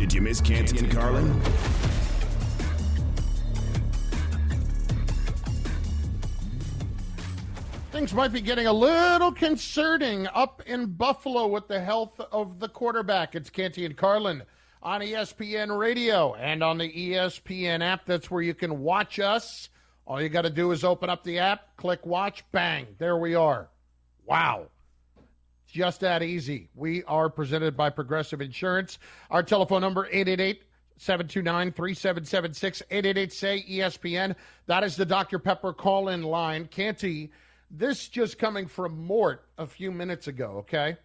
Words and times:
Did 0.00 0.14
you 0.14 0.22
miss 0.22 0.40
Canty 0.40 0.78
and 0.78 0.90
Carlin? 0.90 1.40
Things 7.92 8.14
might 8.14 8.32
be 8.32 8.40
getting 8.40 8.66
a 8.66 8.72
little 8.72 9.30
concerning 9.30 10.26
up 10.28 10.62
in 10.64 10.86
Buffalo 10.86 11.48
with 11.48 11.68
the 11.68 11.78
health 11.78 12.18
of 12.32 12.58
the 12.58 12.68
quarterback. 12.68 13.34
It's 13.34 13.50
Canty 13.50 13.84
and 13.84 13.94
Carlin 13.94 14.42
on 14.82 15.02
ESPN 15.02 15.78
Radio 15.78 16.34
and 16.36 16.64
on 16.64 16.78
the 16.78 16.90
ESPN 16.90 17.82
app. 17.82 18.06
That's 18.06 18.30
where 18.30 18.40
you 18.42 18.54
can 18.54 18.80
watch 18.80 19.20
us. 19.20 19.68
All 20.06 20.22
you 20.22 20.30
got 20.30 20.42
to 20.42 20.50
do 20.50 20.72
is 20.72 20.82
open 20.82 21.10
up 21.10 21.22
the 21.24 21.38
app, 21.38 21.76
click 21.76 22.06
watch, 22.06 22.42
bang, 22.52 22.86
there 22.96 23.18
we 23.18 23.34
are. 23.34 23.68
Wow. 24.24 24.69
Just 25.70 26.00
that 26.00 26.22
easy. 26.22 26.68
We 26.74 27.04
are 27.04 27.30
presented 27.30 27.76
by 27.76 27.90
Progressive 27.90 28.40
Insurance. 28.40 28.98
Our 29.30 29.42
telephone 29.42 29.82
number 29.82 30.06
888 30.06 30.64
729 30.96 31.72
3776 31.72 32.82
888 32.90 33.32
say 33.32 33.64
ESPN. 33.70 34.34
That 34.66 34.82
is 34.82 34.96
the 34.96 35.06
Dr. 35.06 35.38
Pepper 35.38 35.72
call 35.72 36.08
in 36.08 36.22
line. 36.22 36.66
Canty, 36.66 37.30
this 37.70 38.08
just 38.08 38.36
coming 38.36 38.66
from 38.66 39.06
Mort 39.06 39.44
a 39.58 39.66
few 39.66 39.92
minutes 39.92 40.26
ago, 40.26 40.56
okay? 40.58 40.96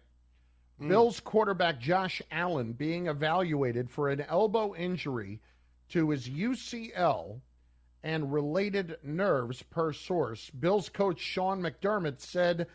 Hmm. 0.80 0.88
Bills 0.88 1.20
quarterback 1.20 1.78
Josh 1.80 2.20
Allen 2.32 2.72
being 2.72 3.06
evaluated 3.06 3.88
for 3.88 4.08
an 4.08 4.22
elbow 4.22 4.74
injury 4.74 5.40
to 5.90 6.10
his 6.10 6.28
UCL 6.28 7.40
and 8.02 8.32
related 8.32 8.96
nerves 9.04 9.62
per 9.62 9.92
source. 9.92 10.50
Bills 10.50 10.88
coach 10.88 11.20
Sean 11.20 11.62
McDermott 11.62 12.20
said 12.20 12.66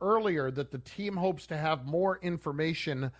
earlier 0.00 0.50
that 0.50 0.70
the 0.70 0.78
team 0.78 1.16
hopes 1.16 1.46
to 1.46 1.56
have 1.56 1.86
more 1.86 2.18
information 2.22 3.10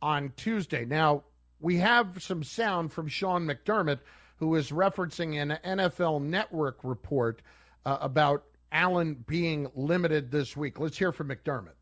on 0.00 0.32
Tuesday. 0.36 0.84
Now, 0.84 1.24
we 1.60 1.76
have 1.78 2.22
some 2.22 2.42
sound 2.42 2.92
from 2.92 3.08
Sean 3.08 3.46
McDermott, 3.46 4.00
who 4.36 4.54
is 4.54 4.70
referencing 4.70 5.40
an 5.40 5.58
NFL 5.64 6.22
network 6.22 6.78
report 6.82 7.42
uh, 7.84 7.98
about 8.00 8.44
Allen 8.70 9.24
being 9.26 9.70
limited 9.74 10.30
this 10.30 10.56
week. 10.56 10.78
Let's 10.78 10.98
hear 10.98 11.12
from 11.12 11.28
McDermott. 11.28 11.74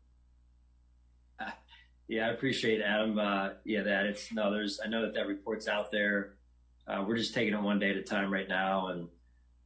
Yeah, 2.09 2.27
I 2.27 2.29
appreciate 2.29 2.81
Adam. 2.81 3.19
Uh, 3.19 3.49
yeah, 3.65 3.83
that 3.83 4.05
it's 4.05 4.31
no, 4.31 4.49
there's. 4.49 4.79
I 4.81 4.87
know 4.87 5.01
that 5.01 5.13
that 5.15 5.27
report's 5.27 5.67
out 5.67 5.91
there. 5.91 6.35
Uh, 6.87 7.03
we're 7.05 7.17
just 7.17 7.33
taking 7.33 7.53
it 7.53 7.61
one 7.61 7.79
day 7.79 7.89
at 7.89 7.97
a 7.97 8.01
time 8.01 8.31
right 8.31 8.47
now, 8.47 8.87
and 8.87 9.09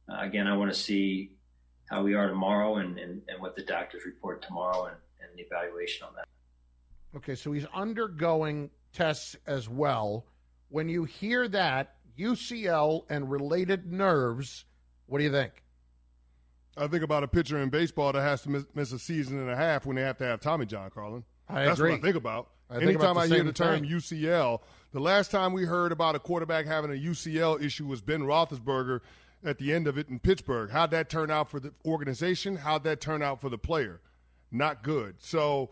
uh, 0.08 0.16
again, 0.18 0.48
I 0.48 0.56
want 0.56 0.72
to 0.72 0.76
see 0.76 1.36
how 1.92 2.02
we 2.02 2.14
are 2.14 2.26
tomorrow 2.26 2.76
and, 2.76 2.98
and, 2.98 3.20
and 3.28 3.40
what 3.40 3.54
the 3.54 3.62
doctors 3.62 4.04
report 4.06 4.42
tomorrow 4.42 4.86
and, 4.86 4.96
and 5.20 5.38
the 5.38 5.42
evaluation 5.42 6.06
on 6.06 6.14
that. 6.16 6.24
Okay, 7.14 7.34
so 7.34 7.52
he's 7.52 7.66
undergoing 7.74 8.70
tests 8.94 9.36
as 9.46 9.68
well. 9.68 10.24
When 10.70 10.88
you 10.88 11.04
hear 11.04 11.46
that 11.48 11.96
UCL 12.18 13.04
and 13.10 13.30
related 13.30 13.92
nerves, 13.92 14.64
what 15.06 15.18
do 15.18 15.24
you 15.24 15.30
think? 15.30 15.62
I 16.78 16.86
think 16.86 17.02
about 17.02 17.22
a 17.22 17.28
pitcher 17.28 17.58
in 17.58 17.68
baseball 17.68 18.12
that 18.12 18.22
has 18.22 18.40
to 18.42 18.50
miss, 18.50 18.64
miss 18.74 18.92
a 18.92 18.98
season 18.98 19.38
and 19.38 19.50
a 19.50 19.56
half 19.56 19.84
when 19.84 19.96
they 19.96 20.02
have 20.02 20.16
to 20.18 20.24
have 20.24 20.40
Tommy 20.40 20.64
John, 20.64 20.88
Carlin. 20.88 21.24
I 21.46 21.66
That's 21.66 21.78
agree. 21.78 21.90
what 21.90 21.98
I 21.98 22.02
think 22.02 22.16
about. 22.16 22.48
I 22.70 22.74
think 22.76 22.84
Anytime 22.84 23.10
about 23.10 23.24
I 23.24 23.26
hear 23.26 23.44
the 23.44 23.52
term 23.52 23.80
thing. 23.80 23.90
UCL, 23.90 24.60
the 24.92 25.00
last 25.00 25.30
time 25.30 25.52
we 25.52 25.66
heard 25.66 25.92
about 25.92 26.14
a 26.14 26.18
quarterback 26.18 26.64
having 26.64 26.90
a 26.90 26.94
UCL 26.94 27.62
issue 27.62 27.86
was 27.86 28.00
Ben 28.00 28.22
Roethlisberger 28.22 29.00
at 29.44 29.58
the 29.58 29.72
end 29.72 29.86
of 29.86 29.98
it 29.98 30.08
in 30.08 30.18
Pittsburgh. 30.18 30.70
How'd 30.70 30.90
that 30.92 31.08
turn 31.08 31.30
out 31.30 31.50
for 31.50 31.60
the 31.60 31.72
organization? 31.84 32.56
How'd 32.56 32.84
that 32.84 33.00
turn 33.00 33.22
out 33.22 33.40
for 33.40 33.48
the 33.48 33.58
player? 33.58 34.00
Not 34.50 34.82
good. 34.82 35.16
So 35.18 35.70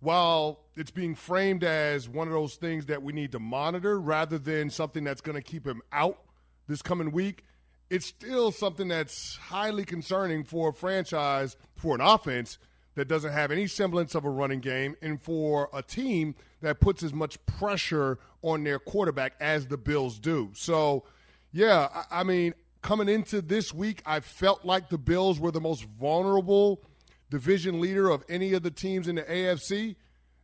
while 0.00 0.60
it's 0.76 0.90
being 0.90 1.14
framed 1.14 1.62
as 1.62 2.08
one 2.08 2.26
of 2.26 2.34
those 2.34 2.56
things 2.56 2.86
that 2.86 3.02
we 3.02 3.12
need 3.12 3.32
to 3.32 3.38
monitor 3.38 4.00
rather 4.00 4.38
than 4.38 4.70
something 4.70 5.04
that's 5.04 5.20
going 5.20 5.36
to 5.36 5.42
keep 5.42 5.66
him 5.66 5.82
out 5.92 6.18
this 6.66 6.82
coming 6.82 7.12
week, 7.12 7.44
it's 7.88 8.06
still 8.06 8.50
something 8.50 8.88
that's 8.88 9.36
highly 9.36 9.84
concerning 9.84 10.44
for 10.44 10.70
a 10.70 10.72
franchise, 10.72 11.56
for 11.76 11.94
an 11.94 12.00
offense 12.00 12.58
that 12.94 13.06
doesn't 13.06 13.32
have 13.32 13.50
any 13.50 13.66
semblance 13.66 14.14
of 14.14 14.24
a 14.24 14.30
running 14.30 14.60
game, 14.60 14.96
and 15.02 15.20
for 15.20 15.68
a 15.72 15.82
team 15.82 16.34
that 16.60 16.80
puts 16.80 17.02
as 17.02 17.12
much 17.12 17.44
pressure 17.46 18.18
on 18.42 18.64
their 18.64 18.78
quarterback 18.78 19.34
as 19.40 19.66
the 19.66 19.76
Bills 19.76 20.18
do. 20.18 20.50
So, 20.54 21.04
yeah, 21.52 22.04
I, 22.10 22.22
mean, 22.24 22.54
coming 22.82 23.08
into 23.08 23.40
this 23.40 23.72
week, 23.72 24.02
I 24.04 24.20
felt 24.20 24.64
like 24.64 24.88
the 24.88 24.98
Bills 24.98 25.40
were 25.40 25.50
the 25.50 25.60
most 25.60 25.84
vulnerable 25.84 26.82
division 27.30 27.80
leader 27.80 28.10
of 28.10 28.24
any 28.28 28.52
of 28.52 28.62
the 28.62 28.70
teams 28.70 29.08
in 29.08 29.14
the 29.14 29.22
AFC. 29.22 29.96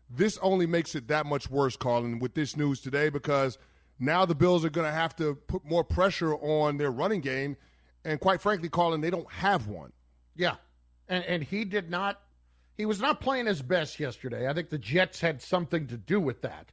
This 0.09 0.39
only 0.39 0.67
makes 0.67 0.95
it 0.95 1.09
that 1.09 1.27
much 1.27 1.51
worse, 1.51 1.77
Carlin, 1.77 2.19
with 2.19 2.35
this 2.35 2.57
news 2.57 2.81
today 2.81 3.11
because 3.11 3.59
now 3.99 4.25
the 4.25 4.35
Bills 4.35 4.65
are 4.65 4.71
going 4.71 4.87
to 4.87 4.93
have 4.93 5.15
to 5.17 5.35
put 5.35 5.65
more 5.65 5.85
pressure 5.85 6.35
on 6.35 6.79
their 6.79 6.91
running 6.91 7.21
game. 7.21 7.57
And 8.05 8.19
quite 8.19 8.41
frankly, 8.41 8.69
Carlin, 8.69 9.01
they 9.01 9.11
don't 9.11 9.31
have 9.31 9.67
one. 9.67 9.93
Yeah. 10.35 10.55
And 11.09 11.25
and 11.25 11.43
he 11.43 11.65
did 11.65 11.91
not 11.91 12.21
he 12.77 12.87
was 12.87 13.01
not 13.01 13.21
playing 13.21 13.47
his 13.47 13.61
best 13.61 13.99
yesterday. 13.99 14.49
I 14.49 14.55
think 14.55 14.71
the 14.71 14.79
Jets 14.79 15.21
had 15.21 15.43
something 15.43 15.89
to 15.89 15.97
do 15.97 16.21
with 16.21 16.43
that. 16.43 16.71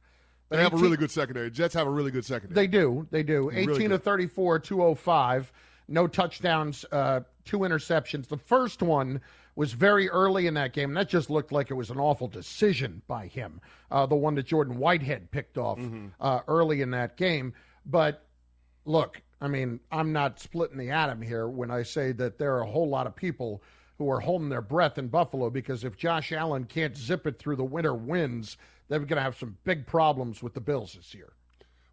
They 0.48 0.58
have 0.58 0.72
a 0.72 0.76
really 0.76 0.96
good 0.96 1.10
secondary. 1.10 1.50
Jets 1.50 1.74
have 1.74 1.86
a 1.86 1.90
really 1.90 2.10
good 2.10 2.24
secondary. 2.24 2.54
They 2.54 2.66
do. 2.68 3.06
They 3.10 3.22
do. 3.22 3.50
Really 3.50 3.62
18 3.62 3.76
to 3.76 3.88
good. 3.88 4.04
34, 4.04 4.58
205. 4.60 5.52
No 5.88 6.06
touchdowns, 6.08 6.84
uh, 6.90 7.20
two 7.44 7.58
interceptions. 7.60 8.26
The 8.28 8.36
first 8.36 8.82
one 8.82 9.20
was 9.54 9.72
very 9.72 10.08
early 10.10 10.46
in 10.48 10.54
that 10.54 10.72
game, 10.72 10.90
and 10.90 10.96
that 10.96 11.08
just 11.08 11.30
looked 11.30 11.52
like 11.52 11.70
it 11.70 11.74
was 11.74 11.90
an 11.90 11.98
awful 11.98 12.28
decision 12.28 13.02
by 13.06 13.26
him. 13.28 13.60
Uh, 13.90 14.04
the 14.06 14.16
one 14.16 14.34
that 14.34 14.46
Jordan 14.46 14.78
Whitehead 14.78 15.30
picked 15.30 15.56
off 15.58 15.78
Mm-hmm. 15.78 16.06
uh, 16.20 16.40
early 16.48 16.80
in 16.82 16.90
that 16.90 17.16
game. 17.16 17.54
But 17.86 18.24
look, 18.84 19.22
I 19.40 19.48
mean, 19.48 19.80
I'm 19.92 20.12
not 20.12 20.40
splitting 20.40 20.76
the 20.78 20.90
atom 20.90 21.22
here 21.22 21.48
when 21.48 21.70
I 21.70 21.82
say 21.84 22.12
that 22.12 22.36
there 22.38 22.54
are 22.56 22.62
a 22.62 22.70
whole 22.70 22.88
lot 22.88 23.06
of 23.06 23.14
people 23.14 23.62
who 23.98 24.10
are 24.10 24.20
holding 24.20 24.48
their 24.48 24.60
breath 24.62 24.98
in 24.98 25.08
Buffalo 25.08 25.48
because 25.50 25.84
if 25.84 25.96
Josh 25.96 26.32
Allen 26.32 26.64
can't 26.64 26.96
zip 26.96 27.26
it 27.26 27.38
through 27.38 27.56
the 27.56 27.64
winter 27.64 27.94
winds, 27.94 28.56
they're 28.88 28.98
going 28.98 29.16
to 29.16 29.22
have 29.22 29.36
some 29.36 29.56
big 29.64 29.86
problems 29.86 30.42
with 30.42 30.54
the 30.54 30.60
Bills 30.60 30.94
this 30.94 31.14
year. 31.14 31.32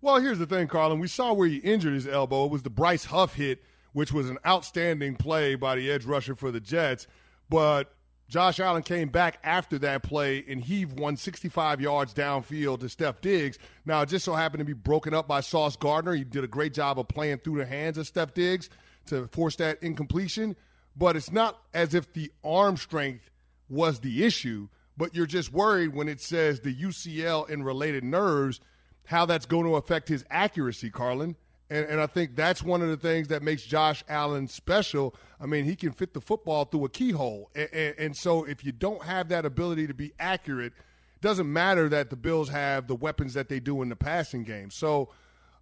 Well, 0.02 0.20
here's 0.20 0.40
the 0.40 0.46
thing, 0.46 0.68
Carlin. 0.68 1.00
We 1.00 1.08
saw 1.08 1.34
where 1.34 1.48
he 1.48 1.58
injured 1.58 1.94
his 1.94 2.08
elbow. 2.08 2.46
It 2.46 2.52
was 2.52 2.64
the 2.64 2.70
Bryce 2.70 3.06
Huff 3.06 3.36
hit, 3.36 3.64
which 3.94 4.12
was 4.12 4.30
an 4.30 4.38
outstanding 4.46 5.16
play 5.16 5.56
by 5.56 5.76
the 5.76 5.90
edge 5.90 6.06
rusher 6.06 6.36
for 6.36 6.52
the 6.52 6.60
Jets. 6.60 7.08
But 7.50 7.94
Josh 8.28 8.60
Allen 8.60 8.84
came 8.84 9.10
back 9.10 9.38
after 9.44 9.78
that 9.80 10.04
play 10.04 10.44
and 10.48 10.62
heaved 10.62 10.94
165 10.94 11.80
yards 11.80 12.14
downfield 12.14 12.80
to 12.80 12.90
Steph 12.90 13.22
Diggs. 13.22 13.60
Now, 13.86 14.02
it 14.02 14.10
just 14.10 14.26
so 14.26 14.34
happened 14.34 14.60
to 14.60 14.66
be 14.66 14.74
broken 14.74 15.14
up 15.14 15.28
by 15.28 15.42
Sauce 15.42 15.76
Gardner. 15.76 16.16
He 16.16 16.24
did 16.24 16.44
a 16.44 16.48
great 16.48 16.74
job 16.74 17.00
of 17.00 17.08
playing 17.08 17.40
through 17.40 17.60
the 17.60 17.66
hands 17.66 17.98
of 17.98 18.08
Steph 18.08 18.34
Diggs 18.34 18.70
to 19.06 19.28
force 19.28 19.56
that 19.58 19.82
incompletion. 19.84 20.56
But 20.96 21.16
it's 21.16 21.32
not 21.32 21.62
as 21.74 21.94
if 21.94 22.12
the 22.14 22.32
arm 22.44 22.78
strength 22.78 23.30
was 23.70 24.00
the 24.00 24.26
issue, 24.26 24.68
but 24.98 25.16
you're 25.16 25.26
just 25.26 25.52
worried 25.52 25.94
when 25.94 26.08
it 26.08 26.22
says 26.22 26.60
the 26.60 26.74
UCL 26.74 27.50
and 27.50 27.66
related 27.66 28.04
nerves, 28.04 28.60
how 29.06 29.26
that's 29.26 29.46
going 29.46 29.66
to 29.66 29.76
affect 29.76 30.08
his 30.08 30.24
accuracy, 30.30 30.90
Carlin. 30.90 31.36
And, 31.70 31.86
and 31.88 32.02
I 32.02 32.08
think 32.08 32.36
that's 32.36 32.62
one 32.62 32.82
of 32.82 32.90
the 32.90 32.98
things 32.98 33.30
that 33.30 33.42
makes 33.42 33.64
Josh 33.64 34.04
Allen 34.08 34.48
special. 34.48 35.16
I 35.42 35.46
mean, 35.46 35.66
he 35.66 35.76
can 35.76 35.92
fit 35.92 36.14
the 36.14 36.22
football 36.22 36.66
through 36.66 36.86
a 36.86 36.90
keyhole. 36.90 37.50
And, 37.56 37.70
and, 37.74 37.96
and 37.98 38.18
so 38.18 38.44
if 38.44 38.64
you 38.64 38.72
don't 38.72 39.04
have 39.04 39.30
that 39.30 39.46
ability 39.46 39.88
to 39.88 39.94
be 39.94 40.14
accurate, 40.20 40.74
it 41.16 41.22
doesn't 41.22 41.52
matter 41.52 41.90
that 41.90 42.10
the 42.10 42.16
Bills 42.16 42.50
have 42.50 42.88
the 42.88 42.96
weapons 42.96 43.34
that 43.34 43.50
they 43.50 43.60
do 43.60 43.82
in 43.82 43.90
the 43.90 43.96
passing 43.96 44.44
game. 44.44 44.70
So, 44.70 45.10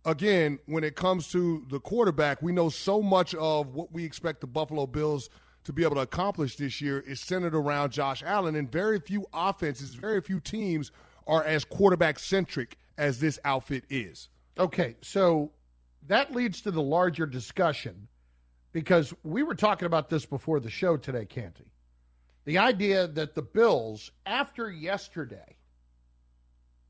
again, 0.03 0.59
when 0.65 0.83
it 0.83 0.95
comes 0.95 1.31
to 1.31 1.65
the 1.69 1.79
quarterback, 1.79 2.41
we 2.41 2.51
know 2.51 2.69
so 2.69 3.01
much 3.01 3.33
of 3.35 3.73
what 3.73 3.91
we 3.93 4.03
expect 4.03 4.41
the 4.41 4.47
Buffalo 4.47 4.87
Bills 4.87 5.29
to 5.63 5.73
be 5.73 5.83
able 5.83 5.95
to 5.95 6.01
accomplish 6.01 6.55
this 6.55 6.81
year 6.81 6.99
is 6.99 7.19
centered 7.19 7.55
around 7.55 7.91
Josh 7.91 8.23
Allen, 8.23 8.55
and 8.55 8.71
very 8.71 8.99
few 8.99 9.25
offenses, 9.33 9.93
very 9.93 10.21
few 10.21 10.39
teams 10.39 10.91
are 11.27 11.43
as 11.43 11.63
quarterback 11.63 12.19
centric 12.19 12.77
as 12.97 13.19
this 13.19 13.39
outfit 13.45 13.83
is. 13.89 14.29
Okay, 14.57 14.95
so 15.01 15.51
that 16.07 16.33
leads 16.33 16.61
to 16.61 16.71
the 16.71 16.81
larger 16.81 17.25
discussion 17.25 18.07
because 18.71 19.13
we 19.23 19.43
were 19.43 19.55
talking 19.55 19.85
about 19.85 20.09
this 20.09 20.25
before 20.25 20.59
the 20.59 20.69
show 20.69 20.97
today, 20.97 21.25
Canty. 21.25 21.71
The 22.45 22.57
idea 22.57 23.07
that 23.07 23.35
the 23.35 23.41
Bills, 23.41 24.11
after 24.25 24.71
yesterday, 24.71 25.57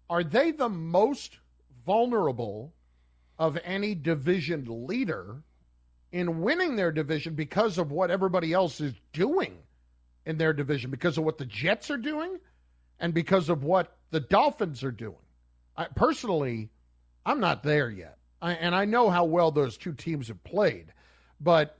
are 0.09 0.23
they 0.23 0.51
the 0.51 0.69
most 0.69 1.39
vulnerable 1.85 2.73
of 3.37 3.57
any 3.63 3.95
division 3.95 4.65
leader 4.87 5.43
in 6.11 6.41
winning 6.41 6.75
their 6.75 6.91
division 6.91 7.35
because 7.35 7.77
of 7.77 7.91
what 7.91 8.11
everybody 8.11 8.53
else 8.53 8.81
is 8.81 8.93
doing 9.13 9.57
in 10.25 10.37
their 10.37 10.53
division, 10.53 10.91
because 10.91 11.17
of 11.17 11.23
what 11.23 11.37
the 11.37 11.45
Jets 11.45 11.89
are 11.89 11.97
doing, 11.97 12.37
and 12.99 13.13
because 13.13 13.49
of 13.49 13.63
what 13.63 13.97
the 14.11 14.19
Dolphins 14.19 14.83
are 14.83 14.91
doing. 14.91 15.15
I, 15.75 15.87
personally, 15.95 16.69
I'm 17.25 17.39
not 17.39 17.63
there 17.63 17.89
yet. 17.89 18.17
I, 18.41 18.53
and 18.53 18.75
I 18.75 18.85
know 18.85 19.09
how 19.09 19.25
well 19.25 19.51
those 19.51 19.77
two 19.77 19.93
teams 19.93 20.27
have 20.27 20.43
played. 20.43 20.93
But 21.39 21.77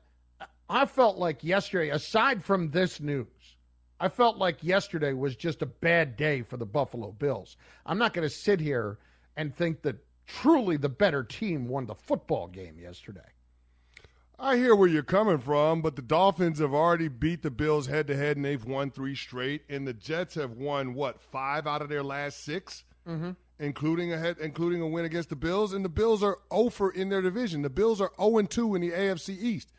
I 0.70 0.86
felt 0.86 1.18
like 1.18 1.44
yesterday, 1.44 1.90
aside 1.90 2.44
from 2.44 2.72
this 2.72 3.00
news, 3.00 3.28
I 4.00 4.10
felt 4.10 4.38
like 4.38 4.64
yesterday 4.64 5.14
was 5.14 5.36
just 5.36 5.62
a 5.62 5.68
bad 5.68 6.18
day 6.18 6.42
for 6.42 6.58
the 6.58 6.66
Buffalo 6.66 7.12
Bills. 7.12 7.58
I'm 7.86 8.00
not 8.00 8.14
going 8.14 8.28
to 8.28 8.34
sit 8.34 8.60
here 8.60 8.98
and 9.38 9.56
think 9.56 9.84
that 9.84 9.98
truly 10.26 10.78
the 10.78 10.90
better 10.90 11.24
team 11.24 11.68
won 11.68 11.86
the 11.86 11.94
football 11.94 12.48
game 12.48 12.80
yesterday. 12.80 13.20
I 14.44 14.58
hear 14.58 14.76
where 14.76 14.90
you're 14.90 15.04
coming 15.04 15.38
from, 15.38 15.84
but 15.84 15.96
the 15.96 16.02
Dolphins 16.02 16.58
have 16.58 16.74
already 16.74 17.08
beat 17.08 17.44
the 17.44 17.52
Bills 17.52 17.86
head 17.86 18.08
to 18.08 18.18
head, 18.18 18.38
and 18.38 18.46
they've 18.46 18.66
won 18.66 18.90
three 18.90 19.14
straight. 19.14 19.62
And 19.70 19.88
the 19.88 19.94
Jets 19.94 20.34
have 20.34 20.54
won 20.54 20.96
what 20.96 21.22
five 21.22 21.68
out 21.68 21.84
of 21.84 21.90
their 21.90 22.02
last 22.02 22.44
6 22.44 22.84
mm-hmm. 23.08 23.32
including 23.60 24.12
a 24.12 24.18
head, 24.18 24.38
including 24.42 24.82
a 24.82 24.88
win 24.88 25.06
against 25.06 25.30
the 25.30 25.36
Bills. 25.36 25.74
And 25.74 25.86
the 25.86 25.90
Bills 25.90 26.24
are 26.24 26.40
over 26.50 26.90
in 26.90 27.10
their 27.10 27.22
division. 27.22 27.62
The 27.62 27.70
Bills 27.70 28.02
are 28.02 28.12
0 28.20 28.42
2 28.42 28.74
in 28.74 28.82
the 28.82 28.90
AFC 28.90 29.30
East. 29.40 29.72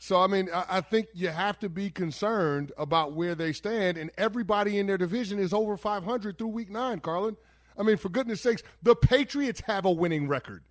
So 0.00 0.20
I 0.20 0.26
mean, 0.26 0.48
I, 0.52 0.64
I 0.68 0.80
think 0.80 1.06
you 1.14 1.28
have 1.28 1.60
to 1.60 1.68
be 1.68 1.88
concerned 1.88 2.72
about 2.76 3.12
where 3.12 3.36
they 3.36 3.52
stand, 3.52 3.96
and 3.96 4.10
everybody 4.18 4.80
in 4.80 4.88
their 4.88 4.98
division 4.98 5.38
is 5.38 5.54
over 5.54 5.76
500 5.76 6.36
through 6.36 6.48
Week 6.48 6.68
Nine. 6.68 6.98
Carlin, 6.98 7.36
I 7.78 7.84
mean, 7.84 7.96
for 7.96 8.08
goodness 8.08 8.40
sakes, 8.40 8.64
the 8.82 8.96
Patriots 8.96 9.62
have 9.68 9.84
a 9.84 9.92
winning 9.92 10.26
record 10.26 10.64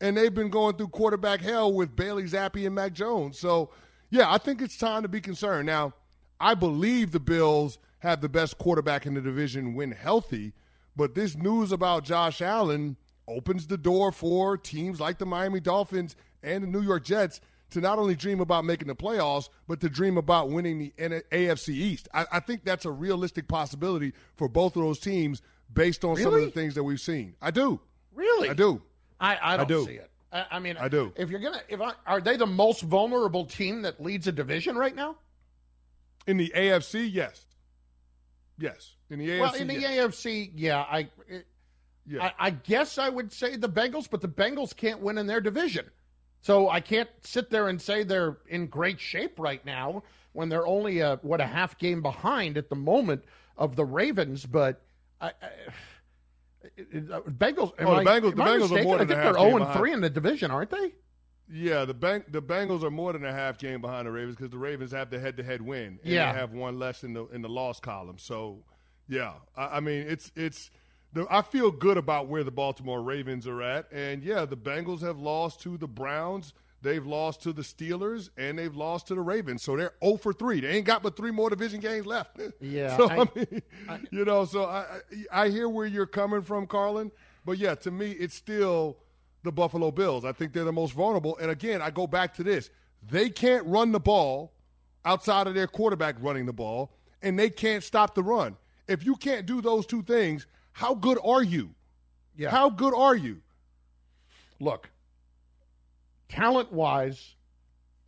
and 0.00 0.16
they've 0.16 0.34
been 0.34 0.50
going 0.50 0.76
through 0.76 0.88
quarterback 0.88 1.40
hell 1.40 1.72
with 1.72 1.96
Bailey 1.96 2.24
Zappe 2.24 2.64
and 2.64 2.74
Mac 2.74 2.92
Jones. 2.92 3.38
So, 3.38 3.70
yeah, 4.10 4.32
I 4.32 4.38
think 4.38 4.60
it's 4.60 4.76
time 4.76 5.02
to 5.02 5.08
be 5.08 5.20
concerned. 5.20 5.66
Now, 5.66 5.94
I 6.38 6.54
believe 6.54 7.12
the 7.12 7.20
Bills 7.20 7.78
have 8.00 8.20
the 8.20 8.28
best 8.28 8.58
quarterback 8.58 9.06
in 9.06 9.14
the 9.14 9.20
division 9.20 9.74
when 9.74 9.92
healthy, 9.92 10.52
but 10.94 11.14
this 11.14 11.36
news 11.36 11.72
about 11.72 12.04
Josh 12.04 12.40
Allen 12.42 12.96
opens 13.26 13.66
the 13.66 13.78
door 13.78 14.12
for 14.12 14.56
teams 14.56 15.00
like 15.00 15.18
the 15.18 15.26
Miami 15.26 15.60
Dolphins 15.60 16.14
and 16.42 16.62
the 16.62 16.68
New 16.68 16.82
York 16.82 17.04
Jets 17.04 17.40
to 17.70 17.80
not 17.80 17.98
only 17.98 18.14
dream 18.14 18.40
about 18.40 18.64
making 18.64 18.88
the 18.88 18.94
playoffs, 18.94 19.48
but 19.66 19.80
to 19.80 19.88
dream 19.88 20.16
about 20.16 20.50
winning 20.50 20.78
the 20.78 20.92
AFC 21.32 21.70
East. 21.70 22.08
I, 22.14 22.26
I 22.32 22.40
think 22.40 22.64
that's 22.64 22.84
a 22.84 22.90
realistic 22.90 23.48
possibility 23.48 24.12
for 24.36 24.48
both 24.48 24.76
of 24.76 24.82
those 24.82 25.00
teams 25.00 25.42
based 25.72 26.04
on 26.04 26.10
really? 26.14 26.22
some 26.22 26.34
of 26.34 26.40
the 26.40 26.50
things 26.50 26.74
that 26.76 26.84
we've 26.84 27.00
seen. 27.00 27.34
I 27.42 27.50
do. 27.50 27.80
Really? 28.14 28.48
I 28.48 28.54
do. 28.54 28.82
I, 29.20 29.38
I 29.40 29.56
don't 29.56 29.66
I 29.66 29.68
do. 29.68 29.84
see 29.86 29.92
it. 29.92 30.10
I, 30.32 30.46
I, 30.52 30.58
mean, 30.58 30.76
I 30.76 30.88
do. 30.88 31.12
If 31.16 31.30
you're 31.30 31.40
gonna, 31.40 31.62
if 31.68 31.80
I, 31.80 31.92
are 32.06 32.20
they 32.20 32.36
the 32.36 32.46
most 32.46 32.82
vulnerable 32.82 33.44
team 33.44 33.82
that 33.82 34.02
leads 34.02 34.26
a 34.26 34.32
division 34.32 34.76
right 34.76 34.94
now? 34.94 35.16
In 36.26 36.36
the 36.36 36.52
AFC, 36.54 37.08
yes, 37.12 37.46
yes. 38.58 38.94
In 39.08 39.18
the 39.18 39.28
AFC, 39.28 39.40
well, 39.40 39.54
in 39.54 39.68
the 39.68 39.78
yes. 39.78 40.16
AFC, 40.16 40.50
yeah, 40.54 40.80
I, 40.82 41.08
it, 41.28 41.46
yeah. 42.06 42.24
I, 42.24 42.46
I 42.46 42.50
guess 42.50 42.98
I 42.98 43.08
would 43.08 43.32
say 43.32 43.56
the 43.56 43.68
Bengals, 43.68 44.08
but 44.10 44.20
the 44.20 44.28
Bengals 44.28 44.74
can't 44.76 45.00
win 45.00 45.18
in 45.18 45.26
their 45.26 45.40
division, 45.40 45.86
so 46.40 46.68
I 46.68 46.80
can't 46.80 47.08
sit 47.22 47.48
there 47.48 47.68
and 47.68 47.80
say 47.80 48.02
they're 48.02 48.38
in 48.48 48.66
great 48.66 49.00
shape 49.00 49.38
right 49.38 49.64
now 49.64 50.02
when 50.32 50.48
they're 50.48 50.66
only 50.66 51.00
a 51.00 51.18
what 51.22 51.40
a 51.40 51.46
half 51.46 51.78
game 51.78 52.02
behind 52.02 52.58
at 52.58 52.68
the 52.68 52.76
moment 52.76 53.24
of 53.56 53.76
the 53.76 53.84
Ravens, 53.84 54.44
but. 54.44 54.82
I, 55.18 55.28
I 55.28 55.48
Bengals. 56.78 57.72
Oh, 57.78 57.94
the 57.94 58.00
I, 58.00 58.04
Bengals. 58.04 58.36
The 58.36 58.42
Bengals 58.42 58.70
are 58.70 58.82
more 58.82 58.98
than 58.98 59.10
I 59.10 59.10
think 59.10 59.10
a 59.10 59.14
they're 59.14 59.34
zero 59.34 59.56
and 59.56 59.72
three 59.74 59.92
in 59.92 60.00
the 60.00 60.10
division, 60.10 60.50
aren't 60.50 60.70
they? 60.70 60.92
Yeah, 61.48 61.84
the 61.84 61.94
bank 61.94 62.32
the 62.32 62.42
Bengals 62.42 62.82
are 62.82 62.90
more 62.90 63.12
than 63.12 63.24
a 63.24 63.32
half 63.32 63.58
game 63.58 63.80
behind 63.80 64.06
the 64.06 64.10
Ravens 64.10 64.36
because 64.36 64.50
the 64.50 64.58
Ravens 64.58 64.92
have 64.92 65.10
the 65.10 65.20
head 65.20 65.36
to 65.36 65.42
head 65.42 65.62
win. 65.62 65.98
And 66.02 66.12
yeah, 66.12 66.32
they 66.32 66.38
have 66.38 66.52
one 66.52 66.78
less 66.78 67.04
in 67.04 67.12
the 67.12 67.26
in 67.28 67.42
the 67.42 67.48
loss 67.48 67.78
column. 67.78 68.18
So, 68.18 68.64
yeah, 69.08 69.34
I, 69.56 69.76
I 69.76 69.80
mean 69.80 70.06
it's 70.08 70.32
it's. 70.34 70.70
The, 71.12 71.24
I 71.30 71.42
feel 71.42 71.70
good 71.70 71.96
about 71.96 72.26
where 72.26 72.42
the 72.42 72.50
Baltimore 72.50 73.00
Ravens 73.00 73.46
are 73.46 73.62
at, 73.62 73.90
and 73.92 74.22
yeah, 74.24 74.44
the 74.44 74.56
Bengals 74.56 75.00
have 75.02 75.18
lost 75.18 75.60
to 75.62 75.78
the 75.78 75.86
Browns. 75.86 76.52
They've 76.82 77.04
lost 77.04 77.42
to 77.42 77.52
the 77.52 77.62
Steelers 77.62 78.30
and 78.36 78.58
they've 78.58 78.74
lost 78.74 79.08
to 79.08 79.14
the 79.14 79.20
Ravens. 79.20 79.62
So 79.62 79.76
they're 79.76 79.94
0 80.04 80.18
for 80.18 80.32
3. 80.32 80.60
They 80.60 80.68
ain't 80.68 80.86
got 80.86 81.02
but 81.02 81.16
three 81.16 81.30
more 81.30 81.50
division 81.50 81.80
games 81.80 82.06
left. 82.06 82.38
Yeah. 82.60 82.96
so, 82.96 83.08
I, 83.08 83.14
I 83.14 83.26
mean, 83.34 83.62
I, 83.88 84.00
you 84.10 84.24
know, 84.24 84.44
so 84.44 84.64
I, 84.64 84.84
I 85.32 85.48
hear 85.48 85.68
where 85.68 85.86
you're 85.86 86.06
coming 86.06 86.42
from, 86.42 86.66
Carlin. 86.66 87.10
But 87.44 87.58
yeah, 87.58 87.74
to 87.76 87.90
me, 87.90 88.10
it's 88.12 88.34
still 88.34 88.98
the 89.42 89.52
Buffalo 89.52 89.90
Bills. 89.90 90.24
I 90.24 90.32
think 90.32 90.52
they're 90.52 90.64
the 90.64 90.72
most 90.72 90.92
vulnerable. 90.92 91.38
And 91.38 91.50
again, 91.50 91.80
I 91.80 91.90
go 91.90 92.06
back 92.06 92.34
to 92.34 92.42
this 92.42 92.70
they 93.08 93.30
can't 93.30 93.64
run 93.66 93.92
the 93.92 94.00
ball 94.00 94.52
outside 95.04 95.46
of 95.46 95.54
their 95.54 95.66
quarterback 95.66 96.16
running 96.20 96.46
the 96.46 96.52
ball, 96.52 96.92
and 97.22 97.38
they 97.38 97.50
can't 97.50 97.84
stop 97.84 98.14
the 98.14 98.22
run. 98.22 98.56
If 98.88 99.04
you 99.04 99.16
can't 99.16 99.46
do 99.46 99.60
those 99.60 99.86
two 99.86 100.02
things, 100.02 100.46
how 100.72 100.94
good 100.94 101.18
are 101.24 101.42
you? 101.42 101.70
Yeah. 102.36 102.50
How 102.50 102.68
good 102.68 102.94
are 102.94 103.14
you? 103.14 103.40
Look, 104.60 104.90
talent 106.28 106.72
wise, 106.72 107.34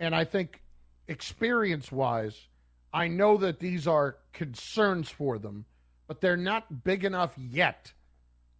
and 0.00 0.15
I 0.15 0.25
think 0.25 0.62
experience 1.09 1.91
wise, 1.91 2.49
I 2.93 3.09
know 3.09 3.37
that 3.38 3.61
these 3.61 3.87
are 3.87 4.17
concerns 4.32 5.09
for 5.09 5.38
them, 5.38 5.65
but 6.06 6.20
they're 6.20 6.37
not 6.37 6.85
big 6.85 7.05
enough 7.05 7.35
yet 7.37 7.93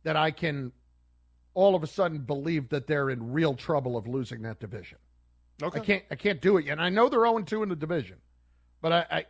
that 0.03 0.17
I 0.17 0.31
can 0.31 0.73
all 1.55 1.75
of 1.75 1.83
a 1.83 1.87
sudden 1.87 2.19
believe 2.19 2.69
that 2.69 2.87
they're 2.87 3.11
in 3.11 3.33
real 3.33 3.55
trouble 3.55 3.97
of 3.97 4.07
losing 4.07 4.43
that 4.43 4.61
division. 4.61 4.99
Okay. 5.63 5.81
I 5.81 5.85
can't 5.85 6.05
I 6.13 6.15
can't 6.15 6.41
do 6.41 6.57
it 6.57 6.67
yet. 6.67 6.73
And 6.73 6.83
I 6.83 6.89
know 6.89 7.09
they're 7.09 7.25
0 7.25 7.41
2 7.41 7.63
in 7.63 7.69
the 7.69 7.77
division. 7.77 8.17
But 8.81 8.93
I 8.93 9.07
I, 9.11 9.27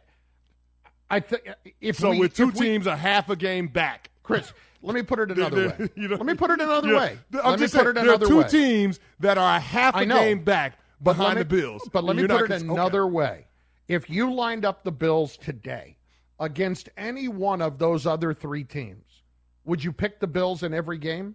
I 1.10 1.20
think 1.20 1.42
if 1.80 1.96
so 1.96 2.10
we, 2.10 2.18
with 2.18 2.34
two 2.34 2.50
if 2.50 2.56
we, 2.56 2.66
teams 2.66 2.86
a 2.86 2.96
half 2.96 3.30
a 3.30 3.36
game 3.36 3.68
back. 3.68 4.10
Chris, 4.22 4.52
let 4.82 4.94
me 4.94 5.02
put 5.02 5.18
it 5.18 5.30
another 5.30 5.68
way. 5.68 5.88
You 5.96 6.08
know, 6.08 6.16
let 6.16 6.26
me 6.26 6.34
put 6.34 6.50
it 6.50 6.60
another 6.60 6.88
yeah, 6.88 6.98
way. 6.98 7.18
I'm 7.42 7.50
let 7.50 7.58
just 7.58 7.74
me 7.74 7.82
put 7.82 7.94
saying, 7.96 8.06
there 8.06 8.14
are 8.14 8.18
two 8.18 8.38
way. 8.38 8.48
teams 8.48 9.00
that 9.20 9.38
are 9.38 9.56
a 9.56 9.60
half 9.60 9.96
a 9.96 10.06
game 10.06 10.44
back 10.44 10.78
But 11.00 11.16
behind 11.16 11.36
let 11.36 11.48
the 11.48 11.56
Bills. 11.56 11.88
But 11.92 12.04
let 12.04 12.16
me 12.16 12.26
put 12.26 12.42
it 12.42 12.48
cons- 12.48 12.62
another 12.62 13.04
okay. 13.04 13.12
way. 13.12 13.46
If 13.88 14.10
you 14.10 14.32
lined 14.32 14.64
up 14.64 14.84
the 14.84 14.92
Bills 14.92 15.36
today 15.36 15.96
against 16.38 16.88
any 16.96 17.26
one 17.28 17.62
of 17.62 17.78
those 17.78 18.06
other 18.06 18.34
three 18.34 18.64
teams, 18.64 19.22
would 19.64 19.82
you 19.82 19.92
pick 19.92 20.20
the 20.20 20.26
Bills 20.26 20.62
in 20.62 20.72
every 20.72 20.98
game? 20.98 21.34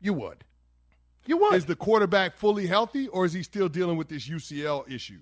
You 0.00 0.14
would. 0.14 0.44
You 1.26 1.36
would. 1.38 1.54
Is 1.54 1.66
the 1.66 1.76
quarterback 1.76 2.36
fully 2.36 2.66
healthy, 2.66 3.08
or 3.08 3.24
is 3.24 3.32
he 3.32 3.42
still 3.42 3.68
dealing 3.68 3.96
with 3.96 4.08
this 4.08 4.28
UCL 4.28 4.90
issue? 4.90 5.20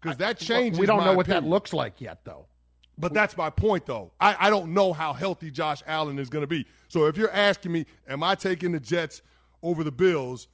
Because 0.00 0.16
that 0.16 0.38
changes. 0.38 0.80
we 0.80 0.86
don't 0.86 1.04
know 1.04 1.14
what 1.14 1.26
that 1.26 1.44
looks 1.44 1.72
like 1.72 2.00
yet, 2.00 2.24
though. 2.24 2.46
But 2.98 3.14
that's 3.14 3.36
my 3.36 3.50
point, 3.50 3.86
though. 3.86 4.12
I, 4.20 4.36
I 4.46 4.50
don't 4.50 4.74
know 4.74 4.92
how 4.92 5.12
healthy 5.12 5.50
Josh 5.50 5.82
Allen 5.86 6.18
is 6.18 6.28
going 6.28 6.42
to 6.42 6.46
be. 6.46 6.66
So 6.88 7.06
if 7.06 7.16
you're 7.16 7.32
asking 7.32 7.72
me, 7.72 7.86
am 8.06 8.22
I 8.22 8.34
taking 8.34 8.72
the 8.72 8.80
Jets 8.80 9.22
over 9.62 9.82
the 9.82 9.92
Bills 9.92 10.48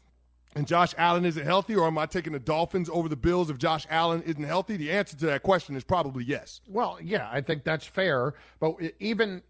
and 0.54 0.66
Josh 0.66 0.94
Allen 0.96 1.24
isn't 1.24 1.44
healthy, 1.44 1.74
or 1.74 1.86
am 1.86 1.98
I 1.98 2.06
taking 2.06 2.32
the 2.32 2.38
Dolphins 2.38 2.88
over 2.92 3.08
the 3.08 3.16
Bills 3.16 3.50
if 3.50 3.58
Josh 3.58 3.86
Allen 3.90 4.22
isn't 4.22 4.42
healthy? 4.42 4.76
The 4.76 4.90
answer 4.90 5.16
to 5.16 5.26
that 5.26 5.42
question 5.42 5.76
is 5.76 5.84
probably 5.84 6.24
yes. 6.24 6.60
Well, 6.68 6.98
yeah, 7.02 7.28
I 7.30 7.40
think 7.40 7.64
that's 7.64 7.86
fair. 7.86 8.34
But 8.60 8.76
even 8.98 9.42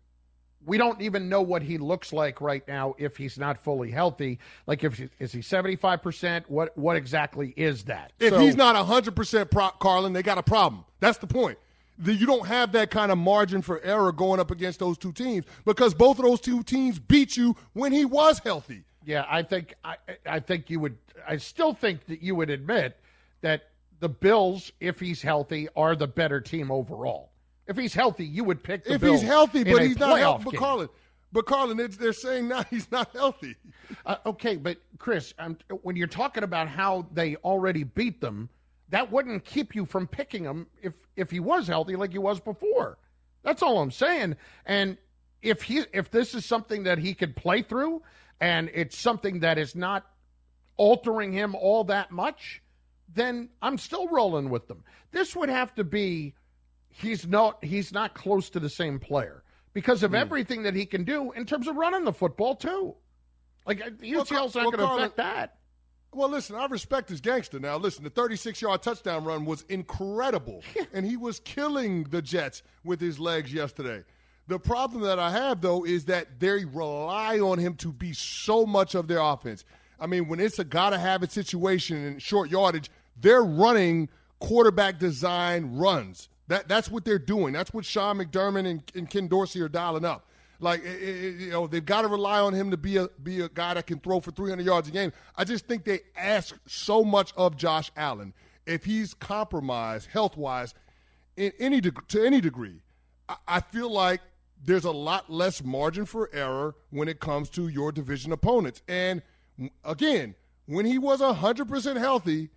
we 0.66 0.76
don't 0.76 1.00
even 1.00 1.28
know 1.28 1.40
what 1.40 1.62
he 1.62 1.78
looks 1.78 2.12
like 2.12 2.40
right 2.40 2.66
now 2.66 2.94
if 2.98 3.16
he's 3.16 3.38
not 3.38 3.58
fully 3.62 3.90
healthy. 3.90 4.38
Like, 4.66 4.82
if 4.82 5.00
is 5.20 5.32
he 5.32 5.40
seventy 5.40 5.76
five 5.76 6.02
percent? 6.02 6.50
What 6.50 6.76
what 6.76 6.96
exactly 6.96 7.54
is 7.56 7.84
that? 7.84 8.12
If 8.18 8.30
So- 8.34 8.40
he's 8.40 8.56
not 8.56 8.74
100% 8.74 9.78
Carlin, 9.78 10.12
they 10.12 10.22
got 10.22 10.38
a 10.38 10.42
problem. 10.42 10.84
That's 11.00 11.18
the 11.18 11.26
point. 11.28 11.58
The- 11.98 12.14
You 12.14 12.26
don't 12.26 12.46
have 12.46 12.72
that 12.72 12.90
kind 12.90 13.10
of 13.12 13.18
margin 13.18 13.62
for 13.62 13.80
error 13.82 14.12
going 14.12 14.40
up 14.40 14.50
against 14.50 14.78
those 14.78 14.96
two 14.98 15.12
teams 15.12 15.44
because 15.64 15.94
both 15.94 16.18
of 16.18 16.24
those 16.24 16.40
two 16.40 16.62
teams 16.62 16.98
beat 16.98 17.36
you 17.36 17.56
when 17.72 17.92
he 17.92 18.04
was 18.04 18.38
healthy. 18.38 18.84
Yeah, 19.04 19.24
I 19.28 19.42
think 19.42 19.74
I 19.84 19.96
I 20.26 20.40
think 20.40 20.70
you 20.70 20.80
would. 20.80 20.98
I 21.26 21.38
still 21.38 21.72
think 21.74 22.06
that 22.06 22.22
you 22.22 22.34
would 22.34 22.50
admit 22.50 22.98
that 23.40 23.68
the 24.00 24.08
Bills, 24.08 24.70
if 24.80 25.00
he's 25.00 25.22
healthy, 25.22 25.68
are 25.74 25.96
the 25.96 26.06
better 26.06 26.40
team 26.40 26.70
overall. 26.70 27.30
If 27.66 27.76
he's 27.76 27.94
healthy, 27.94 28.26
you 28.26 28.44
would 28.44 28.62
pick 28.62 28.84
the 28.84 28.94
if 28.94 29.00
Bills. 29.00 29.20
he's 29.20 29.28
healthy, 29.28 29.64
but 29.64 29.82
he's 29.82 29.98
not 29.98 30.18
healthy. 30.18 30.44
But. 30.44 30.54
Carlin, 30.56 30.88
but 31.32 31.46
Carlin, 31.46 31.76
they're, 31.76 31.88
they're 31.88 32.12
saying 32.12 32.48
now 32.48 32.62
he's 32.70 32.90
not 32.90 33.12
healthy. 33.12 33.56
Uh, 34.06 34.16
okay, 34.26 34.56
but 34.56 34.78
Chris, 34.98 35.34
um, 35.38 35.56
when 35.82 35.96
you're 35.96 36.06
talking 36.06 36.42
about 36.44 36.68
how 36.68 37.06
they 37.12 37.36
already 37.36 37.84
beat 37.84 38.20
them, 38.20 38.48
that 38.90 39.10
wouldn't 39.10 39.44
keep 39.44 39.74
you 39.74 39.84
from 39.84 40.06
picking 40.06 40.44
him 40.44 40.66
if 40.82 40.94
if 41.16 41.30
he 41.30 41.40
was 41.40 41.66
healthy 41.66 41.96
like 41.96 42.12
he 42.12 42.18
was 42.18 42.40
before. 42.40 42.98
That's 43.42 43.62
all 43.62 43.80
I'm 43.80 43.90
saying. 43.90 44.36
And 44.66 44.96
if 45.42 45.62
he 45.62 45.84
if 45.92 46.10
this 46.10 46.34
is 46.34 46.44
something 46.44 46.84
that 46.84 46.98
he 46.98 47.14
could 47.14 47.36
play 47.36 47.62
through, 47.62 48.02
and 48.40 48.70
it's 48.72 48.98
something 48.98 49.40
that 49.40 49.58
is 49.58 49.74
not 49.74 50.06
altering 50.76 51.32
him 51.32 51.54
all 51.54 51.84
that 51.84 52.10
much, 52.10 52.62
then 53.12 53.48
I'm 53.62 53.78
still 53.78 54.08
rolling 54.08 54.50
with 54.50 54.68
them. 54.68 54.84
This 55.10 55.34
would 55.36 55.48
have 55.48 55.74
to 55.74 55.84
be 55.84 56.34
he's 56.88 57.26
not 57.26 57.62
he's 57.62 57.92
not 57.92 58.14
close 58.14 58.50
to 58.50 58.60
the 58.60 58.70
same 58.70 58.98
player 58.98 59.42
because 59.72 60.02
of 60.02 60.10
hmm. 60.10 60.16
everything 60.16 60.62
that 60.62 60.74
he 60.74 60.86
can 60.86 61.04
do 61.04 61.32
in 61.32 61.44
terms 61.44 61.68
of 61.68 61.76
running 61.76 62.04
the 62.04 62.12
football 62.12 62.56
too. 62.56 62.94
Like 63.66 63.80
UCL's 63.98 64.54
well, 64.54 64.64
not 64.64 64.76
going 64.76 64.78
to 64.78 64.94
affect 64.94 65.16
that. 65.18 65.57
Well, 66.12 66.30
listen, 66.30 66.56
I 66.56 66.66
respect 66.66 67.10
his 67.10 67.20
gangster. 67.20 67.60
Now, 67.60 67.76
listen, 67.76 68.02
the 68.02 68.10
36 68.10 68.62
yard 68.62 68.82
touchdown 68.82 69.24
run 69.24 69.44
was 69.44 69.62
incredible, 69.68 70.62
and 70.92 71.04
he 71.04 71.16
was 71.16 71.40
killing 71.40 72.04
the 72.04 72.22
Jets 72.22 72.62
with 72.84 73.00
his 73.00 73.18
legs 73.18 73.52
yesterday. 73.52 74.04
The 74.48 74.58
problem 74.58 75.02
that 75.02 75.18
I 75.18 75.30
have, 75.30 75.60
though, 75.60 75.84
is 75.84 76.06
that 76.06 76.40
they 76.40 76.64
rely 76.64 77.38
on 77.38 77.58
him 77.58 77.74
to 77.76 77.92
be 77.92 78.14
so 78.14 78.64
much 78.64 78.94
of 78.94 79.06
their 79.06 79.20
offense. 79.20 79.64
I 80.00 80.06
mean, 80.06 80.26
when 80.28 80.40
it's 80.40 80.58
a 80.58 80.64
gotta 80.64 80.98
have 80.98 81.22
it 81.22 81.30
situation 81.30 82.02
in 82.04 82.18
short 82.18 82.50
yardage, 82.50 82.90
they're 83.20 83.44
running 83.44 84.08
quarterback 84.38 84.98
design 84.98 85.76
runs. 85.76 86.30
That, 86.46 86.66
that's 86.66 86.90
what 86.90 87.04
they're 87.04 87.18
doing. 87.18 87.52
That's 87.52 87.74
what 87.74 87.84
Sean 87.84 88.18
McDermott 88.18 88.66
and, 88.66 88.82
and 88.94 89.10
Ken 89.10 89.28
Dorsey 89.28 89.60
are 89.60 89.68
dialing 89.68 90.06
up. 90.06 90.26
Like 90.60 90.84
it, 90.84 91.02
it, 91.02 91.40
you 91.40 91.50
know, 91.50 91.66
they've 91.66 91.84
got 91.84 92.02
to 92.02 92.08
rely 92.08 92.40
on 92.40 92.52
him 92.52 92.70
to 92.70 92.76
be 92.76 92.96
a 92.96 93.08
be 93.22 93.40
a 93.40 93.48
guy 93.48 93.74
that 93.74 93.86
can 93.86 94.00
throw 94.00 94.20
for 94.20 94.32
300 94.32 94.64
yards 94.64 94.88
a 94.88 94.90
game. 94.90 95.12
I 95.36 95.44
just 95.44 95.66
think 95.66 95.84
they 95.84 96.00
ask 96.16 96.56
so 96.66 97.04
much 97.04 97.32
of 97.36 97.56
Josh 97.56 97.92
Allen. 97.96 98.34
If 98.66 98.84
he's 98.84 99.14
compromised 99.14 100.08
health 100.10 100.36
wise, 100.36 100.74
in 101.36 101.52
any 101.58 101.80
de- 101.80 101.92
to 102.08 102.24
any 102.24 102.40
degree, 102.40 102.82
I, 103.28 103.36
I 103.46 103.60
feel 103.60 103.90
like 103.90 104.20
there's 104.62 104.84
a 104.84 104.90
lot 104.90 105.30
less 105.30 105.62
margin 105.62 106.04
for 106.04 106.28
error 106.32 106.74
when 106.90 107.08
it 107.08 107.20
comes 107.20 107.48
to 107.50 107.68
your 107.68 107.92
division 107.92 108.32
opponents. 108.32 108.82
And 108.88 109.22
again, 109.84 110.34
when 110.66 110.84
he 110.84 110.98
was 110.98 111.20
100% 111.20 111.96
healthy, 111.96 112.50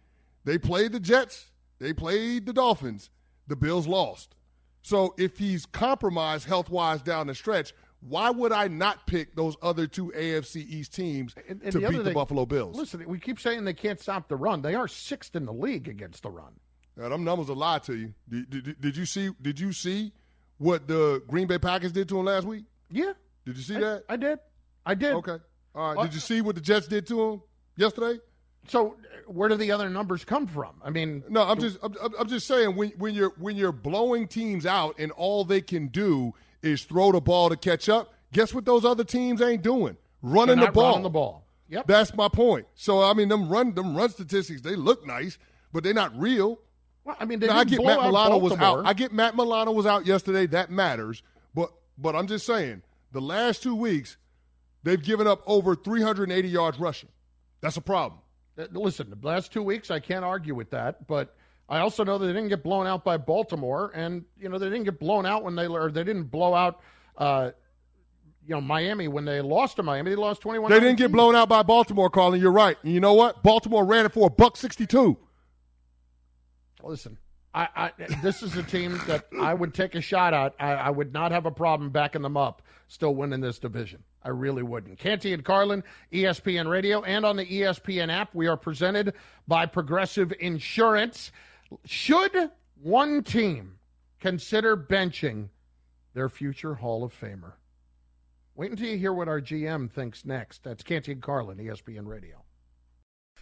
they 0.44 0.58
played 0.58 0.92
the 0.92 1.00
Jets, 1.00 1.52
they 1.80 1.94
played 1.94 2.46
the 2.46 2.54
Dolphins. 2.54 3.10
The 3.48 3.56
Bills 3.56 3.88
lost. 3.88 4.36
So 4.82 5.14
if 5.18 5.38
he's 5.38 5.66
compromised 5.66 6.48
health 6.48 6.70
wise 6.70 7.02
down 7.02 7.28
the 7.28 7.36
stretch, 7.36 7.74
why 8.02 8.30
would 8.30 8.52
I 8.52 8.68
not 8.68 9.06
pick 9.06 9.36
those 9.36 9.56
other 9.62 9.88
two 9.88 10.12
AFC 10.16 10.58
East 10.58 10.94
teams 10.94 11.36
and, 11.48 11.62
and 11.62 11.72
to 11.72 11.80
the 11.80 11.88
beat 11.90 11.98
the 11.98 12.04
thing, 12.06 12.14
Buffalo 12.14 12.46
Bills? 12.46 12.76
Listen, 12.76 13.04
we 13.08 13.20
keep 13.20 13.40
saying 13.40 13.64
they 13.64 13.74
can't 13.74 14.00
stop 14.00 14.28
the 14.28 14.36
run. 14.36 14.62
They 14.62 14.76
are 14.76 14.88
sixth 14.88 15.36
in 15.36 15.46
the 15.46 15.54
league 15.54 15.88
against 15.88 16.24
the 16.24 16.30
run. 16.30 16.54
Now, 16.98 17.10
them 17.10 17.24
numbers 17.24 17.48
will 17.48 17.56
lie 17.56 17.80
to 17.80 17.96
you. 17.96 18.14
Did, 18.28 18.50
did, 18.50 18.82
did, 18.82 18.98
you 18.98 19.06
see? 19.06 19.30
Did 19.42 19.60
you 19.60 19.72
see 19.72 20.12
what 20.58 20.88
the 20.88 21.22
Green 21.28 21.48
Bay 21.48 21.58
Packers 21.58 21.92
did 21.92 22.10
to 22.10 22.20
him 22.20 22.26
last 22.26 22.46
week? 22.46 22.66
Yeah. 22.90 23.14
Did 23.46 23.58
you 23.58 23.64
see 23.64 23.78
I, 23.78 23.80
that? 23.80 24.04
I 24.10 24.18
did. 24.18 24.40
I 24.86 24.96
did. 24.96 25.14
Okay. 25.14 25.38
All 25.74 25.96
right. 25.96 26.04
did 26.04 26.14
you 26.14 26.20
see 26.20 26.42
what 26.42 26.56
the 26.56 26.62
Jets 26.62 26.88
did 26.88 27.08
to 27.08 27.22
him 27.22 27.42
yesterday? 27.78 28.20
So 28.68 28.98
where 29.26 29.50
do 29.50 29.56
the 29.56 29.72
other 29.72 29.90
numbers 29.90 30.26
come 30.26 30.48
from? 30.48 30.82
I 30.84 30.90
mean, 30.90 31.24
no, 31.30 31.44
I'm 31.44 31.60
just 31.60 31.78
I'm, 31.82 31.96
I'm 32.20 32.28
just 32.28 32.46
saying 32.46 32.76
when 32.76 32.90
when 32.92 33.16
you're 33.16 33.34
when 33.40 33.56
you're 33.56 33.72
blowing 33.72 34.28
teams 34.28 34.66
out 34.66 34.96
and 35.00 35.12
all 35.14 35.44
they 35.44 35.62
can 35.62 35.88
do 35.88 36.34
is 36.62 36.84
throw 36.84 37.12
the 37.12 37.22
ball 37.22 37.50
to 37.50 37.58
catch 37.58 37.90
up. 37.90 38.14
Guess 38.34 38.54
what? 38.54 38.66
Those 38.66 38.86
other 38.86 39.04
teams 39.04 39.42
ain't 39.42 39.62
doing 39.62 39.98
running 40.22 40.60
the 40.60 40.72
ball. 40.72 40.90
Running 40.90 41.04
the 41.04 41.10
ball. 41.10 41.46
Yep. 41.70 41.88
That's 41.88 42.14
my 42.14 42.28
point. 42.28 42.68
So 42.76 43.02
I 43.02 43.14
mean, 43.14 43.30
them 43.30 43.50
run 43.50 43.74
them 43.74 43.96
run 43.96 44.10
statistics 44.10 44.62
they 44.62 44.76
look 44.76 45.06
nice, 45.06 45.38
but 45.72 45.84
they're 45.84 45.94
not 45.94 46.18
real. 46.20 46.60
Well, 47.04 47.16
I 47.20 47.26
mean, 47.26 47.40
now, 47.40 47.58
I 47.58 47.64
get 47.64 47.84
Matt 47.84 48.02
Milano 48.02 48.38
was 48.38 48.54
out. 48.54 48.86
I 48.86 48.94
get 48.94 49.12
Matt 49.12 49.36
Milano 49.36 49.72
was 49.72 49.86
out 49.86 50.06
yesterday. 50.06 50.46
That 50.48 50.70
matters. 50.70 51.24
But 51.56 51.72
but 51.98 52.16
I'm 52.16 52.28
just 52.28 52.46
saying 52.46 52.84
the 53.12 53.22
last 53.22 53.64
two 53.64 53.76
weeks 53.76 54.18
they've 54.84 55.02
given 55.02 55.28
up 55.28 55.42
over 55.46 55.76
380 55.76 56.48
yards 56.48 56.80
rushing. 56.80 57.10
That's 57.62 57.78
a 57.78 57.82
problem. 57.82 58.20
Uh, 58.58 58.66
listen, 58.72 59.10
the 59.10 59.28
last 59.28 59.54
two 59.54 59.64
weeks, 59.64 59.92
I 59.92 60.00
can't 60.00 60.26
argue 60.26 60.56
with 60.56 60.72
that, 60.72 61.08
but 61.08 61.36
I 61.72 61.80
also 61.80 62.04
know 62.04 62.18
that 62.18 62.28
they 62.28 62.34
didn't 62.34 62.50
get 62.50 62.64
blown 62.64 62.86
out 62.86 63.06
by 63.06 63.16
Baltimore, 63.16 63.94
and 63.96 64.26
you 64.38 64.50
know 64.50 64.60
they 64.60 64.66
didn't 64.66 64.84
get 64.84 65.00
blown 65.00 65.26
out 65.26 65.42
when 65.42 65.56
they 65.56 65.68
or 65.68 65.90
they 65.90 66.04
didn't 66.04 66.26
blow 66.26 66.54
out, 66.54 66.82
uh, 67.18 67.52
you 68.46 68.54
know, 68.54 68.60
Miami 68.60 69.08
when 69.08 69.24
they 69.24 69.40
lost 69.40 69.78
to 69.78 69.84
Miami. 69.84 70.12
They 70.12 70.18
lost 70.18 70.42
twenty 70.42 70.60
one. 70.60 70.70
They 70.70 70.82
didn't 70.82 70.98
get 70.98 71.14
blown 71.14 71.34
out 71.34 71.48
by 71.48 71.64
Baltimore, 71.64 72.10
Carlin. 72.10 72.42
You're 72.42 72.52
right. 72.52 72.78
And 72.84 72.94
you 72.94 73.00
know 73.00 73.14
what? 73.14 73.42
Baltimore 73.42 73.86
ran 73.86 74.06
it 74.06 74.12
for 74.12 74.28
a 74.28 74.30
buck 74.30 74.58
sixty 74.58 74.86
two. 74.86 75.18
Listen, 76.84 77.18
I, 77.54 77.70
I, 77.74 77.92
this 78.22 78.44
is 78.44 78.58
a 78.58 78.64
team 78.64 79.00
that 79.08 79.28
I 79.40 79.54
would 79.54 79.74
take 79.74 79.96
a 79.96 80.02
shot 80.02 80.34
at. 80.34 80.54
I, 80.60 80.74
I 80.74 80.90
would 80.90 81.14
not 81.14 81.32
have 81.32 81.46
a 81.46 81.52
problem 81.52 81.90
backing 81.90 82.22
them 82.22 82.36
up, 82.36 82.64
still 82.90 83.16
winning 83.16 83.40
this 83.40 83.60
division. 83.60 84.04
I 84.24 84.30
really 84.30 84.64
wouldn't. 84.64 85.00
Canty 85.00 85.32
and 85.32 85.46
Carlin, 85.46 85.86
ESPN 86.12 86.70
Radio, 86.70 87.02
and 87.02 87.26
on 87.26 87.38
the 87.38 87.46
ESPN 87.46 88.12
app, 88.12 88.36
we 88.36 88.48
are 88.48 88.58
presented 88.58 89.14
by 89.48 89.66
Progressive 89.68 90.34
Insurance. 90.40 91.32
Should 91.86 92.52
one 92.82 93.24
team 93.24 93.80
consider 94.20 94.76
benching 94.76 95.50
their 96.14 96.30
future 96.30 96.76
Hall 96.76 97.04
of 97.04 97.14
Famer? 97.14 97.54
Wait 98.56 98.72
until 98.72 98.88
you 98.88 98.98
hear 98.98 99.14
what 99.14 99.28
our 99.28 99.42
GM 99.42 99.90
thinks 99.90 100.26
next. 100.26 100.64
That's 100.64 100.84
Canty 100.84 101.16
Carlin, 101.16 101.58
ESPN 101.58 102.06
Radio. 102.06 102.44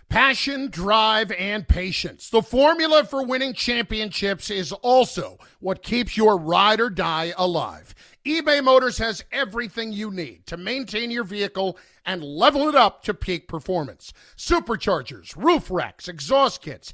Passion, 0.08 0.70
drive, 0.72 1.32
and 1.34 1.68
patience. 1.68 2.30
The 2.30 2.42
formula 2.42 3.04
for 3.04 3.24
winning 3.24 3.54
championships 3.54 4.50
is 4.50 4.72
also 4.72 5.38
what 5.60 5.84
keeps 5.84 6.18
your 6.18 6.38
ride 6.38 6.80
or 6.80 6.90
die 6.90 7.34
alive 7.38 7.94
eBay 8.26 8.62
Motors 8.64 8.98
has 8.98 9.24
everything 9.32 9.94
you 9.94 10.12
need 10.12 10.46
to 10.46 10.58
maintain 10.58 11.10
your 11.10 11.24
vehicle 11.24 11.78
and 12.06 12.22
level 12.22 12.68
it 12.68 12.76
up 12.76 13.02
to 13.04 13.14
peak 13.14 13.48
performance. 13.48 14.12
Superchargers, 14.36 15.36
roof 15.36 15.72
racks, 15.72 16.08
exhaust 16.08 16.62
kits, 16.62 16.94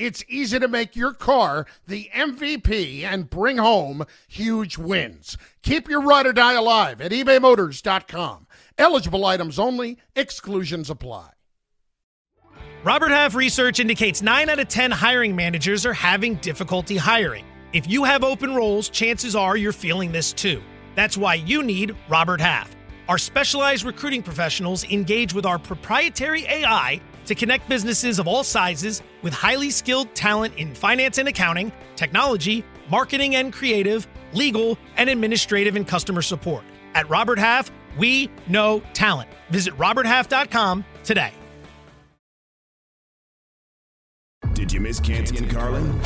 it's 0.00 0.24
easy 0.28 0.58
to 0.58 0.66
make 0.66 0.96
your 0.96 1.12
car 1.12 1.66
the 1.86 2.08
MVP 2.14 3.04
and 3.04 3.28
bring 3.28 3.58
home 3.58 4.04
huge 4.26 4.78
wins. 4.78 5.36
Keep 5.62 5.90
your 5.90 6.00
ride 6.00 6.26
or 6.26 6.32
die 6.32 6.54
alive 6.54 7.02
at 7.02 7.12
ebaymotors.com. 7.12 8.46
Eligible 8.78 9.26
items 9.26 9.58
only, 9.58 9.98
exclusions 10.16 10.88
apply. 10.88 11.28
Robert 12.82 13.10
Half 13.10 13.34
research 13.34 13.78
indicates 13.78 14.22
9 14.22 14.48
out 14.48 14.58
of 14.58 14.68
10 14.68 14.90
hiring 14.90 15.36
managers 15.36 15.84
are 15.84 15.92
having 15.92 16.36
difficulty 16.36 16.96
hiring. 16.96 17.44
If 17.74 17.86
you 17.86 18.04
have 18.04 18.24
open 18.24 18.54
roles, 18.54 18.88
chances 18.88 19.36
are 19.36 19.58
you're 19.58 19.70
feeling 19.70 20.12
this 20.12 20.32
too. 20.32 20.62
That's 20.96 21.18
why 21.18 21.34
you 21.34 21.62
need 21.62 21.94
Robert 22.08 22.40
Half. 22.40 22.74
Our 23.06 23.18
specialized 23.18 23.84
recruiting 23.84 24.22
professionals 24.22 24.84
engage 24.84 25.34
with 25.34 25.44
our 25.44 25.58
proprietary 25.58 26.46
AI 26.46 27.02
to 27.30 27.34
connect 27.36 27.68
businesses 27.68 28.18
of 28.18 28.26
all 28.26 28.42
sizes 28.42 29.02
with 29.22 29.32
highly 29.32 29.70
skilled 29.70 30.12
talent 30.16 30.52
in 30.56 30.74
finance 30.74 31.16
and 31.16 31.28
accounting, 31.28 31.70
technology, 31.94 32.64
marketing 32.90 33.36
and 33.36 33.52
creative, 33.52 34.08
legal, 34.32 34.76
and 34.96 35.08
administrative 35.08 35.76
and 35.76 35.86
customer 35.86 36.22
support. 36.22 36.64
At 36.94 37.08
Robert 37.08 37.38
Half, 37.38 37.70
we 37.96 38.28
know 38.48 38.82
talent. 38.94 39.30
Visit 39.50 39.78
RobertHalf.com 39.78 40.84
today. 41.04 41.30
Did 44.52 44.72
you 44.72 44.80
miss 44.80 44.98
Canty 44.98 45.38
and 45.38 45.48
Carlin? 45.48 46.00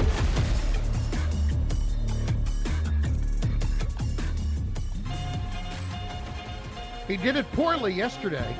He 7.09 7.17
did 7.17 7.37
it 7.37 7.51
poorly 7.53 7.95
yesterday. 7.95 8.55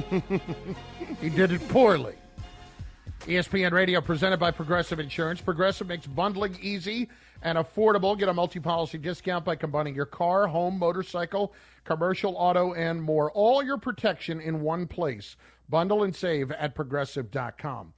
he 1.20 1.28
did 1.28 1.52
it 1.52 1.68
poorly. 1.68 2.14
ESPN 3.22 3.72
Radio 3.72 4.00
presented 4.00 4.38
by 4.38 4.50
Progressive 4.50 4.98
Insurance. 4.98 5.40
Progressive 5.40 5.86
makes 5.86 6.06
bundling 6.06 6.58
easy 6.60 7.08
and 7.42 7.58
affordable. 7.58 8.18
Get 8.18 8.28
a 8.28 8.34
multi 8.34 8.58
policy 8.58 8.98
discount 8.98 9.44
by 9.44 9.54
combining 9.54 9.94
your 9.94 10.06
car, 10.06 10.46
home, 10.46 10.78
motorcycle, 10.78 11.52
commercial, 11.84 12.34
auto, 12.36 12.72
and 12.72 13.02
more. 13.02 13.30
All 13.32 13.62
your 13.62 13.78
protection 13.78 14.40
in 14.40 14.62
one 14.62 14.86
place. 14.86 15.36
Bundle 15.68 16.02
and 16.02 16.14
save 16.14 16.50
at 16.50 16.74
progressive.com. 16.74 17.92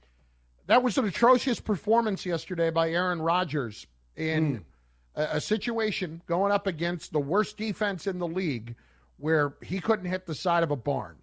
That 0.67 0.83
was 0.83 0.97
an 0.97 1.05
atrocious 1.05 1.59
performance 1.59 2.25
yesterday 2.25 2.69
by 2.69 2.91
Aaron 2.91 3.21
Rodgers 3.21 3.87
in 4.15 4.59
mm. 4.59 4.63
a, 5.15 5.37
a 5.37 5.41
situation 5.41 6.21
going 6.27 6.51
up 6.51 6.67
against 6.67 7.13
the 7.13 7.19
worst 7.19 7.57
defense 7.57 8.05
in 8.05 8.19
the 8.19 8.27
league 8.27 8.75
where 9.17 9.55
he 9.61 9.79
couldn't 9.79 10.05
hit 10.05 10.25
the 10.25 10.35
side 10.35 10.63
of 10.63 10.71
a 10.71 10.75
barn. 10.75 11.15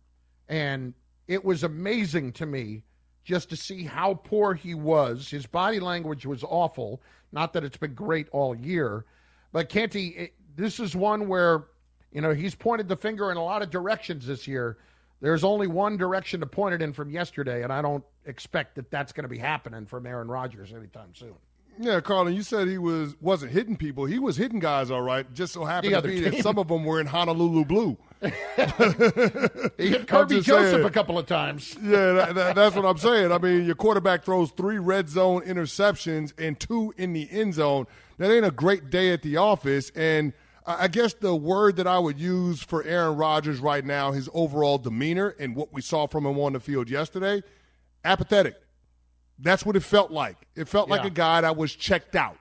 And 0.49 0.95
it 1.29 1.45
was 1.45 1.63
amazing 1.63 2.33
to 2.33 2.47
me 2.47 2.83
just 3.25 3.49
to 3.51 3.57
see 3.57 3.85
how 3.85 4.15
poor 4.15 4.55
he 4.55 4.75
was. 4.75 5.31
His 5.31 5.47
body 5.47 5.81
language 5.81 6.27
was 6.27 6.45
awful. 6.45 7.01
Not 7.31 7.53
that 7.53 7.65
it's 7.65 7.77
been 7.77 7.95
great 7.95 8.29
all 8.31 8.55
year, 8.55 9.05
but 9.53 9.69
Canty, 9.69 10.33
this 10.57 10.81
is 10.81 10.95
one 10.95 11.29
where, 11.29 11.65
you 12.13 12.21
know, 12.21 12.35
he's 12.35 12.55
pointed 12.55 12.89
the 12.89 12.97
finger 12.97 13.31
in 13.31 13.37
a 13.37 13.45
lot 13.45 13.63
of 13.63 13.71
directions 13.71 14.27
this 14.27 14.47
year. 14.47 14.79
There's 15.21 15.45
only 15.45 15.69
one 15.69 15.97
direction 15.97 16.41
to 16.41 16.47
point 16.47 16.75
it 16.75 16.83
in 16.83 16.93
from 16.93 17.11
yesterday, 17.11 17.63
and 17.63 17.73
I 17.73 17.81
don't 17.81 18.05
expect 18.27 18.75
that 18.75 18.91
that's 18.91 19.13
going 19.13 19.23
to 19.23 19.29
be 19.29 19.39
happening 19.39 19.87
from 19.87 20.05
Aaron 20.05 20.29
Rodgers 20.29 20.73
anytime 20.73 21.15
soon. 21.15 21.35
Yeah, 21.79 22.01
Carlin, 22.01 22.35
you 22.35 22.43
said 22.43 22.69
he 22.69 22.77
was 22.77 23.15
wasn't 23.21 23.53
hitting 23.53 23.77
people. 23.77 24.05
He 24.05 24.19
was 24.19 24.37
hitting 24.37 24.59
guys 24.59 24.91
all 24.91 25.01
right. 25.01 25.33
Just 25.33 25.55
so 25.55 25.65
happened 25.65 25.95
to 25.95 26.03
be 26.03 26.21
team. 26.21 26.31
that 26.31 26.43
some 26.43 26.59
of 26.59 26.69
them 26.69 26.85
were 26.85 27.01
in 27.01 27.07
Honolulu 27.07 27.65
blue. 27.65 27.97
He 28.23 28.29
hit 29.88 30.07
Kerby 30.07 30.43
Joseph 30.43 30.71
saying, 30.71 30.85
a 30.85 30.91
couple 30.91 31.19
of 31.19 31.26
times. 31.26 31.76
yeah, 31.83 32.12
that, 32.12 32.35
that, 32.35 32.55
that's 32.55 32.76
what 32.76 32.85
I'm 32.85 32.99
saying. 32.99 33.33
I 33.33 33.38
mean, 33.38 33.64
your 33.64 33.75
quarterback 33.75 34.25
throws 34.25 34.50
three 34.52 34.79
red 34.79 35.09
zone 35.09 35.43
interceptions 35.43 36.33
and 36.38 36.59
two 36.59 36.95
in 36.97 37.12
the 37.12 37.29
end 37.31 37.55
zone. 37.55 37.87
That 38.19 38.33
ain't 38.33 38.47
a 38.47 38.52
great 38.52 38.91
day 38.91 39.12
at 39.12 39.23
the 39.23 39.38
office. 39.38 39.91
And 39.97 40.33
I 40.64 40.87
guess 40.87 41.14
the 41.14 41.35
word 41.35 41.76
that 41.76 41.88
I 41.88 41.99
would 41.99 42.21
use 42.21 42.62
for 42.62 42.85
Aaron 42.85 43.17
Rodgers 43.17 43.59
right 43.59 43.85
now, 43.85 44.12
his 44.12 44.29
overall 44.33 44.79
demeanor 44.79 45.35
and 45.41 45.57
what 45.57 45.73
we 45.73 45.83
saw 45.83 46.07
from 46.07 46.25
him 46.25 46.38
on 46.38 46.52
the 46.52 46.61
field 46.61 46.88
yesterday, 46.88 47.43
apathetic. 48.05 48.55
That's 49.38 49.67
what 49.67 49.75
it 49.75 49.83
felt 49.83 50.12
like. 50.12 50.37
It 50.55 50.69
felt 50.69 50.88
yeah. 50.88 50.97
like 50.97 51.05
a 51.05 51.11
guy 51.11 51.41
that 51.41 51.57
was 51.57 51.75
checked 51.75 52.14
out 52.14 52.38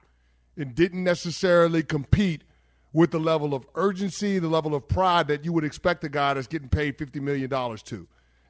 and 0.55 0.75
didn't 0.75 1.03
necessarily 1.03 1.81
compete 1.81 2.43
with 2.93 3.11
the 3.11 3.19
level 3.19 3.53
of 3.53 3.65
urgency, 3.75 4.39
the 4.39 4.47
level 4.47 4.75
of 4.75 4.87
pride 4.87 5.27
that 5.27 5.45
you 5.45 5.53
would 5.53 5.63
expect 5.63 6.03
a 6.03 6.09
guy 6.09 6.33
that's 6.33 6.47
getting 6.47 6.69
paid 6.69 6.97
$50 6.97 7.21
million 7.21 7.49
to. 7.49 8.07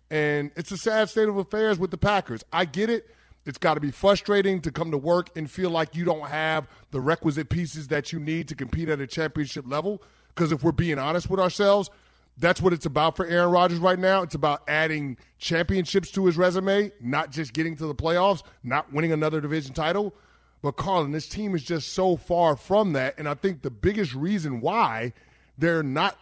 And 0.10 0.52
it's 0.56 0.72
a 0.72 0.78
sad 0.78 1.10
state 1.10 1.30
of 1.30 1.38
affairs 1.38 1.80
with 1.80 1.92
the 1.92 1.98
Packers. 1.98 2.44
I 2.52 2.66
get 2.66 2.90
it. 2.90 3.08
It's 3.46 3.58
got 3.58 3.76
to 3.76 3.80
be 3.80 3.92
frustrating 3.92 4.62
to 4.62 4.72
come 4.72 4.92
to 4.92 4.98
work 4.98 5.36
and 5.36 5.50
feel 5.50 5.70
like 5.70 5.96
you 5.96 6.06
don't 6.06 6.28
have 6.28 6.68
the 6.92 7.02
requisite 7.02 7.50
pieces 7.50 7.88
that 7.88 8.12
you 8.12 8.20
need 8.20 8.48
to 8.50 8.56
compete 8.56 8.90
at 8.90 9.00
a 9.00 9.08
championship 9.08 9.66
level. 9.68 10.02
Because 10.30 10.52
if 10.52 10.64
we're 10.64 10.72
being 10.72 11.00
honest 11.00 11.30
with 11.30 11.40
ourselves, 11.40 11.90
that's 12.38 12.62
what 12.62 12.74
it's 12.74 12.86
about 12.86 13.16
for 13.16 13.26
Aaron 13.26 13.52
Rodgers 13.52 13.80
right 13.80 13.98
now. 13.98 14.22
It's 14.22 14.36
about 14.36 14.64
adding 14.68 15.18
championships 15.38 16.12
to 16.12 16.26
his 16.26 16.38
resume, 16.38 16.92
not 17.02 17.32
just 17.32 17.54
getting 17.54 17.76
to 17.78 17.88
the 17.88 17.96
playoffs, 17.96 18.44
not 18.64 18.92
winning 18.94 19.12
another 19.12 19.42
division 19.42 19.74
title. 19.74 20.14
But 20.62 20.74
Carlin, 20.74 21.12
this 21.12 21.28
team 21.28 21.56
is 21.56 21.64
just 21.64 21.94
so 21.94 22.16
far 22.16 22.56
from 22.56 22.94
that. 22.94 23.16
And 23.18 23.28
I 23.28 23.34
think 23.34 23.62
the 23.62 23.72
biggest 23.72 24.14
reason 24.14 24.62
why 24.62 25.14
they're 25.58 25.84
not 25.84 26.18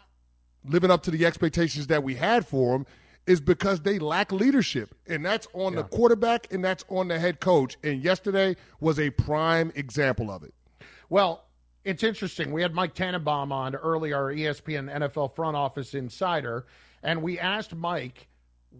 living 0.66 0.92
up 0.92 1.04
to 1.04 1.12
the 1.12 1.26
expectations 1.26 1.88
that 1.88 2.04
we 2.04 2.16
had 2.16 2.48
for 2.48 2.74
them 2.74 2.86
is 3.28 3.42
because 3.42 3.82
they 3.82 4.00
lack 4.00 4.32
leadership. 4.32 4.96
And 5.08 5.26
that's 5.26 5.48
on 5.54 5.74
yeah. 5.74 5.82
the 5.82 5.88
quarterback 5.88 6.52
and 6.52 6.64
that's 6.64 6.86
on 6.90 7.10
the 7.10 7.20
head 7.20 7.40
coach. 7.40 7.78
And 7.84 8.04
yesterday 8.04 8.56
was 8.80 9.00
a 9.00 9.10
prime 9.12 9.72
example 9.76 10.32
of 10.32 10.44
it. 10.44 10.54
Well, 11.10 11.46
it's 11.84 12.04
interesting. 12.04 12.52
We 12.52 12.62
had 12.62 12.74
Mike 12.74 12.94
Tannenbaum 12.94 13.52
on 13.52 13.76
earlier, 13.76 14.16
our 14.16 14.34
ESPN 14.34 14.94
NFL 14.94 15.36
front 15.36 15.56
office 15.56 15.94
insider, 15.94 16.66
and 17.02 17.22
we 17.22 17.40
asked 17.40 17.74
Mike 17.74 18.28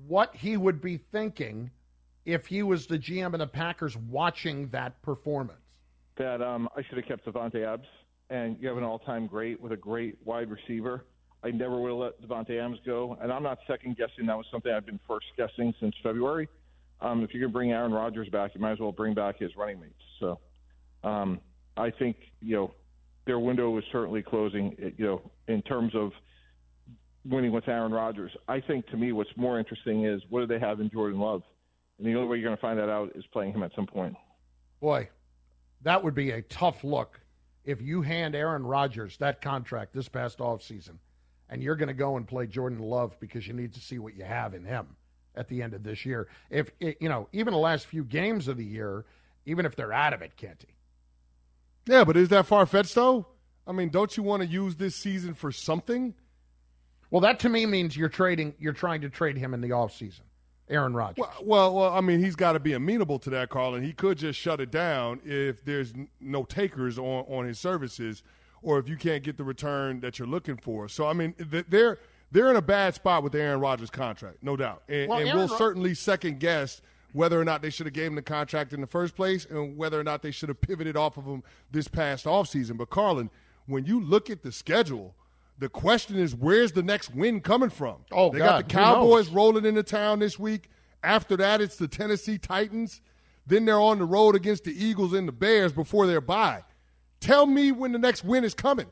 what 0.08 0.36
he 0.36 0.58
would 0.58 0.82
be 0.82 0.98
thinking 0.98 1.72
if 2.34 2.48
he 2.48 2.64
was 2.64 2.88
the 2.88 2.98
GM 2.98 3.34
of 3.34 3.40
the 3.40 3.48
Packers 3.48 3.96
watching 3.98 4.70
that 4.70 5.02
performance. 5.02 5.60
That 6.18 6.42
um, 6.42 6.70
I 6.76 6.84
should 6.84 6.98
have 6.98 7.06
kept 7.06 7.26
Davante 7.26 7.66
Adams, 7.66 7.88
and 8.30 8.58
you 8.60 8.68
have 8.68 8.78
an 8.78 8.84
all-time 8.84 9.28
great 9.28 9.60
with 9.60 9.72
a 9.72 9.78
great 9.78 10.18
wide 10.26 10.50
receiver. 10.50 11.06
I 11.44 11.52
never 11.52 11.80
would 11.80 11.90
have 11.90 11.98
let 11.98 12.22
Davante 12.22 12.60
Adams 12.60 12.80
go, 12.86 13.18
and 13.22 13.32
I'm 13.32 13.44
not 13.44 13.60
second 13.68 13.98
guessing. 13.98 14.26
That 14.26 14.38
was 14.38 14.46
something 14.52 14.72
I've 14.72 14.86
been 14.86 15.00
first 15.08 15.28
guessing 15.38 15.74
since 15.80 15.96
February. 16.04 16.50
Um, 17.02 17.24
if 17.24 17.34
you 17.34 17.40
can 17.40 17.52
bring 17.52 17.72
Aaron 17.72 17.94
Rodgers 17.94 18.28
back, 18.30 18.52
you 18.54 18.62
might 18.62 18.74
as 18.74 18.80
well 18.80 18.92
bring 18.92 19.14
back 19.14 19.40
his 19.40 19.56
running 19.56 19.80
mates. 19.80 19.94
So 20.20 20.40
um, 21.04 21.40
I 21.78 21.92
think 21.92 22.18
you 22.42 22.56
know 22.56 22.72
their 23.26 23.40
window 23.40 23.78
is 23.78 23.86
certainly 23.92 24.22
closing. 24.22 24.76
You 24.98 25.06
know, 25.06 25.32
in 25.48 25.62
terms 25.62 25.94
of 25.96 26.12
winning 27.26 27.54
with 27.54 27.68
Aaron 27.70 27.94
Rodgers, 27.94 28.32
I 28.48 28.60
think 28.60 28.88
to 28.88 28.98
me 28.98 29.14
what's 29.14 29.30
more 29.38 29.60
interesting 29.60 30.06
is 30.06 30.22
what 30.30 30.42
do 30.42 30.48
they 30.48 30.60
have 30.60 30.82
in 30.82 30.90
Jordan 30.90 31.20
Love, 31.20 31.44
and 32.00 32.08
the 32.08 32.16
only 32.16 32.28
way 32.28 32.38
you're 32.38 32.46
going 32.46 32.56
to 32.56 32.62
find 32.62 32.80
that 32.80 32.90
out 32.90 33.12
is 33.16 33.26
playing 33.28 33.54
him 33.54 33.62
at 33.62 33.76
some 33.76 33.86
point. 33.86 34.16
Boy, 34.80 35.10
that 35.84 36.04
would 36.04 36.16
be 36.16 36.32
a 36.32 36.42
tough 36.42 36.84
look 36.84 37.20
if 37.66 37.82
you 37.82 38.02
hand 38.02 38.34
Aaron 38.34 38.66
Rodgers 38.66 39.18
that 39.18 39.42
contract 39.42 39.94
this 39.94 40.10
past 40.10 40.40
offseason 40.40 40.98
and 41.50 41.62
you're 41.62 41.76
going 41.76 41.88
to 41.88 41.94
go 41.94 42.18
and 42.18 42.28
play 42.28 42.48
Jordan 42.48 42.80
Love 42.80 43.20
because 43.20 43.48
you 43.48 43.54
need 43.54 43.74
to 43.74 43.80
see 43.80 44.00
what 44.00 44.16
you 44.16 44.24
have 44.24 44.54
in 44.54 44.64
him 44.64 44.88
at 45.36 45.48
the 45.48 45.62
end 45.62 45.74
of 45.74 45.84
this 45.84 46.06
year. 46.06 46.28
If 46.50 46.72
eh, 46.82 46.94
you 47.00 47.10
know, 47.10 47.28
even 47.34 47.54
the 47.54 47.60
last 47.60 47.88
few 47.88 48.04
games 48.04 48.48
of 48.48 48.58
the 48.58 48.66
year, 48.66 49.06
even 49.46 49.66
if 49.66 49.76
they're 49.76 49.94
out 49.94 50.14
of 50.14 50.22
it, 50.22 50.38
Canty, 50.38 50.76
yeah, 51.86 52.04
but 52.04 52.18
is 52.18 52.30
that 52.30 52.46
far 52.46 52.66
fetched 52.66 52.96
though? 52.96 53.28
I 53.66 53.72
mean, 53.72 53.90
don't 53.90 54.16
you 54.16 54.24
want 54.24 54.42
to 54.42 54.48
use 54.48 54.76
this 54.76 54.96
season 54.96 55.34
for 55.34 55.52
something? 55.52 56.14
Well, 57.12 57.22
that 57.22 57.40
to 57.40 57.50
me 57.50 57.66
means 57.66 57.98
you're 57.98 58.10
trading. 58.10 58.54
You're 58.60 58.74
trying 58.74 59.02
to 59.02 59.10
trade 59.10 59.38
him 59.38 59.54
in 59.54 59.62
the 59.62 59.70
offseason. 59.70 60.22
Aaron 60.70 60.94
Rodgers. 60.94 61.18
Well, 61.18 61.34
well, 61.44 61.76
well, 61.76 61.94
I 61.94 62.02
mean, 62.02 62.24
he's 62.24 62.36
got 62.36 62.54
to 62.54 62.60
be 62.60 62.74
amenable 62.74 63.20
to 63.20 63.30
that, 63.32 63.50
Carl, 63.50 63.76
and 63.76 63.86
he 63.86 63.94
could 63.94 64.18
just 64.18 64.40
shut 64.40 64.60
it 64.60 64.72
down 64.72 65.20
if 65.26 65.64
there's 65.66 65.94
no 66.20 66.44
takers 66.44 66.98
on, 67.00 67.26
on 67.28 67.46
his 67.46 67.60
services, 67.60 68.24
or 68.62 68.78
if 68.80 68.88
you 68.88 68.96
can't 68.98 69.24
get 69.24 69.38
the 69.38 69.44
return 69.44 70.00
that 70.02 70.20
you're 70.20 70.28
looking 70.28 70.58
for. 70.58 70.88
So, 70.88 71.08
I 71.08 71.14
mean, 71.14 71.34
they're 71.38 72.00
they're 72.32 72.50
in 72.52 72.58
a 72.58 72.62
bad 72.62 72.94
spot 72.94 73.24
with 73.24 73.32
the 73.32 73.42
Aaron 73.42 73.60
Rodgers 73.60 73.90
contract, 73.90 74.38
no 74.44 74.56
doubt, 74.56 74.84
and, 74.88 75.10
well, 75.10 75.20
and 75.20 75.34
we'll 75.34 75.48
Ro- 75.48 75.58
certainly 75.58 75.96
second 75.96 76.40
guess 76.40 76.82
whether 77.14 77.40
or 77.42 77.44
not 77.44 77.62
they 77.62 77.72
should 77.72 77.88
have 77.88 77.94
gave 77.94 78.08
him 78.08 78.16
the 78.16 78.22
contract 78.22 78.72
in 78.72 78.82
the 78.82 78.88
first 78.88 79.16
place 79.16 79.46
and 79.46 79.76
whether 79.78 80.00
or 80.00 80.04
not 80.04 80.22
they 80.22 80.30
should 80.30 80.50
have 80.50 80.62
pivoted 80.62 80.96
off 80.96 81.18
of 81.18 81.26
him 81.26 81.42
this 81.72 81.88
past 81.88 82.26
offseason. 82.26 82.78
But 82.78 82.92
Carlin, 82.92 83.32
when 83.66 83.86
you 83.86 84.00
look 84.00 84.30
at 84.30 84.44
the 84.44 84.52
schedule, 84.52 85.16
the 85.60 85.70
question 85.70 86.16
is 86.16 86.34
where's 86.34 86.72
the 86.72 86.84
next 86.84 87.14
win 87.14 87.42
coming 87.42 87.70
from? 87.70 87.98
Oh, 88.12 88.32
they 88.32 88.40
God, 88.40 88.46
got 88.46 88.68
the 88.68 88.74
Cowboys 88.74 89.30
rolling 89.30 89.66
into 89.66 89.84
town 89.84 90.20
this 90.20 90.40
week. 90.40 90.70
After 91.04 91.38
that, 91.38 91.62
it's 91.62 91.76
the 91.76 91.88
Tennessee 91.88 92.38
Titans. 92.38 93.02
Then 93.46 93.66
they're 93.66 93.80
on 93.80 94.00
the 94.00 94.06
road 94.06 94.36
against 94.36 94.64
the 94.64 94.86
Eagles 94.86 95.14
and 95.14 95.28
the 95.28 95.32
Bears 95.32 95.74
before 95.74 96.08
their 96.08 96.22
bye. 96.22 96.64
Tell 97.20 97.46
me 97.46 97.72
when 97.72 97.92
the 97.92 98.00
next 98.00 98.24
win 98.24 98.44
is 98.44 98.54
coming. 98.54 98.88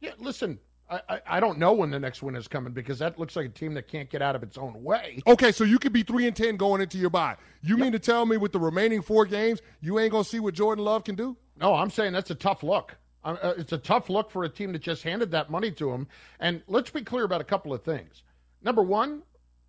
Yeah, 0.00 0.12
listen, 0.18 0.58
I, 0.88 1.20
I 1.26 1.40
don't 1.40 1.58
know 1.58 1.72
when 1.72 1.90
the 1.90 1.98
next 1.98 2.22
win 2.22 2.36
is 2.36 2.46
coming 2.46 2.72
because 2.72 3.00
that 3.00 3.18
looks 3.18 3.34
like 3.34 3.46
a 3.46 3.48
team 3.48 3.74
that 3.74 3.88
can't 3.88 4.08
get 4.08 4.22
out 4.22 4.36
of 4.36 4.42
its 4.42 4.56
own 4.56 4.84
way. 4.84 5.20
Okay, 5.26 5.50
so 5.50 5.64
you 5.64 5.78
could 5.78 5.92
be 5.92 6.02
three 6.02 6.26
and 6.26 6.36
ten 6.36 6.56
going 6.56 6.80
into 6.80 6.98
your 6.98 7.10
bye. 7.10 7.36
You 7.62 7.76
yep. 7.76 7.82
mean 7.82 7.92
to 7.92 7.98
tell 7.98 8.24
me 8.24 8.36
with 8.36 8.52
the 8.52 8.60
remaining 8.60 9.02
four 9.02 9.24
games, 9.24 9.62
you 9.80 9.98
ain't 9.98 10.12
gonna 10.12 10.24
see 10.24 10.38
what 10.38 10.54
Jordan 10.54 10.84
Love 10.84 11.02
can 11.02 11.16
do? 11.16 11.36
No, 11.58 11.74
I'm 11.74 11.90
saying 11.90 12.12
that's 12.12 12.30
a 12.30 12.36
tough 12.36 12.62
look. 12.62 12.96
Uh, 13.26 13.54
it's 13.58 13.72
a 13.72 13.78
tough 13.78 14.08
look 14.08 14.30
for 14.30 14.44
a 14.44 14.48
team 14.48 14.72
that 14.72 14.82
just 14.82 15.02
handed 15.02 15.30
that 15.32 15.50
money 15.50 15.70
to 15.72 15.90
him. 15.90 16.06
And 16.40 16.62
let's 16.66 16.90
be 16.90 17.02
clear 17.02 17.24
about 17.24 17.40
a 17.40 17.44
couple 17.44 17.72
of 17.74 17.82
things. 17.82 18.22
Number 18.62 18.82
one, 18.82 19.22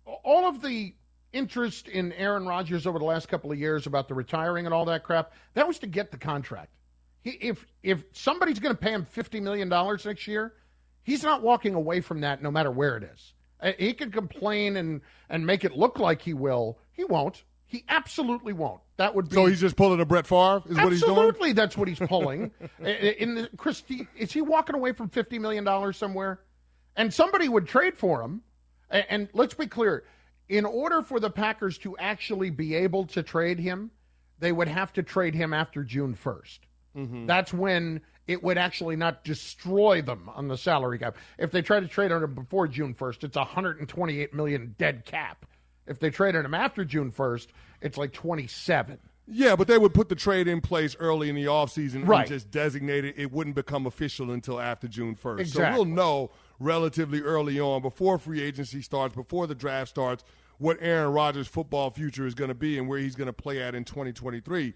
all 0.06 0.46
of 0.46 0.62
the 0.62 0.94
interest 1.32 1.88
in 1.88 2.12
Aaron 2.12 2.46
Rodgers 2.46 2.86
over 2.86 2.98
the 2.98 3.04
last 3.04 3.28
couple 3.28 3.52
of 3.52 3.58
years 3.58 3.86
about 3.86 4.08
the 4.08 4.14
retiring 4.14 4.64
and 4.64 4.74
all 4.74 4.84
that 4.86 5.02
crap, 5.02 5.32
that 5.54 5.66
was 5.66 5.78
to 5.80 5.86
get 5.86 6.10
the 6.10 6.18
contract. 6.18 6.70
He, 7.22 7.30
if 7.32 7.66
if 7.82 8.04
somebody's 8.12 8.60
going 8.60 8.74
to 8.74 8.80
pay 8.80 8.92
him 8.92 9.04
fifty 9.04 9.40
million 9.40 9.68
dollars 9.68 10.06
next 10.06 10.26
year 10.26 10.54
He's 11.08 11.22
not 11.22 11.40
walking 11.40 11.72
away 11.72 12.02
from 12.02 12.20
that 12.20 12.42
no 12.42 12.50
matter 12.50 12.70
where 12.70 12.98
it 12.98 13.02
is. 13.02 13.32
Uh, 13.62 13.72
he 13.78 13.94
can 13.94 14.10
complain 14.10 14.76
and, 14.76 15.00
and 15.30 15.46
make 15.46 15.64
it 15.64 15.72
look 15.72 15.98
like 15.98 16.20
he 16.20 16.34
will. 16.34 16.78
He 16.92 17.02
won't. 17.02 17.44
He 17.68 17.84
absolutely 17.88 18.54
won't. 18.54 18.80
That 18.96 19.14
would 19.14 19.28
be. 19.28 19.34
So 19.34 19.44
he's 19.46 19.60
just 19.60 19.76
pulling 19.76 20.00
a 20.00 20.06
Brett 20.06 20.26
Favre. 20.26 20.62
Is 20.68 20.76
what 20.76 20.90
he's 20.90 21.02
doing. 21.02 21.12
Absolutely, 21.12 21.52
that's 21.52 21.76
what 21.76 21.86
he's 21.86 21.98
pulling. 21.98 22.50
in 22.80 23.34
the, 23.34 23.50
Chris, 23.58 23.82
is 24.16 24.32
he 24.32 24.40
walking 24.40 24.74
away 24.74 24.92
from 24.92 25.10
fifty 25.10 25.38
million 25.38 25.64
dollars 25.64 25.98
somewhere? 25.98 26.40
And 26.96 27.12
somebody 27.12 27.48
would 27.48 27.68
trade 27.68 27.96
for 27.96 28.22
him. 28.22 28.42
And, 28.90 29.06
and 29.10 29.28
let's 29.34 29.52
be 29.52 29.66
clear: 29.66 30.04
in 30.48 30.64
order 30.64 31.02
for 31.02 31.20
the 31.20 31.28
Packers 31.28 31.76
to 31.78 31.96
actually 31.98 32.48
be 32.48 32.74
able 32.74 33.04
to 33.08 33.22
trade 33.22 33.58
him, 33.58 33.90
they 34.38 34.50
would 34.50 34.68
have 34.68 34.92
to 34.94 35.02
trade 35.02 35.34
him 35.34 35.52
after 35.52 35.84
June 35.84 36.14
1st. 36.14 36.58
Mm-hmm. 36.96 37.26
That's 37.26 37.52
when 37.52 38.00
it 38.26 38.42
would 38.42 38.58
actually 38.58 38.96
not 38.96 39.24
destroy 39.24 40.02
them 40.02 40.30
on 40.34 40.48
the 40.48 40.56
salary 40.56 40.98
cap. 40.98 41.16
If 41.38 41.50
they 41.50 41.62
try 41.62 41.80
to 41.80 41.88
trade 41.88 42.12
on 42.12 42.22
him 42.22 42.34
before 42.34 42.66
June 42.66 42.94
1st, 42.94 43.24
it's 43.24 43.36
128 43.36 44.34
million 44.34 44.74
dead 44.78 45.04
cap. 45.04 45.44
If 45.88 45.98
they 46.00 46.10
traded 46.10 46.44
him 46.44 46.54
after 46.54 46.84
June 46.84 47.10
1st, 47.10 47.48
it's 47.80 47.96
like 47.96 48.12
27. 48.12 48.98
Yeah, 49.30 49.56
but 49.56 49.68
they 49.68 49.76
would 49.76 49.92
put 49.92 50.08
the 50.08 50.14
trade 50.14 50.48
in 50.48 50.60
place 50.60 50.96
early 50.98 51.28
in 51.28 51.34
the 51.34 51.44
offseason 51.44 52.06
right. 52.06 52.20
and 52.20 52.28
just 52.28 52.50
designate 52.50 53.04
it. 53.04 53.14
It 53.18 53.30
wouldn't 53.30 53.56
become 53.56 53.86
official 53.86 54.30
until 54.30 54.58
after 54.58 54.88
June 54.88 55.16
1st. 55.16 55.40
Exactly. 55.40 55.64
So 55.64 55.72
we'll 55.74 55.94
know 55.94 56.30
relatively 56.58 57.20
early 57.20 57.60
on, 57.60 57.82
before 57.82 58.18
free 58.18 58.40
agency 58.40 58.80
starts, 58.80 59.14
before 59.14 59.46
the 59.46 59.54
draft 59.54 59.90
starts, 59.90 60.24
what 60.56 60.78
Aaron 60.80 61.12
Rodgers' 61.12 61.46
football 61.46 61.90
future 61.90 62.26
is 62.26 62.34
going 62.34 62.48
to 62.48 62.54
be 62.54 62.78
and 62.78 62.88
where 62.88 62.98
he's 62.98 63.16
going 63.16 63.26
to 63.26 63.32
play 63.32 63.62
at 63.62 63.74
in 63.74 63.84
2023. 63.84 64.74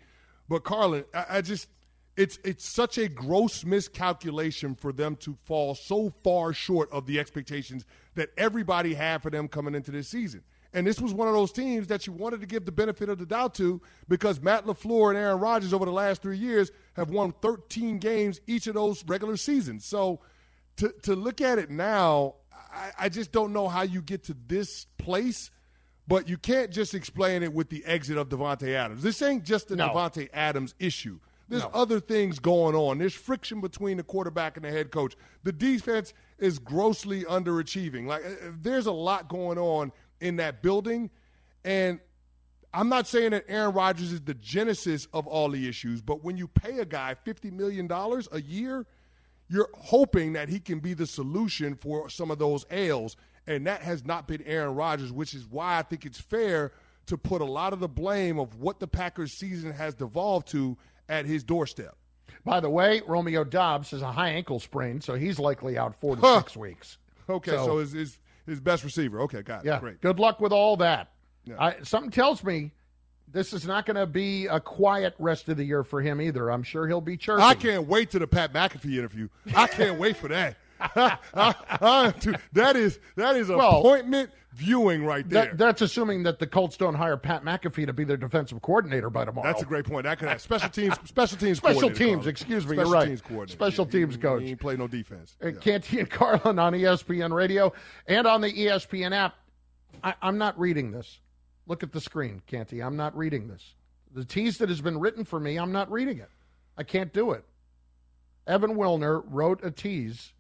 But, 0.49 0.65
Carlin, 0.65 1.05
I, 1.15 1.27
I 1.31 1.41
just– 1.41 1.69
it's 2.17 2.39
it's 2.45 2.69
such 2.69 2.99
a 2.99 3.09
gross 3.09 3.65
miscalculation 3.65 4.75
for 4.75 4.93
them 4.93 5.17
to 5.17 5.37
fall 5.45 5.75
so 5.75 6.13
far 6.23 6.53
short 6.53 6.91
of 6.93 7.07
the 7.07 7.19
expectations 7.19 7.87
that 8.15 8.31
everybody 8.37 8.95
had 8.95 9.23
for 9.23 9.31
them 9.31 9.49
coming 9.49 9.75
into 9.75 9.91
this 9.91 10.09
season. 10.09 10.43
And 10.75 10.87
this 10.87 11.01
was 11.01 11.13
one 11.13 11.29
of 11.29 11.35
those 11.35 11.53
teams 11.53 11.89
that 11.89 12.07
you 12.07 12.13
wanted 12.15 12.41
to 12.41 12.47
give 12.47 12.65
the 12.65 12.73
benefit 12.73 13.09
of 13.09 13.19
the 13.19 13.27
doubt 13.27 13.55
to 13.57 13.81
because 14.09 14.41
Matt 14.41 14.65
LaFleur 14.65 15.11
and 15.11 15.19
Aaron 15.19 15.39
Rodgers 15.39 15.73
over 15.75 15.85
the 15.85 15.93
last 15.93 16.23
three 16.23 16.39
years 16.39 16.71
have 16.95 17.11
won 17.11 17.33
13 17.43 17.99
games 17.99 18.41
each 18.47 18.67
of 18.67 18.75
those 18.75 19.05
regular 19.07 19.37
seasons. 19.37 19.85
So 19.85 20.21
to, 20.77 20.93
to 21.03 21.15
look 21.15 21.41
at 21.43 21.59
it 21.59 21.71
now, 21.71 22.37
I, 22.73 22.91
I 23.01 23.09
just 23.11 23.33
don't 23.33 23.53
know 23.53 23.69
how 23.69 23.83
you 23.83 24.01
get 24.01 24.25
to 24.25 24.37
this 24.47 24.87
place. 24.99 25.51
But 26.09 26.29
you 26.29 26.37
can't 26.37 26.73
just 26.73 26.95
explain 26.95 27.45
it 27.45 27.53
with 27.53 27.69
the 27.71 27.85
exit 27.85 28.19
of 28.19 28.29
Davante 28.29 28.75
Adams. 28.75 29.05
This 29.05 29.23
ain't 29.23 29.45
just 29.45 29.71
a 29.71 29.77
No. 29.77 29.91
Davante 29.91 30.29
Adams 30.33 30.75
issue. 30.81 31.21
There's 31.49 31.63
No. 31.63 31.71
other 31.73 32.01
things 32.01 32.41
going 32.41 32.75
on. 32.75 32.99
There's 32.99 33.15
friction 33.15 33.61
between 33.61 33.99
the 33.99 34.03
quarterback 34.03 34.57
and 34.57 34.65
the 34.65 34.71
head 34.71 34.91
coach. 34.91 35.15
The 35.45 35.53
defense 35.53 36.13
is 36.39 36.59
grossly 36.59 37.23
underachieving. 37.25 38.07
Like 38.07 38.25
uh, 38.27 38.31
there's 38.61 38.87
a 38.87 38.93
lot 38.93 39.29
going 39.29 39.59
on 39.59 39.93
in 40.23 40.37
that 40.37 40.63
building, 40.63 41.11
and 41.65 42.01
I'm 42.75 42.89
not 42.89 43.07
saying 43.07 43.33
that 43.33 43.45
Aaron 43.49 43.75
Rodgers 43.75 44.13
is 44.13 44.23
the 44.23 44.35
genesis 44.35 45.07
of 45.13 45.27
all 45.27 45.51
the 45.51 45.69
issues, 45.69 46.01
but 46.01 46.25
when 46.25 46.37
you 46.39 46.49
pay 46.49 46.79
a 46.79 46.85
guy 46.87 47.15
$50 47.27 47.53
million 47.53 47.87
a 47.91 48.41
year, 48.41 48.87
you're 49.49 49.69
hoping 49.75 50.33
that 50.33 50.49
he 50.49 50.59
can 50.59 50.79
be 50.81 50.95
the 50.95 51.07
solution 51.07 51.75
for 51.75 52.09
some 52.09 52.31
of 52.31 52.39
those 52.39 52.65
ails. 52.71 53.17
And 53.47 53.67
that 53.67 53.83
has 53.83 54.07
not 54.07 54.27
been 54.27 54.43
Aaron 54.47 54.75
Rodgers, 54.75 55.13
which 55.13 55.35
is 55.35 55.47
why 55.47 55.79
I 55.79 55.83
think 55.83 56.07
it's 56.07 56.21
fair 56.21 56.73
to 57.07 57.19
put 57.19 57.43
a 57.43 57.45
lot 57.45 57.73
of 57.75 57.81
the 57.81 57.89
blame 57.89 58.39
of 58.39 58.55
what 58.55 58.81
the 58.81 58.87
Packers 58.89 59.33
season 59.33 59.73
has 59.73 59.95
devolved 59.95 60.49
to 60.53 60.79
at 61.09 61.27
his 61.27 61.43
doorstep. 61.45 61.97
By 62.45 62.61
the 62.61 62.71
way, 62.71 63.03
Romeo 63.07 63.45
Doubs 63.45 63.91
has 63.91 64.01
a 64.01 64.13
high 64.13 64.31
ankle 64.31 64.61
sprain, 64.61 65.01
so 65.03 65.15
he's 65.15 65.39
likely 65.39 65.77
out 65.77 66.01
four 66.01 66.15
to 66.17 66.23
Huh. 66.23 66.39
six 66.39 66.57
weeks. 66.57 66.97
Okay, 67.29 67.51
So- 67.51 67.67
so, 67.67 67.79
his, 67.79 67.93
his 67.93 68.19
his 68.47 68.61
best 68.61 68.85
receiver. 68.85 69.21
Okay, 69.23 69.43
got 69.43 69.65
it. 69.65 69.69
Yeah, 69.69 69.81
Great. 69.81 70.01
good 70.01 70.19
luck 70.19 70.41
with 70.41 70.53
all 70.53 70.77
that. 70.79 71.13
Yeah. 71.45 71.57
I, 71.59 71.77
something 71.83 72.11
tells 72.11 72.45
me 72.45 72.71
this 73.33 73.53
is 73.53 73.67
not 73.67 73.87
going 73.87 73.97
to 73.97 74.07
be 74.07 74.47
a 74.47 74.61
quiet 74.61 75.15
rest 75.19 75.49
of 75.49 75.57
the 75.57 75.65
year 75.65 75.83
for 75.83 76.01
him 76.01 76.21
either. 76.21 76.51
I'm 76.51 76.63
sure 76.63 76.87
he'll 76.87 77.01
be 77.01 77.17
chirping. 77.17 77.45
I 77.45 77.55
can't 77.55 77.87
wait 77.87 78.11
to 78.11 78.19
the 78.19 78.27
Pat 78.27 78.53
McAfee 78.53 78.97
interview. 78.99 79.29
I 79.57 79.67
can't 79.67 79.99
wait 79.99 80.17
for 80.17 80.29
that. 80.29 80.57
I- 80.97 81.17
I- 81.35 82.15
that 82.53 82.77
is 82.77 82.99
that 83.17 83.37
is 83.37 83.49
Well, 83.49 83.79
appointment 83.81 84.31
viewing 84.55 85.05
right 85.05 85.29
there. 85.29 85.47
That, 85.47 85.59
that's 85.59 85.83
assuming 85.83 86.25
that 86.25 86.39
the 86.39 86.47
Colts 86.47 86.77
don't 86.77 86.95
hire 86.95 87.17
Pat 87.17 87.43
McAfee 87.45 87.87
to 87.87 87.93
be 87.93 88.05
their 88.05 88.17
defensive 88.17 88.61
coordinator 88.61 89.09
by 89.11 89.25
tomorrow. 89.25 89.47
That's 89.47 89.63
a 89.63 89.67
great 89.67 89.87
point. 89.87 90.05
That 90.05 90.19
could 90.19 90.29
have 90.29 90.41
special 90.43 90.69
teams. 90.71 90.95
Special 91.05 91.39
teams. 91.39 91.59
Special 91.59 91.91
teams, 91.91 92.27
excuse 92.27 92.67
me, 92.67 92.77
Special 92.77 92.91
you're 92.91 92.93
right. 93.01 93.09
Teams 93.09 93.21
coordinator. 93.23 93.53
Special 93.53 93.87
teams 93.87 94.17
coach. 94.17 94.43
He 94.43 94.55
play 94.55 94.77
no 94.77 94.89
defense. 94.89 95.37
Yeah. 95.43 95.53
Canty 95.53 96.01
and 96.01 96.11
Carlin 96.11 96.59
on 96.59 96.73
ESPN 96.75 97.33
Radio 97.33 97.73
and 98.07 98.27
on 98.27 98.41
the 98.41 98.53
ESPN 98.53 99.13
app. 99.13 99.35
I, 100.05 100.15
I'm 100.21 100.39
not 100.39 100.59
reading 100.59 100.91
this. 100.91 101.21
Look 101.67 101.83
at 101.83 101.93
the 101.93 102.01
screen, 102.01 102.43
Canty. 102.47 102.83
I'm 102.83 102.97
not 102.97 103.17
reading 103.17 103.49
this. 103.49 103.75
The 104.15 104.25
tease 104.25 104.59
that 104.59 104.69
has 104.69 104.81
been 104.83 104.99
written 105.01 105.25
for 105.25 105.41
me, 105.41 105.57
I'm 105.59 105.73
not 105.73 105.91
reading 105.91 106.19
it. 106.19 106.29
I 106.77 106.83
can't 106.83 107.13
do 107.13 107.31
it. 107.33 107.45
Evan 108.47 108.75
Wilner 108.77 109.23
wrote 109.27 109.65
a 109.65 109.71
tease. 109.71 110.33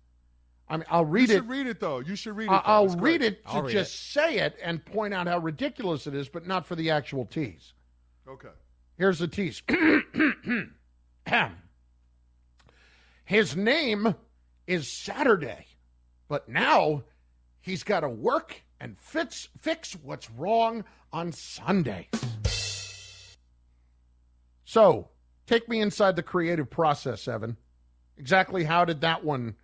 I 0.72 0.78
mean, 0.78 0.86
I'll 0.88 1.04
read 1.04 1.28
it. 1.28 1.34
should 1.34 1.50
read 1.50 1.66
it 1.66 1.80
though. 1.80 1.98
You 1.98 2.16
should 2.16 2.34
read 2.34 2.46
it. 2.46 2.52
I, 2.52 2.62
I'll 2.64 2.88
read 2.88 3.20
great. 3.20 3.22
it 3.22 3.46
to 3.48 3.60
read 3.60 3.72
just 3.72 4.12
say 4.14 4.38
it 4.38 4.56
and 4.62 4.82
point 4.82 5.12
out 5.12 5.26
how 5.26 5.38
ridiculous 5.38 6.06
it 6.06 6.14
is, 6.14 6.30
but 6.30 6.46
not 6.46 6.64
for 6.66 6.76
the 6.76 6.90
actual 6.90 7.26
tease. 7.26 7.74
Okay. 8.26 8.48
Here's 8.96 9.18
the 9.18 9.28
tease. 9.28 9.62
His 13.26 13.54
name 13.54 14.14
is 14.66 14.90
Saturday, 14.90 15.66
but 16.26 16.48
now 16.48 17.02
he's 17.60 17.82
got 17.82 18.00
to 18.00 18.08
work 18.08 18.62
and 18.80 18.98
fix 18.98 19.50
fix 19.60 19.92
what's 20.02 20.30
wrong 20.30 20.84
on 21.12 21.32
Sundays. 21.32 22.06
So, 24.64 25.10
take 25.46 25.68
me 25.68 25.82
inside 25.82 26.16
the 26.16 26.22
creative 26.22 26.70
process, 26.70 27.28
Evan. 27.28 27.58
Exactly 28.16 28.64
how 28.64 28.86
did 28.86 29.02
that 29.02 29.22
one 29.22 29.56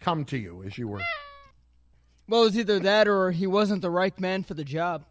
come 0.00 0.24
to 0.26 0.38
you 0.38 0.62
as 0.64 0.76
you 0.76 0.88
were? 0.88 1.00
Well, 2.28 2.42
it 2.42 2.46
was 2.46 2.58
either 2.58 2.78
that 2.80 3.08
or 3.08 3.30
he 3.30 3.46
wasn't 3.46 3.82
the 3.82 3.90
right 3.90 4.18
man 4.20 4.42
for 4.42 4.54
the 4.54 4.64
job. 4.64 5.04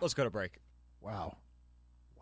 Let's 0.00 0.14
go 0.14 0.24
to 0.24 0.30
break. 0.30 0.52
Wow. 1.00 1.36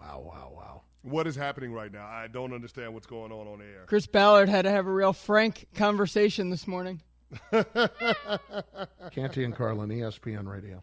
Wow, 0.01 0.23
wow, 0.25 0.53
wow. 0.55 0.83
What 1.03 1.27
is 1.27 1.37
happening 1.37 1.73
right 1.73 1.93
now? 1.93 2.07
I 2.07 2.27
don't 2.27 2.53
understand 2.53 2.93
what's 2.93 3.07
going 3.07 3.33
on 3.33 3.47
on 3.47 3.61
air. 3.61 3.85
Chris 3.87 4.07
Ballard 4.07 4.49
had 4.49 4.63
to 4.63 4.71
have 4.71 4.87
a 4.87 4.93
real 4.93 5.13
frank 5.13 5.67
conversation 5.75 6.51
this 6.51 6.67
morning. 6.67 7.03
Canty 9.13 9.45
and 9.45 9.55
Carlin, 9.55 9.91
ESPN 9.91 10.47
Radio. 10.47 10.83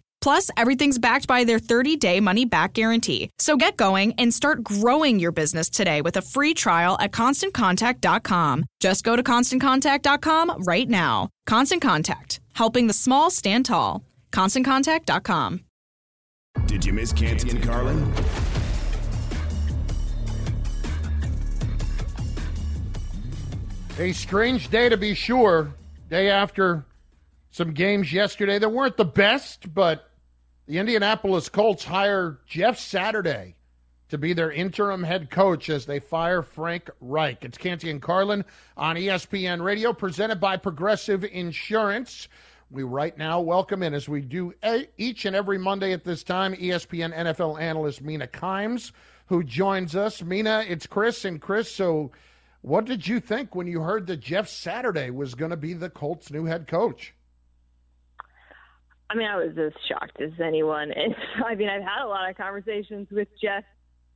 Plus, 0.21 0.51
everything's 0.55 0.99
backed 0.99 1.27
by 1.27 1.43
their 1.43 1.59
30 1.59 1.97
day 1.97 2.19
money 2.19 2.45
back 2.45 2.73
guarantee. 2.73 3.31
So 3.39 3.57
get 3.57 3.75
going 3.75 4.13
and 4.19 4.33
start 4.33 4.63
growing 4.63 5.19
your 5.19 5.31
business 5.31 5.69
today 5.69 6.01
with 6.01 6.15
a 6.17 6.21
free 6.21 6.53
trial 6.53 6.95
at 6.99 7.11
constantcontact.com. 7.11 8.65
Just 8.79 9.03
go 9.03 9.15
to 9.15 9.23
constantcontact.com 9.23 10.63
right 10.63 10.87
now. 10.87 11.29
Constant 11.47 11.81
Contact, 11.81 12.39
helping 12.53 12.87
the 12.87 12.93
small 12.93 13.29
stand 13.31 13.65
tall. 13.65 14.03
ConstantContact.com. 14.31 15.61
Did 16.65 16.85
you 16.85 16.93
miss 16.93 17.11
Canty 17.13 17.49
and 17.49 17.63
Carlin? 17.63 18.13
A 23.97 24.13
strange 24.13 24.69
day 24.69 24.89
to 24.89 24.97
be 24.97 25.13
sure. 25.13 25.73
Day 26.09 26.29
after 26.29 26.85
some 27.51 27.73
games 27.73 28.11
yesterday 28.11 28.59
that 28.59 28.69
weren't 28.69 28.97
the 28.97 29.05
best, 29.05 29.73
but 29.73 30.10
the 30.67 30.77
Indianapolis 30.77 31.49
Colts 31.49 31.83
hire 31.83 32.39
Jeff 32.45 32.77
Saturday 32.77 33.55
to 34.09 34.17
be 34.17 34.33
their 34.33 34.51
interim 34.51 35.03
head 35.03 35.29
coach 35.31 35.69
as 35.69 35.85
they 35.85 35.99
fire 35.99 36.43
Frank 36.43 36.89
Reich. 36.99 37.43
It's 37.43 37.57
Canty 37.57 37.89
and 37.89 38.01
Carlin 38.01 38.45
on 38.77 38.95
ESPN 38.95 39.63
Radio, 39.63 39.93
presented 39.93 40.39
by 40.39 40.57
Progressive 40.57 41.23
Insurance. 41.23 42.27
We 42.69 42.83
right 42.83 43.17
now 43.17 43.41
welcome 43.41 43.83
in, 43.83 43.93
as 43.93 44.07
we 44.07 44.21
do 44.21 44.53
each 44.97 45.25
and 45.25 45.35
every 45.35 45.57
Monday 45.57 45.93
at 45.93 46.03
this 46.03 46.23
time, 46.23 46.53
ESPN 46.53 47.13
NFL 47.13 47.59
analyst 47.59 48.01
Mina 48.01 48.27
Kimes, 48.27 48.91
who 49.25 49.43
joins 49.43 49.95
us. 49.95 50.21
Mina, 50.21 50.63
it's 50.67 50.87
Chris, 50.87 51.25
and 51.25 51.41
Chris, 51.41 51.71
so 51.71 52.11
what 52.61 52.85
did 52.85 53.07
you 53.07 53.19
think 53.19 53.55
when 53.55 53.67
you 53.67 53.81
heard 53.81 54.07
that 54.07 54.19
Jeff 54.19 54.47
Saturday 54.47 55.09
was 55.09 55.35
going 55.35 55.51
to 55.51 55.57
be 55.57 55.73
the 55.73 55.89
Colts' 55.89 56.31
new 56.31 56.45
head 56.45 56.67
coach? 56.67 57.13
I 59.11 59.15
mean, 59.17 59.27
I 59.27 59.35
was 59.35 59.57
as 59.57 59.73
shocked 59.89 60.21
as 60.21 60.31
anyone. 60.43 60.91
And 60.95 61.15
I 61.45 61.55
mean, 61.55 61.69
I've 61.69 61.81
had 61.81 62.05
a 62.05 62.07
lot 62.07 62.29
of 62.29 62.37
conversations 62.37 63.07
with 63.11 63.27
Jeff 63.41 63.63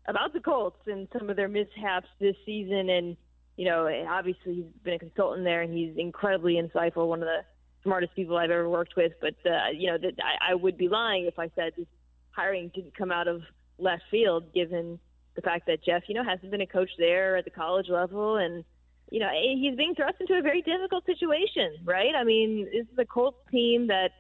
about 0.08 0.34
the 0.34 0.39
Colts 0.39 0.79
and 0.88 1.08
some 1.17 1.29
of 1.29 1.36
their 1.36 1.49
mishaps 1.49 2.08
this 2.19 2.36
season. 2.45 2.89
And, 2.89 3.17
you 3.58 3.65
know, 3.65 3.89
obviously 4.10 4.55
he's 4.55 4.84
been 4.84 4.93
a 4.93 4.99
consultant 4.99 5.43
there 5.43 5.63
and 5.63 5.73
he's 5.73 5.97
incredibly 5.97 6.53
insightful, 6.53 7.08
one 7.08 7.21
of 7.21 7.27
the 7.27 7.41
smartest 7.84 8.15
people 8.15 8.38
I've 8.38 8.51
ever 8.51 8.69
worked 8.69 8.95
with. 8.95 9.12
But 9.19 9.36
uh, 9.45 9.71
you 9.73 9.91
know, 9.91 9.97
that 9.97 10.13
I, 10.23 10.51
I 10.51 10.55
would 10.55 10.77
be 10.77 10.88
lying 10.88 11.25
if 11.25 11.38
I 11.39 11.49
said 11.55 11.73
this 11.77 11.88
hiring 12.31 12.71
didn't 12.73 12.97
come 12.97 13.12
out 13.12 13.27
of 13.27 13.41
left 13.77 14.03
field, 14.10 14.53
given 14.53 14.99
the 15.36 15.41
fact 15.41 15.67
that 15.67 15.84
Jeff, 15.84 16.03
you 16.08 16.15
know, 16.15 16.23
hasn't 16.23 16.51
been 16.51 16.62
a 16.62 16.67
coach 16.67 16.89
there 16.97 17.36
at 17.36 17.43
the 17.43 17.51
college 17.51 17.89
level, 17.89 18.38
and 18.38 18.63
you 19.12 19.19
know, 19.19 19.29
he's 19.31 19.75
being 19.75 19.93
thrust 19.95 20.15
into 20.19 20.34
a 20.34 20.41
very 20.41 20.62
difficult 20.62 21.05
situation, 21.05 21.77
right? 21.84 22.15
I 22.17 22.23
mean, 22.23 22.65
this 22.65 22.88
is 22.91 22.97
a 22.97 23.05
Colts 23.05 23.38
team 23.51 23.88
that 23.88 24.12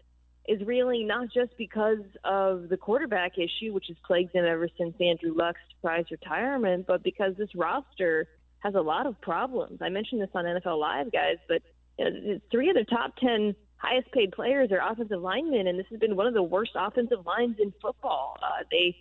is 0.47 0.61
really 0.65 1.03
not 1.03 1.27
just 1.33 1.57
because 1.57 2.03
of 2.23 2.69
the 2.69 2.77
quarterback 2.77 3.33
issue, 3.37 3.73
which 3.73 3.85
has 3.87 3.97
plagued 4.05 4.33
them 4.33 4.45
ever 4.45 4.69
since 4.77 4.95
Andrew 4.99 5.33
Luck's 5.35 5.59
surprise 5.75 6.05
retirement, 6.11 6.85
but 6.87 7.03
because 7.03 7.35
this 7.37 7.49
roster 7.55 8.27
has 8.59 8.75
a 8.75 8.81
lot 8.81 9.05
of 9.05 9.19
problems. 9.21 9.79
I 9.81 9.89
mentioned 9.89 10.21
this 10.21 10.29
on 10.33 10.45
NFL 10.45 10.79
Live, 10.79 11.11
guys, 11.11 11.37
but 11.47 11.61
you 11.97 12.05
know, 12.05 12.39
three 12.51 12.69
of 12.69 12.75
the 12.75 12.85
top 12.85 13.15
10 13.17 13.55
highest 13.77 14.11
paid 14.11 14.31
players 14.31 14.71
are 14.71 14.91
offensive 14.91 15.21
linemen, 15.21 15.67
and 15.67 15.79
this 15.79 15.85
has 15.89 15.99
been 15.99 16.15
one 16.15 16.27
of 16.27 16.33
the 16.33 16.43
worst 16.43 16.71
offensive 16.75 17.25
lines 17.25 17.57
in 17.59 17.73
football. 17.81 18.37
Uh, 18.41 18.63
they 18.71 18.95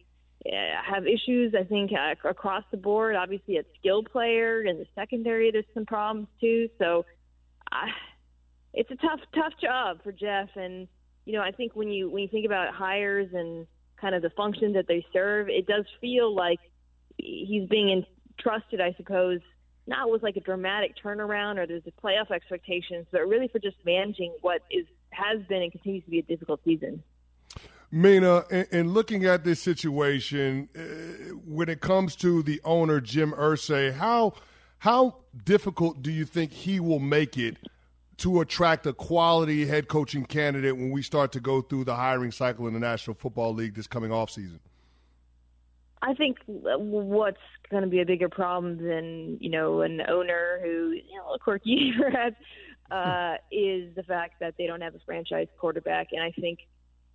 uh, 0.46 0.82
have 0.94 1.06
issues, 1.06 1.54
I 1.58 1.64
think, 1.64 1.92
uh, 1.92 2.28
across 2.28 2.64
the 2.70 2.76
board. 2.76 3.16
Obviously, 3.16 3.56
at 3.58 3.66
skill 3.78 4.02
player 4.02 4.62
in 4.62 4.78
the 4.78 4.86
secondary, 4.94 5.50
there's 5.50 5.64
some 5.72 5.86
problems 5.86 6.28
too. 6.40 6.68
So, 6.78 7.04
uh, 7.72 7.86
it's 8.74 8.90
a 8.90 8.96
tough, 8.96 9.20
tough 9.34 9.52
job 9.62 10.02
for 10.02 10.12
Jeff. 10.12 10.48
And 10.56 10.88
you 11.24 11.32
know, 11.32 11.40
I 11.40 11.50
think 11.50 11.74
when 11.74 11.88
you 11.88 12.10
when 12.10 12.22
you 12.22 12.28
think 12.28 12.46
about 12.46 12.74
hires 12.74 13.28
and 13.32 13.66
kind 14.00 14.14
of 14.14 14.22
the 14.22 14.30
function 14.30 14.72
that 14.74 14.86
they 14.86 15.04
serve, 15.12 15.48
it 15.48 15.66
does 15.66 15.84
feel 16.00 16.34
like 16.34 16.60
he's 17.16 17.68
being 17.68 18.04
entrusted, 18.38 18.80
I 18.80 18.92
suppose, 18.96 19.40
not 19.86 20.10
with 20.10 20.22
like 20.22 20.36
a 20.36 20.40
dramatic 20.40 20.94
turnaround 21.02 21.58
or 21.58 21.66
there's 21.66 21.82
a 21.86 22.06
playoff 22.06 22.30
expectations, 22.30 23.06
but 23.10 23.26
really 23.26 23.48
for 23.48 23.58
just 23.58 23.76
managing 23.84 24.34
what 24.40 24.62
is 24.70 24.86
has 25.10 25.40
been 25.48 25.62
and 25.62 25.70
continues 25.70 26.04
to 26.04 26.10
be 26.10 26.18
a 26.18 26.22
difficult 26.22 26.60
season. 26.64 27.02
Mina, 27.90 28.44
in, 28.50 28.66
in 28.72 28.88
looking 28.92 29.24
at 29.24 29.44
this 29.44 29.60
situation, 29.60 30.68
uh, 30.76 30.80
when 31.46 31.68
it 31.68 31.80
comes 31.80 32.16
to 32.16 32.42
the 32.42 32.60
owner 32.64 33.00
Jim 33.00 33.32
Irsay, 33.32 33.94
how 33.94 34.34
how 34.78 35.16
difficult 35.44 36.02
do 36.02 36.10
you 36.10 36.24
think 36.24 36.52
he 36.52 36.80
will 36.80 36.98
make 36.98 37.38
it 37.38 37.56
to 38.18 38.40
attract 38.40 38.86
a 38.86 38.92
quality 38.92 39.66
head 39.66 39.88
coaching 39.88 40.24
candidate 40.24 40.76
when 40.76 40.90
we 40.90 41.02
start 41.02 41.32
to 41.32 41.40
go 41.40 41.60
through 41.60 41.84
the 41.84 41.96
hiring 41.96 42.30
cycle 42.30 42.66
in 42.66 42.74
the 42.74 42.80
National 42.80 43.14
Football 43.14 43.54
League 43.54 43.74
this 43.74 43.86
coming 43.86 44.12
off 44.12 44.30
season? 44.30 44.60
I 46.02 46.14
think 46.14 46.38
what's 46.46 47.38
going 47.70 47.82
to 47.82 47.88
be 47.88 48.00
a 48.00 48.06
bigger 48.06 48.28
problem 48.28 48.76
than 48.76 49.38
you 49.40 49.50
know 49.50 49.80
an 49.80 50.02
owner 50.08 50.60
who 50.62 50.90
you 50.90 51.16
know 51.16 51.36
quirky 51.40 51.92
perhaps 51.98 52.36
uh, 52.90 53.36
is 53.50 53.94
the 53.94 54.02
fact 54.02 54.34
that 54.40 54.54
they 54.58 54.66
don't 54.66 54.82
have 54.82 54.94
a 54.94 55.00
franchise 55.06 55.48
quarterback, 55.58 56.08
and 56.12 56.22
I 56.22 56.30
think 56.32 56.60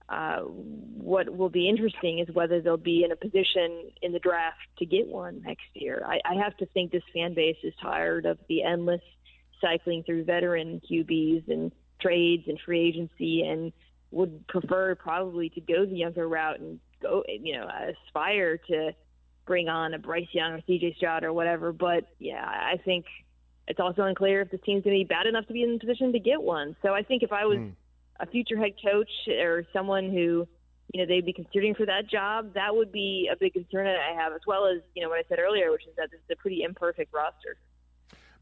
uh, 0.09 0.39
what 0.39 1.29
will 1.35 1.49
be 1.49 1.69
interesting 1.69 2.17
is 2.17 2.27
whether 2.33 2.62
they'll 2.62 2.77
be 2.77 3.03
in 3.03 3.12
a 3.12 3.15
position 3.15 3.91
in 4.01 4.12
the 4.12 4.19
draft 4.19 4.57
to 4.79 4.85
get 4.85 5.07
one 5.07 5.41
next 5.45 5.67
year. 5.75 6.03
I, 6.03 6.19
I 6.25 6.33
have 6.43 6.57
to 6.57 6.65
think 6.67 6.91
this 6.91 7.03
fan 7.13 7.35
base 7.35 7.57
is 7.63 7.73
tired 7.79 8.25
of 8.25 8.39
the 8.47 8.63
endless 8.63 9.01
cycling 9.62 10.04
through 10.04 10.24
veteran 10.24 10.82
QBs 10.89 11.50
and 11.50 11.72
trades 12.02 12.43
and 12.48 12.60
free 12.65 12.88
agency 12.88 13.43
and 13.43 13.72
would 14.12 14.48
prefer 14.48 14.95
probably 14.95 15.50
to 15.50 15.62
go 15.62 15.86
the 15.86 15.95
younger 15.95 16.28
route 16.28 16.60
and 16.60 16.80
go, 17.02 17.24
you 17.28 17.56
know, 17.56 17.67
aspire 18.08 18.58
to 18.58 18.91
bring 19.45 19.67
on 19.67 19.93
a 19.93 20.00
Bryce 20.00 20.28
Young 20.32 20.54
or 20.54 20.62
CJ 20.62 20.95
Stroud 20.98 21.24
or 21.24 21.34
whatever. 21.34 21.72
But 21.72 22.06
yeah, 22.19 22.43
I 22.43 22.78
think 22.84 23.06
it's 23.67 23.80
also 23.80 24.04
unclear 24.04 24.41
if 24.41 24.52
the 24.52 24.58
team's 24.58 24.84
going 24.84 24.95
to 24.95 25.04
be 25.04 25.08
bad 25.08 25.28
enough 25.28 25.45
to 25.48 25.54
be 25.54 25.63
in 25.63 25.76
a 25.76 25.80
position 25.80 26.12
to 26.13 26.19
get 26.19 26.41
one. 26.41 26.76
So 26.82 26.93
I 26.93 27.04
think 27.04 27.24
if 27.24 27.32
I 27.32 27.45
was 27.45 27.58
mm. 27.58 27.72
a 28.19 28.26
future 28.26 28.58
head 28.58 28.74
coach 28.84 29.10
or 29.28 29.63
someone 29.72 30.06
who, 30.10 30.48
you 30.93 31.02
know, 31.02 31.06
they'd 31.06 31.26
be 31.26 31.34
considering 31.34 31.76
for 31.76 31.86
that 31.86 32.10
job, 32.10 32.56
that 32.56 32.76
would 32.76 32.91
be 32.91 33.30
a 33.32 33.36
big 33.36 33.54
concern 33.54 33.86
that 33.86 33.98
I 33.98 34.19
have, 34.19 34.34
as 34.34 34.41
well 34.48 34.65
as, 34.65 34.82
you 34.95 35.04
know, 35.04 35.10
what 35.10 35.19
I 35.19 35.24
said 35.30 35.38
earlier, 35.39 35.72
which 35.72 35.86
is 35.88 35.95
that 35.98 36.10
this 36.10 36.19
is 36.19 36.32
a 36.32 36.36
pretty 36.36 36.63
imperfect 36.63 37.13
roster. 37.13 37.58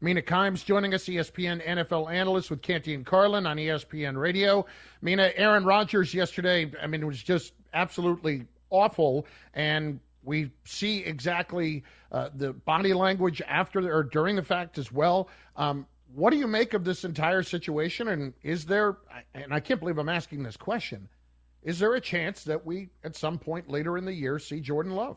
Mina 0.00 0.22
Kimes 0.22 0.64
joining 0.64 0.94
us, 0.94 1.04
ESPN 1.06 1.66
NFL 1.66 2.12
analyst 2.12 2.50
with 2.50 2.62
Canty 2.62 2.94
and 2.94 3.04
Carlin 3.04 3.46
on 3.46 3.56
ESPN 3.56 4.16
Radio. 4.16 4.64
Mina, 5.02 5.32
Aaron 5.34 5.64
Rodgers 5.64 6.14
yesterday, 6.14 6.70
I 6.80 6.86
mean, 6.86 7.02
it 7.02 7.06
was 7.06 7.20
just 7.20 7.52
absolutely 7.74 8.46
awful. 8.70 9.26
And 9.54 9.98
we 10.22 10.52
see 10.64 10.98
exactly 10.98 11.82
uh, 12.12 12.28
the 12.32 12.52
body 12.52 12.94
language 12.94 13.42
after 13.46 13.92
or 13.92 14.04
during 14.04 14.36
the 14.36 14.42
fact 14.42 14.78
as 14.78 14.92
well. 14.92 15.28
Um, 15.56 15.84
what 16.14 16.30
do 16.30 16.36
you 16.36 16.46
make 16.46 16.74
of 16.74 16.84
this 16.84 17.04
entire 17.04 17.42
situation? 17.42 18.08
And 18.08 18.34
is 18.44 18.66
there, 18.66 18.98
and 19.34 19.52
I 19.52 19.58
can't 19.58 19.80
believe 19.80 19.98
I'm 19.98 20.08
asking 20.08 20.44
this 20.44 20.56
question, 20.56 21.08
is 21.64 21.80
there 21.80 21.94
a 21.94 22.00
chance 22.00 22.44
that 22.44 22.64
we, 22.64 22.90
at 23.02 23.16
some 23.16 23.36
point 23.36 23.68
later 23.68 23.98
in 23.98 24.04
the 24.04 24.14
year, 24.14 24.38
see 24.38 24.60
Jordan 24.60 24.94
Love? 24.94 25.16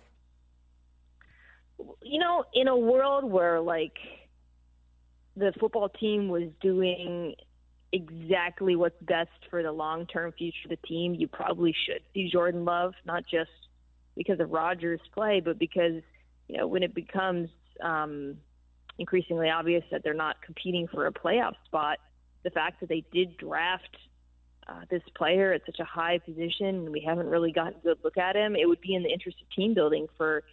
You 2.02 2.20
know, 2.20 2.46
in 2.54 2.68
a 2.68 2.78
world 2.78 3.24
where, 3.24 3.60
like, 3.62 3.98
the 5.36 5.54
football 5.60 5.90
team 5.90 6.30
was 6.30 6.50
doing 6.62 7.36
exactly 7.94 8.76
what's 8.76 9.02
best 9.02 9.30
for 9.50 9.64
the 9.64 9.72
long 9.72 10.06
term 10.06 10.32
future 10.38 10.66
of 10.66 10.70
the 10.70 10.88
team, 10.88 11.14
you 11.14 11.28
probably 11.28 11.76
should 11.86 12.02
see 12.14 12.30
Jordan 12.32 12.66
Love, 12.66 12.94
not 13.06 13.24
just 13.30 13.50
because 14.16 14.40
of 14.40 14.52
Rodgers' 14.52 15.00
play, 15.14 15.42
but 15.44 15.58
because, 15.58 16.02
you 16.48 16.58
know, 16.58 16.68
when 16.68 16.84
it 16.84 16.94
becomes 16.94 17.50
um, 17.82 18.38
increasingly 18.98 19.50
obvious 19.50 19.84
that 19.92 20.04
they're 20.04 20.14
not 20.14 20.42
competing 20.42 20.88
for 20.88 21.08
a 21.08 21.12
playoff 21.12 21.54
spot, 21.66 21.98
the 22.44 22.50
fact 22.50 22.80
that 22.80 22.90
they 22.90 23.04
did 23.12 23.38
draft 23.38 23.98
uh, 24.68 24.82
this 24.90 25.02
player 25.16 25.54
at 25.54 25.62
such 25.66 25.80
a 25.80 25.86
high 25.86 26.18
position 26.20 26.68
and 26.68 26.90
we 26.92 27.02
haven't 27.02 27.28
really 27.28 27.52
gotten 27.52 27.74
a 27.80 27.84
good 27.84 27.98
look 28.04 28.18
at 28.18 28.36
him, 28.36 28.56
it 28.56 28.68
would 28.68 28.82
be 28.82 28.96
in 28.96 29.04
the 29.04 29.10
interest 29.10 29.38
of 29.42 29.50
team 29.56 29.74
building 29.74 30.08
for 30.18 30.44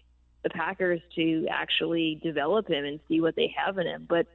the 0.42 0.50
Packers 0.50 1.00
to 1.16 1.46
actually 1.50 2.20
develop 2.22 2.68
him 2.68 2.84
and 2.84 3.00
see 3.08 3.20
what 3.20 3.36
they 3.36 3.52
have 3.56 3.78
in 3.78 3.86
him. 3.86 4.06
But 4.08 4.26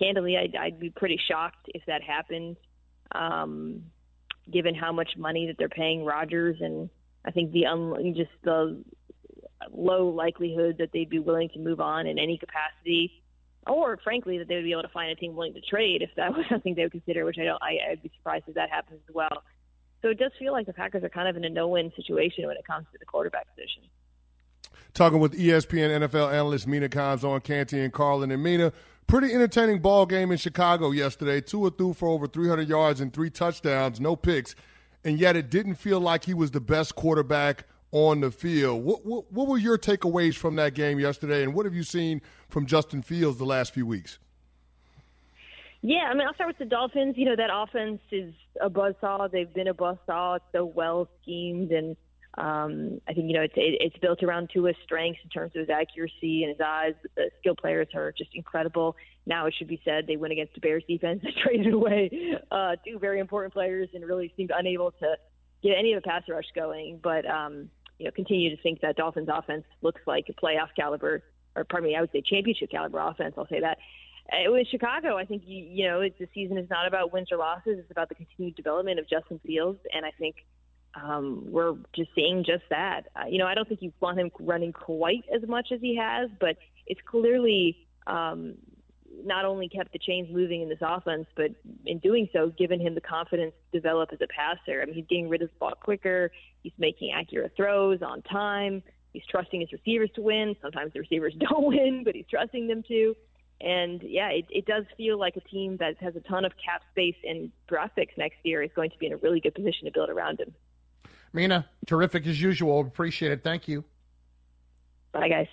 candidly, 0.00 0.36
I'd, 0.36 0.56
I'd 0.56 0.80
be 0.80 0.90
pretty 0.90 1.20
shocked 1.28 1.66
if 1.74 1.82
that 1.86 2.02
happened, 2.02 2.56
um, 3.12 3.84
given 4.50 4.74
how 4.74 4.92
much 4.92 5.10
money 5.16 5.46
that 5.46 5.56
they're 5.58 5.68
paying 5.68 6.04
Rodgers, 6.04 6.56
and 6.60 6.88
I 7.24 7.30
think 7.30 7.52
the 7.52 7.66
un- 7.66 8.14
just 8.16 8.30
the 8.42 8.82
low 9.70 10.08
likelihood 10.08 10.76
that 10.78 10.90
they'd 10.92 11.10
be 11.10 11.18
willing 11.18 11.50
to 11.50 11.58
move 11.58 11.80
on 11.80 12.06
in 12.06 12.18
any 12.18 12.38
capacity, 12.38 13.22
or 13.66 13.98
frankly 14.02 14.38
that 14.38 14.48
they 14.48 14.56
would 14.56 14.64
be 14.64 14.72
able 14.72 14.82
to 14.82 14.88
find 14.88 15.10
a 15.10 15.14
team 15.14 15.36
willing 15.36 15.54
to 15.54 15.60
trade 15.60 16.02
if 16.02 16.10
that 16.16 16.32
was 16.36 16.46
something 16.48 16.74
they 16.74 16.82
would 16.82 16.92
consider. 16.92 17.24
Which 17.24 17.36
I 17.38 17.44
don't. 17.44 17.62
I, 17.62 17.92
I'd 17.92 18.02
be 18.02 18.10
surprised 18.16 18.44
if 18.48 18.54
that 18.54 18.70
happens 18.70 19.00
as 19.08 19.14
well. 19.14 19.42
So 20.02 20.08
it 20.08 20.18
does 20.18 20.32
feel 20.38 20.52
like 20.52 20.66
the 20.66 20.72
Packers 20.72 21.04
are 21.04 21.10
kind 21.10 21.28
of 21.28 21.36
in 21.36 21.44
a 21.44 21.50
no-win 21.50 21.92
situation 21.94 22.46
when 22.46 22.56
it 22.56 22.66
comes 22.66 22.86
to 22.92 22.98
the 22.98 23.04
quarterback 23.04 23.46
position. 23.54 23.82
Talking 24.94 25.20
with 25.20 25.38
ESPN 25.38 26.08
NFL 26.08 26.32
analyst 26.32 26.66
Mina 26.66 26.88
Kimes 26.88 27.22
on 27.22 27.40
Canty 27.42 27.80
and 27.80 27.92
Carlin 27.92 28.30
and 28.30 28.42
Mina 28.42 28.72
pretty 29.10 29.34
entertaining 29.34 29.80
ball 29.80 30.06
game 30.06 30.30
in 30.30 30.38
Chicago 30.38 30.92
yesterday. 30.92 31.40
Tua 31.40 31.72
threw 31.72 31.92
for 31.92 32.08
over 32.08 32.28
300 32.28 32.68
yards 32.68 33.00
and 33.00 33.12
three 33.12 33.28
touchdowns, 33.28 33.98
no 33.98 34.14
picks, 34.14 34.54
and 35.04 35.18
yet 35.18 35.34
it 35.34 35.50
didn't 35.50 35.74
feel 35.74 35.98
like 35.98 36.24
he 36.24 36.32
was 36.32 36.52
the 36.52 36.60
best 36.60 36.94
quarterback 36.94 37.64
on 37.90 38.20
the 38.20 38.30
field. 38.30 38.84
What, 38.84 39.04
what, 39.04 39.32
what 39.32 39.48
were 39.48 39.58
your 39.58 39.76
takeaways 39.76 40.36
from 40.36 40.54
that 40.56 40.74
game 40.74 41.00
yesterday, 41.00 41.42
and 41.42 41.54
what 41.54 41.66
have 41.66 41.74
you 41.74 41.82
seen 41.82 42.22
from 42.48 42.66
Justin 42.66 43.02
Fields 43.02 43.36
the 43.36 43.44
last 43.44 43.74
few 43.74 43.84
weeks? 43.84 44.20
Yeah, 45.82 46.08
I 46.08 46.14
mean, 46.14 46.28
I'll 46.28 46.34
start 46.34 46.46
with 46.46 46.58
the 46.58 46.66
Dolphins. 46.66 47.16
You 47.16 47.24
know, 47.24 47.36
that 47.36 47.50
offense 47.52 48.00
is 48.12 48.32
a 48.60 48.70
buzzsaw. 48.70 49.28
They've 49.28 49.52
been 49.52 49.66
a 49.66 49.74
buzzsaw. 49.74 50.36
It's 50.36 50.44
so 50.52 50.66
well 50.66 51.08
schemed 51.22 51.72
and– 51.72 51.96
um, 52.38 53.00
I 53.08 53.12
think 53.12 53.26
you 53.26 53.34
know 53.34 53.42
it's 53.42 53.54
it, 53.56 53.78
it's 53.80 53.96
built 53.98 54.22
around 54.22 54.50
Tua's 54.52 54.76
strengths 54.84 55.20
in 55.24 55.30
terms 55.30 55.52
of 55.56 55.60
his 55.60 55.70
accuracy 55.70 56.44
and 56.44 56.50
his 56.50 56.60
eyes. 56.64 56.94
The 57.16 57.30
skill 57.40 57.56
players 57.56 57.88
are 57.94 58.12
just 58.12 58.30
incredible. 58.34 58.96
Now 59.26 59.46
it 59.46 59.54
should 59.56 59.68
be 59.68 59.80
said 59.84 60.06
they 60.06 60.16
went 60.16 60.32
against 60.32 60.54
the 60.54 60.60
Bears 60.60 60.84
defense 60.88 61.22
that 61.24 61.32
traded 61.42 61.72
away 61.72 62.38
uh, 62.50 62.76
two 62.86 62.98
very 62.98 63.18
important 63.18 63.52
players 63.52 63.88
and 63.94 64.04
really 64.04 64.32
seemed 64.36 64.52
unable 64.56 64.92
to 64.92 65.16
get 65.62 65.76
any 65.76 65.92
of 65.92 66.02
the 66.02 66.08
pass 66.08 66.22
rush 66.28 66.44
going. 66.54 67.00
But 67.02 67.28
um, 67.28 67.68
you 67.98 68.04
know, 68.04 68.12
continue 68.12 68.54
to 68.54 68.62
think 68.62 68.80
that 68.80 68.96
Dolphins 68.96 69.28
offense 69.30 69.64
looks 69.82 70.00
like 70.06 70.26
a 70.28 70.32
playoff 70.32 70.68
caliber, 70.76 71.22
or 71.56 71.64
pardon 71.64 71.90
me, 71.90 71.96
I 71.96 72.00
would 72.00 72.12
say 72.12 72.22
championship 72.22 72.70
caliber 72.70 73.00
offense. 73.00 73.34
I'll 73.36 73.48
say 73.48 73.60
that. 73.60 73.78
Uh, 74.32 74.52
with 74.52 74.68
Chicago, 74.68 75.16
I 75.16 75.24
think 75.24 75.42
you, 75.44 75.64
you 75.64 75.88
know 75.88 76.00
it's, 76.00 76.16
the 76.18 76.28
season 76.32 76.56
is 76.58 76.70
not 76.70 76.86
about 76.86 77.12
wins 77.12 77.32
or 77.32 77.38
losses. 77.38 77.78
It's 77.78 77.90
about 77.90 78.08
the 78.08 78.14
continued 78.14 78.54
development 78.54 79.00
of 79.00 79.08
Justin 79.08 79.40
Fields, 79.44 79.80
and 79.92 80.06
I 80.06 80.12
think 80.12 80.36
um, 80.94 81.44
we're 81.46 81.74
just 81.94 82.10
seeing 82.14 82.44
just 82.44 82.64
that. 82.70 83.02
Uh, 83.16 83.26
you 83.28 83.38
know, 83.38 83.46
I 83.46 83.54
don't 83.54 83.68
think 83.68 83.82
you 83.82 83.92
want 84.00 84.18
him 84.18 84.30
running 84.40 84.72
quite 84.72 85.24
as 85.34 85.46
much 85.48 85.68
as 85.72 85.80
he 85.80 85.96
has, 85.96 86.30
but 86.40 86.56
it's 86.86 87.00
clearly 87.06 87.86
um, 88.06 88.54
not 89.24 89.44
only 89.44 89.68
kept 89.68 89.92
the 89.92 89.98
chains 89.98 90.28
moving 90.30 90.62
in 90.62 90.68
this 90.68 90.78
offense, 90.80 91.26
but 91.36 91.50
in 91.86 91.98
doing 91.98 92.28
so, 92.32 92.52
given 92.58 92.80
him 92.80 92.94
the 92.94 93.00
confidence 93.00 93.52
to 93.70 93.78
develop 93.78 94.10
as 94.12 94.18
a 94.20 94.26
passer. 94.26 94.82
I 94.82 94.86
mean, 94.86 94.94
he's 94.94 95.06
getting 95.08 95.28
rid 95.28 95.42
of 95.42 95.48
the 95.48 95.54
ball 95.58 95.74
quicker. 95.80 96.30
He's 96.62 96.72
making 96.78 97.12
accurate 97.14 97.52
throws 97.56 98.02
on 98.02 98.22
time. 98.22 98.82
He's 99.12 99.24
trusting 99.28 99.60
his 99.60 99.72
receivers 99.72 100.10
to 100.14 100.22
win. 100.22 100.54
Sometimes 100.62 100.92
the 100.92 101.00
receivers 101.00 101.34
don't 101.38 101.66
win, 101.66 102.02
but 102.04 102.14
he's 102.14 102.26
trusting 102.30 102.68
them 102.68 102.82
to. 102.88 103.14
And 103.60 104.02
yeah, 104.02 104.30
it, 104.30 104.46
it 104.48 104.64
does 104.66 104.84
feel 104.96 105.18
like 105.18 105.36
a 105.36 105.40
team 105.40 105.76
that 105.78 105.98
has 105.98 106.16
a 106.16 106.20
ton 106.20 106.44
of 106.44 106.52
cap 106.64 106.82
space 106.92 107.16
and 107.24 107.50
draft 107.68 107.94
picks 107.94 108.16
next 108.16 108.36
year 108.42 108.62
is 108.62 108.70
going 108.74 108.90
to 108.90 108.98
be 108.98 109.06
in 109.06 109.12
a 109.12 109.18
really 109.18 109.40
good 109.40 109.54
position 109.54 109.84
to 109.84 109.92
build 109.92 110.08
around 110.08 110.40
him. 110.40 110.54
Mina, 111.32 111.68
terrific 111.86 112.26
as 112.26 112.40
usual. 112.40 112.80
Appreciate 112.80 113.32
it. 113.32 113.42
Thank 113.42 113.68
you. 113.68 113.84
Bye, 115.12 115.28
guys. 115.28 115.48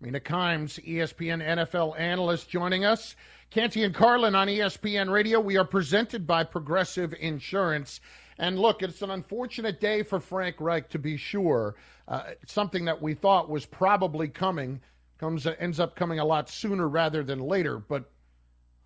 Mina 0.00 0.20
Kimes, 0.20 0.78
ESPN 0.86 1.44
NFL 1.44 1.98
analyst, 1.98 2.48
joining 2.48 2.84
us. 2.84 3.16
Canty 3.50 3.82
and 3.82 3.94
Carlin 3.94 4.34
on 4.34 4.46
ESPN 4.46 5.10
Radio. 5.10 5.40
We 5.40 5.56
are 5.56 5.64
presented 5.64 6.26
by 6.26 6.44
Progressive 6.44 7.14
Insurance. 7.18 8.00
And 8.38 8.58
look, 8.58 8.82
it's 8.82 9.02
an 9.02 9.10
unfortunate 9.10 9.80
day 9.80 10.02
for 10.02 10.20
Frank 10.20 10.56
Reich, 10.60 10.88
to 10.90 10.98
be 10.98 11.16
sure. 11.16 11.74
Uh, 12.06 12.22
something 12.46 12.84
that 12.84 13.02
we 13.02 13.14
thought 13.14 13.48
was 13.48 13.66
probably 13.66 14.28
coming 14.28 14.80
comes 15.18 15.46
ends 15.58 15.80
up 15.80 15.96
coming 15.96 16.20
a 16.20 16.24
lot 16.24 16.48
sooner 16.48 16.88
rather 16.88 17.24
than 17.24 17.40
later. 17.40 17.78
But 17.78 18.08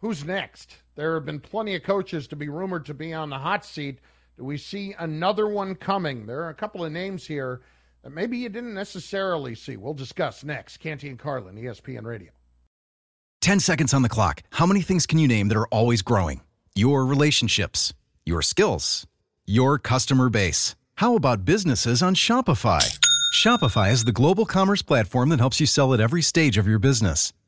who's 0.00 0.24
next? 0.24 0.76
There 0.94 1.14
have 1.14 1.26
been 1.26 1.40
plenty 1.40 1.74
of 1.74 1.82
coaches 1.82 2.26
to 2.28 2.36
be 2.36 2.48
rumored 2.48 2.86
to 2.86 2.94
be 2.94 3.12
on 3.12 3.28
the 3.28 3.38
hot 3.38 3.64
seat. 3.66 3.98
Do 4.36 4.44
we 4.44 4.56
see 4.56 4.94
another 4.98 5.48
one 5.48 5.74
coming? 5.74 6.26
There 6.26 6.42
are 6.42 6.50
a 6.50 6.54
couple 6.54 6.84
of 6.84 6.92
names 6.92 7.26
here 7.26 7.60
that 8.02 8.10
maybe 8.10 8.38
you 8.38 8.48
didn't 8.48 8.74
necessarily 8.74 9.54
see. 9.54 9.76
We'll 9.76 9.94
discuss 9.94 10.42
next. 10.42 10.78
Canty 10.78 11.08
and 11.08 11.18
Carlin, 11.18 11.56
ESPN 11.56 12.04
Radio. 12.04 12.30
10 13.42 13.60
seconds 13.60 13.92
on 13.92 14.02
the 14.02 14.08
clock. 14.08 14.42
How 14.50 14.66
many 14.66 14.82
things 14.82 15.06
can 15.06 15.18
you 15.18 15.28
name 15.28 15.48
that 15.48 15.56
are 15.56 15.66
always 15.68 16.00
growing? 16.00 16.40
Your 16.74 17.04
relationships, 17.04 17.92
your 18.24 18.40
skills, 18.40 19.06
your 19.44 19.78
customer 19.78 20.28
base. 20.28 20.76
How 20.96 21.16
about 21.16 21.44
businesses 21.44 22.02
on 22.02 22.14
Shopify? 22.14 22.98
Shopify 23.34 23.90
is 23.90 24.04
the 24.04 24.12
global 24.12 24.46
commerce 24.46 24.82
platform 24.82 25.28
that 25.30 25.40
helps 25.40 25.58
you 25.58 25.66
sell 25.66 25.92
at 25.92 26.00
every 26.00 26.22
stage 26.22 26.56
of 26.56 26.66
your 26.66 26.78
business. 26.78 27.32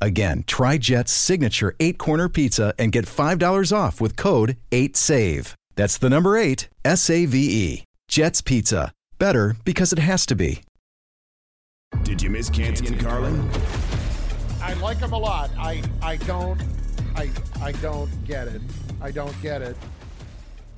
Again, 0.00 0.44
try 0.46 0.78
Jet's 0.78 1.12
signature 1.12 1.74
eight 1.80 1.98
corner 1.98 2.28
pizza 2.28 2.74
and 2.78 2.92
get 2.92 3.06
$5 3.06 3.76
off 3.76 4.00
with 4.00 4.16
code 4.16 4.56
8SAVE. 4.70 5.54
That's 5.74 5.98
the 5.98 6.10
number 6.10 6.36
eight, 6.36 6.68
S 6.84 7.10
A 7.10 7.26
V 7.26 7.38
E. 7.38 7.84
Jet's 8.08 8.40
Pizza. 8.40 8.92
Better 9.18 9.56
because 9.64 9.92
it 9.92 9.98
has 9.98 10.26
to 10.26 10.34
be. 10.34 10.62
Did 12.02 12.22
you 12.22 12.30
miss 12.30 12.50
Canty 12.50 12.86
and 12.86 13.00
Carlin? 13.00 13.48
I 14.62 14.74
like 14.74 15.00
them 15.00 15.12
a 15.12 15.18
lot. 15.18 15.50
I, 15.58 15.82
I 16.02 16.16
don't 16.16 16.60
I 17.16 17.30
I 17.62 17.72
don't 17.72 18.10
get 18.26 18.46
it. 18.46 18.60
I 19.00 19.10
don't 19.10 19.34
get 19.40 19.62
it. 19.62 19.76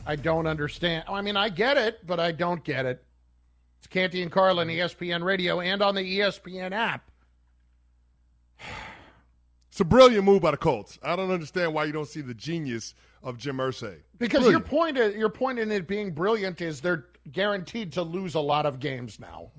I 0.07 0.17
don't 0.17 0.47
understand. 0.47 1.05
I 1.09 1.21
mean, 1.21 1.37
I 1.37 1.49
get 1.49 1.77
it, 1.77 2.07
but 2.07 2.21
I 2.21 2.33
don't 2.33 2.63
get 2.65 2.87
it. 2.87 3.05
It's 3.79 3.89
Canty 3.89 4.23
and 4.23 4.31
Carlin, 4.31 4.69
ESPN 4.69 5.23
Radio, 5.23 5.61
and 5.61 5.83
on 5.83 5.95
the 5.95 6.19
ESPN 6.19 6.73
app. 6.73 7.11
It's 9.79 9.83
a 9.83 9.85
brilliant 9.85 10.25
move 10.25 10.43
by 10.43 10.51
the 10.51 10.57
Colts. 10.57 10.99
I 11.05 11.15
don't 11.15 11.31
understand 11.31 11.73
why 11.73 11.85
you 11.85 11.93
don't 11.93 12.09
see 12.09 12.21
the 12.21 12.35
genius 12.35 12.95
of 13.23 13.39
Jim 13.39 13.59
Irsay. 13.59 13.99
Because 14.19 14.41
brilliant. 14.41 14.51
your 14.51 14.61
point, 14.69 14.97
your 15.17 15.29
point 15.29 15.61
in 15.61 15.71
it 15.71 15.87
being 15.87 16.11
brilliant 16.11 16.61
is 16.61 16.81
they're 16.81 17.05
guaranteed 17.31 17.93
to 17.93 18.03
lose 18.03 18.35
a 18.35 18.41
lot 18.41 18.67
of 18.67 18.81
games 18.81 19.21
now. 19.21 19.53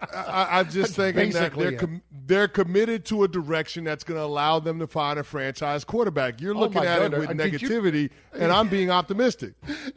I, 0.00 0.60
am 0.60 0.70
just 0.70 0.94
thinking 0.94 1.30
that 1.32 1.52
they're 1.56 1.72
com- 1.72 2.00
they're 2.12 2.46
committed 2.46 3.04
to 3.06 3.24
a 3.24 3.28
direction 3.28 3.82
that's 3.82 4.04
going 4.04 4.20
to 4.20 4.24
allow 4.24 4.60
them 4.60 4.78
to 4.78 4.86
find 4.86 5.18
a 5.18 5.24
franchise 5.24 5.82
quarterback. 5.82 6.40
You're 6.40 6.54
Oh, 6.54 6.60
looking 6.60 6.82
my 6.82 6.86
at 6.86 6.98
God. 7.00 7.14
it 7.14 7.18
with 7.18 7.30
Uh, 7.30 7.32
did 7.32 7.60
you- 7.60 7.68
negativity, 7.68 8.10
and 8.34 8.52
I'm 8.52 8.68
being 8.68 8.92
optimistic. 8.92 9.54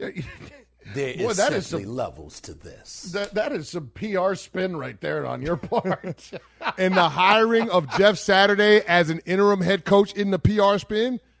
There 0.94 1.14
Boy, 1.16 1.28
is 1.30 1.36
that 1.36 1.52
is 1.52 1.66
some- 1.66 1.84
levels 1.84 2.40
to 2.40 2.54
this. 2.54 3.02
That 3.12 3.34
that 3.34 3.52
is 3.52 3.68
some 3.68 3.88
PR 3.94 4.34
spin 4.34 4.76
right 4.76 5.00
there 5.00 5.26
on 5.26 5.42
your 5.42 5.56
part. 5.56 6.30
and 6.78 6.96
the 6.96 7.08
hiring 7.08 7.70
of 7.70 7.88
Jeff 7.96 8.18
Saturday 8.18 8.82
as 8.86 9.10
an 9.10 9.20
interim 9.26 9.60
head 9.60 9.84
coach 9.84 10.12
in 10.14 10.30
the 10.30 10.38
PR 10.38 10.78
spin. 10.78 11.20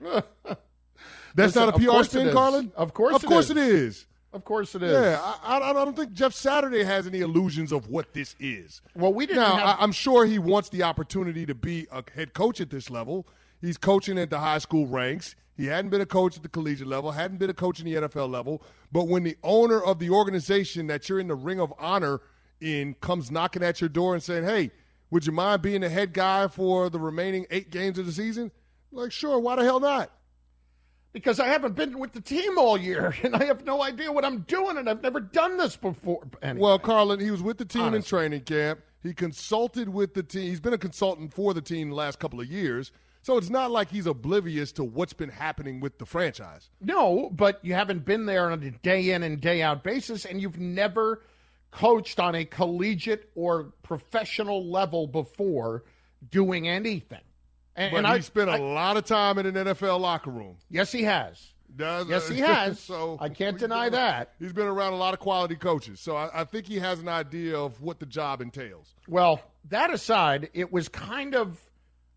That's 1.34 1.54
Listen, 1.56 1.66
not 1.66 1.76
a 1.76 1.78
PR 1.78 2.02
spin, 2.04 2.26
is. 2.28 2.72
Of 2.76 2.92
course 2.94 3.14
of 3.16 3.24
course 3.24 3.44
is. 3.46 3.50
it 3.52 3.56
is. 3.58 4.06
of 4.32 4.44
course 4.44 4.74
it 4.74 4.82
is. 4.82 4.92
Yeah, 4.92 5.20
I, 5.42 5.58
I, 5.58 5.70
I 5.70 5.72
don't 5.72 5.96
think 5.96 6.12
Jeff 6.12 6.34
Saturday 6.34 6.82
has 6.82 7.06
any 7.06 7.20
illusions 7.20 7.70
of 7.72 7.88
what 7.88 8.12
this 8.14 8.34
is. 8.40 8.80
Well, 8.94 9.12
we 9.14 9.26
didn't 9.26 9.42
Now, 9.42 9.56
have- 9.56 9.78
I, 9.78 9.82
I'm 9.82 9.92
sure 9.92 10.26
he 10.26 10.38
wants 10.38 10.70
the 10.70 10.82
opportunity 10.82 11.46
to 11.46 11.54
be 11.54 11.86
a 11.92 12.02
head 12.14 12.34
coach 12.34 12.60
at 12.60 12.70
this 12.70 12.90
level. 12.90 13.26
He's 13.60 13.76
coaching 13.76 14.18
at 14.18 14.30
the 14.30 14.38
high 14.40 14.58
school 14.58 14.86
ranks. 14.86 15.36
He 15.60 15.66
hadn't 15.66 15.90
been 15.90 16.00
a 16.00 16.06
coach 16.06 16.38
at 16.38 16.42
the 16.42 16.48
collegiate 16.48 16.88
level, 16.88 17.10
hadn't 17.10 17.36
been 17.36 17.50
a 17.50 17.54
coach 17.54 17.80
in 17.80 17.84
the 17.84 17.94
NFL 17.94 18.30
level. 18.30 18.62
But 18.90 19.08
when 19.08 19.24
the 19.24 19.36
owner 19.42 19.78
of 19.78 19.98
the 19.98 20.08
organization 20.08 20.86
that 20.86 21.06
you're 21.06 21.20
in 21.20 21.28
the 21.28 21.34
ring 21.34 21.60
of 21.60 21.70
honor 21.78 22.22
in 22.62 22.94
comes 22.94 23.30
knocking 23.30 23.62
at 23.62 23.78
your 23.78 23.90
door 23.90 24.14
and 24.14 24.22
saying, 24.22 24.44
"Hey, 24.44 24.70
would 25.10 25.26
you 25.26 25.32
mind 25.32 25.60
being 25.60 25.82
the 25.82 25.90
head 25.90 26.14
guy 26.14 26.48
for 26.48 26.88
the 26.88 26.98
remaining 26.98 27.46
eight 27.50 27.70
games 27.70 27.98
of 27.98 28.06
the 28.06 28.12
season?" 28.12 28.52
Like, 28.90 29.12
sure. 29.12 29.38
Why 29.38 29.56
the 29.56 29.64
hell 29.64 29.80
not? 29.80 30.10
because 31.12 31.40
I 31.40 31.48
haven't 31.48 31.74
been 31.74 31.98
with 31.98 32.12
the 32.12 32.20
team 32.20 32.56
all 32.56 32.78
year 32.78 33.14
and 33.24 33.34
I 33.34 33.44
have 33.44 33.64
no 33.64 33.82
idea 33.82 34.12
what 34.12 34.24
I'm 34.24 34.42
doing 34.42 34.76
and 34.76 34.88
I've 34.88 35.02
never 35.02 35.20
done 35.20 35.56
this 35.56 35.76
before. 35.76 36.22
Anyway, 36.40 36.62
Well, 36.62 36.78
Carlin, 36.78 37.20
he 37.20 37.30
was 37.30 37.42
with 37.42 37.58
the 37.58 37.64
team 37.64 37.94
in 37.94 38.02
training 38.02 38.42
camp. 38.42 38.80
He 39.02 39.12
consulted 39.12 39.88
with 39.88 40.14
the 40.14 40.22
team. 40.22 40.42
He's 40.42 40.60
been 40.60 40.72
a 40.72 40.78
consultant 40.78 41.34
for 41.34 41.52
the 41.52 41.60
team 41.60 41.88
the 41.90 41.96
last 41.96 42.18
couple 42.18 42.40
of 42.40 42.46
years. 42.46 42.92
So 43.22 43.36
it's 43.36 43.50
not 43.50 43.70
like 43.70 43.90
he's 43.90 44.06
oblivious 44.06 44.72
to 44.72 44.84
what's 44.84 45.12
been 45.12 45.28
happening 45.28 45.80
with 45.80 45.98
the 45.98 46.06
franchise. 46.06 46.70
no, 46.80 47.28
but 47.32 47.62
you 47.64 47.74
haven't 47.74 48.04
been 48.04 48.24
there 48.26 48.50
on 48.50 48.62
a 48.62 48.70
day 48.70 49.10
in 49.10 49.22
and 49.22 49.40
day 49.40 49.60
out 49.62 49.84
basis 49.84 50.24
and 50.24 50.40
you've 50.40 50.58
never 50.58 51.22
coached 51.70 52.18
on 52.18 52.34
a 52.34 52.44
collegiate 52.44 53.30
or 53.34 53.72
professional 53.82 54.70
level 54.70 55.06
before 55.06 55.84
doing 56.30 56.66
anything. 56.68 57.20
And, 57.76 57.92
But 57.92 57.98
and 57.98 58.06
he 58.06 58.12
I 58.14 58.20
spent 58.20 58.50
a 58.50 58.56
lot 58.56 58.96
of 58.96 59.04
time 59.04 59.38
in 59.38 59.46
an 59.46 59.54
NFL 59.54 60.00
locker 60.00 60.30
room. 60.30 60.56
yes, 60.70 60.90
he 60.90 61.02
has. 61.04 61.52
Does- 61.76 62.08
Yes, 62.08 62.28
he 62.28 62.38
has. 62.40 62.80
so 62.80 63.16
I 63.20 63.28
can't 63.28 63.56
deny 63.58 63.84
been- 63.84 63.92
that. 64.00 64.32
He's 64.40 64.52
been 64.52 64.66
around 64.66 64.94
a 64.94 64.96
lot 64.96 65.14
of 65.14 65.20
quality 65.20 65.54
coaches. 65.54 66.00
So 66.00 66.16
I, 66.16 66.40
I 66.40 66.44
think 66.44 66.66
he 66.66 66.78
has 66.80 66.98
an 66.98 67.08
idea 67.08 67.56
of 67.56 67.80
what 67.80 68.00
the 68.00 68.06
job 68.06 68.40
entails. 68.40 68.94
Well, 69.06 69.40
that 69.68 69.92
aside, 69.92 70.50
it 70.54 70.72
was 70.72 70.88
kind 70.88 71.34
of 71.36 71.60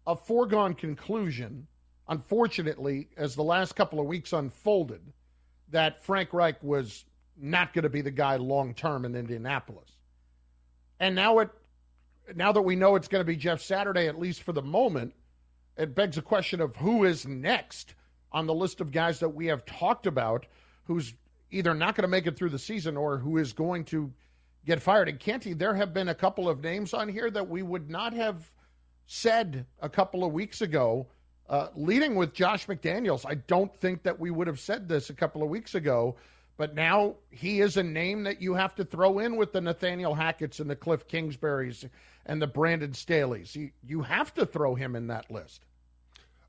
a 0.05 0.15
foregone 0.15 0.73
conclusion, 0.73 1.67
unfortunately, 2.07 3.09
as 3.17 3.35
the 3.35 3.43
last 3.43 3.75
couple 3.75 3.99
of 3.99 4.05
weeks 4.05 4.33
unfolded, 4.33 5.01
that 5.69 6.03
Frank 6.03 6.33
Reich 6.33 6.61
was 6.61 7.05
not 7.37 7.73
going 7.73 7.83
to 7.83 7.89
be 7.89 8.01
the 8.01 8.11
guy 8.11 8.35
long 8.35 8.73
term 8.73 9.05
in 9.05 9.15
Indianapolis. 9.15 9.89
And 10.99 11.15
now 11.15 11.39
it 11.39 11.49
now 12.35 12.51
that 12.51 12.61
we 12.61 12.75
know 12.75 12.95
it's 12.95 13.07
going 13.07 13.19
to 13.19 13.25
be 13.25 13.35
Jeff 13.35 13.61
Saturday, 13.61 14.07
at 14.07 14.19
least 14.19 14.43
for 14.43 14.53
the 14.53 14.61
moment, 14.61 15.13
it 15.77 15.95
begs 15.95 16.17
a 16.17 16.21
question 16.21 16.61
of 16.61 16.75
who 16.75 17.03
is 17.03 17.27
next 17.27 17.95
on 18.31 18.47
the 18.47 18.53
list 18.53 18.81
of 18.81 18.91
guys 18.91 19.19
that 19.19 19.29
we 19.29 19.47
have 19.47 19.65
talked 19.65 20.07
about 20.07 20.45
who's 20.85 21.13
either 21.51 21.73
not 21.73 21.95
going 21.95 22.03
to 22.03 22.07
make 22.07 22.27
it 22.27 22.35
through 22.35 22.49
the 22.49 22.59
season 22.59 22.97
or 22.97 23.17
who 23.17 23.37
is 23.37 23.53
going 23.53 23.83
to 23.85 24.11
get 24.65 24.81
fired. 24.81 25.09
And 25.09 25.19
Canty, 25.19 25.53
there 25.53 25.75
have 25.75 25.93
been 25.93 26.09
a 26.09 26.15
couple 26.15 26.49
of 26.49 26.61
names 26.61 26.93
on 26.93 27.09
here 27.09 27.29
that 27.29 27.47
we 27.47 27.61
would 27.61 27.89
not 27.89 28.13
have 28.13 28.49
said 29.05 29.65
a 29.81 29.89
couple 29.89 30.23
of 30.23 30.33
weeks 30.33 30.61
ago, 30.61 31.07
uh, 31.49 31.67
leading 31.75 32.15
with 32.15 32.33
Josh 32.33 32.67
McDaniels. 32.67 33.25
I 33.27 33.35
don't 33.35 33.75
think 33.79 34.03
that 34.03 34.19
we 34.19 34.31
would 34.31 34.47
have 34.47 34.59
said 34.59 34.87
this 34.87 35.09
a 35.09 35.13
couple 35.13 35.43
of 35.43 35.49
weeks 35.49 35.75
ago, 35.75 36.15
but 36.57 36.73
now 36.73 37.15
he 37.31 37.61
is 37.61 37.77
a 37.77 37.83
name 37.83 38.23
that 38.23 38.41
you 38.41 38.53
have 38.53 38.75
to 38.75 38.85
throw 38.85 39.19
in 39.19 39.35
with 39.35 39.51
the 39.51 39.61
Nathaniel 39.61 40.15
Hackett's 40.15 40.59
and 40.59 40.69
the 40.69 40.75
Cliff 40.75 41.07
Kingsbury's 41.07 41.85
and 42.25 42.41
the 42.41 42.47
Brandon 42.47 42.93
Staley's. 42.93 43.55
You, 43.55 43.71
you 43.85 44.01
have 44.01 44.33
to 44.35 44.45
throw 44.45 44.75
him 44.75 44.95
in 44.95 45.07
that 45.07 45.29
list. 45.29 45.65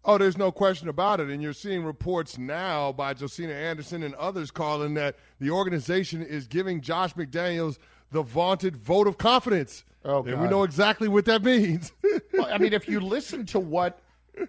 Oh, 0.04 0.18
there's 0.18 0.36
no 0.36 0.52
question 0.52 0.88
about 0.88 1.20
it. 1.20 1.30
And 1.30 1.42
you're 1.42 1.54
seeing 1.54 1.82
reports 1.82 2.36
now 2.36 2.92
by 2.92 3.14
Josina 3.14 3.54
Anderson 3.54 4.02
and 4.02 4.14
others 4.16 4.50
calling 4.50 4.94
that 4.94 5.16
the 5.40 5.50
organization 5.50 6.22
is 6.22 6.46
giving 6.46 6.82
Josh 6.82 7.14
McDaniels 7.14 7.78
the 8.12 8.22
vaunted 8.22 8.76
vote 8.76 9.06
of 9.06 9.16
confidence. 9.16 9.82
Oh, 10.04 10.22
and 10.24 10.40
we 10.40 10.48
know 10.48 10.64
exactly 10.64 11.08
what 11.08 11.24
that 11.24 11.42
means. 11.42 11.92
well, 12.32 12.48
I 12.52 12.58
mean, 12.58 12.72
if 12.72 12.88
you 12.88 13.00
listen 13.00 13.46
to 13.46 13.58
what 13.58 14.00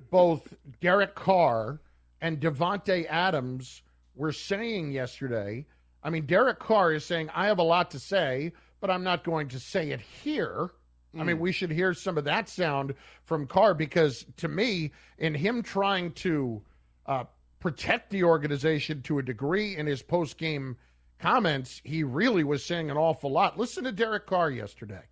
both 0.10 0.54
Derek 0.82 1.16
Carr 1.16 1.80
and 2.22 2.40
Davante 2.42 3.06
Adams 3.08 3.82
were 4.16 4.34
saying 4.34 4.92
yesterday, 4.92 5.66
I 6.04 6.10
mean, 6.10 6.26
Derek 6.26 6.60
Carr 6.60 6.92
is 6.94 7.06
saying, 7.06 7.30
"I 7.34 7.48
have 7.48 7.60
a 7.60 7.64
lot 7.64 7.90
to 7.92 8.00
say, 8.00 8.52
but 8.82 8.90
I'm 8.90 9.04
not 9.04 9.24
going 9.24 9.48
to 9.50 9.60
say 9.60 9.92
it 9.92 10.02
here." 10.02 10.72
I 11.18 11.24
mean, 11.24 11.40
we 11.40 11.54
should 11.54 11.72
hear 11.72 11.94
some 11.94 12.18
of 12.18 12.26
that 12.26 12.50
sound 12.50 12.94
from 13.24 13.48
Carr 13.48 13.74
because, 13.74 14.26
to 14.36 14.50
me, 14.50 14.92
in 15.18 15.34
him 15.34 15.64
trying 15.64 16.12
to 16.14 16.62
uh, 17.06 17.24
protect 17.62 18.10
the 18.10 18.24
organization 18.24 19.02
to 19.04 19.20
a 19.20 19.24
degree 19.24 19.78
in 19.78 19.86
his 19.86 20.02
post 20.02 20.38
game 20.38 20.76
comments, 21.20 21.82
he 21.84 22.04
really 22.04 22.44
was 22.44 22.66
saying 22.66 22.92
an 22.92 22.98
awful 22.98 23.32
lot. 23.32 23.58
Listen 23.58 23.86
to 23.86 23.92
Derek 23.92 24.28
Carr 24.28 24.52
yesterday. 24.52 25.04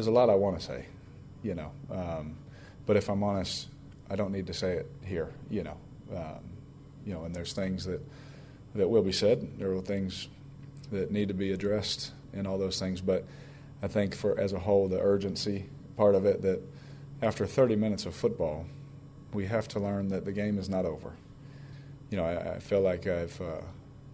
There's 0.00 0.08
a 0.08 0.12
lot 0.12 0.30
I 0.30 0.34
want 0.34 0.58
to 0.58 0.64
say, 0.64 0.86
you 1.42 1.54
know, 1.54 1.72
um, 1.90 2.34
but 2.86 2.96
if 2.96 3.10
I'm 3.10 3.22
honest, 3.22 3.68
I 4.08 4.16
don't 4.16 4.32
need 4.32 4.46
to 4.46 4.54
say 4.54 4.76
it 4.76 4.90
here, 5.04 5.28
you 5.50 5.62
know, 5.62 5.76
um, 6.16 6.40
you 7.04 7.12
know, 7.12 7.24
and 7.24 7.36
there's 7.36 7.52
things 7.52 7.84
that 7.84 8.00
that 8.76 8.88
will 8.88 9.02
be 9.02 9.12
said. 9.12 9.58
There 9.58 9.70
are 9.70 9.80
things 9.82 10.28
that 10.90 11.10
need 11.10 11.28
to 11.28 11.34
be 11.34 11.52
addressed, 11.52 12.12
and 12.32 12.46
all 12.46 12.56
those 12.56 12.78
things. 12.78 13.02
But 13.02 13.26
I 13.82 13.88
think 13.88 14.14
for 14.14 14.40
as 14.40 14.54
a 14.54 14.58
whole, 14.58 14.88
the 14.88 14.98
urgency 14.98 15.66
part 15.98 16.14
of 16.14 16.24
it 16.24 16.40
that 16.40 16.62
after 17.20 17.44
30 17.44 17.76
minutes 17.76 18.06
of 18.06 18.14
football, 18.14 18.64
we 19.34 19.44
have 19.44 19.68
to 19.68 19.80
learn 19.80 20.08
that 20.08 20.24
the 20.24 20.32
game 20.32 20.58
is 20.58 20.70
not 20.70 20.86
over. 20.86 21.12
You 22.08 22.16
know, 22.16 22.24
I, 22.24 22.54
I 22.54 22.58
feel 22.58 22.80
like 22.80 23.06
I've 23.06 23.38
uh, 23.38 23.60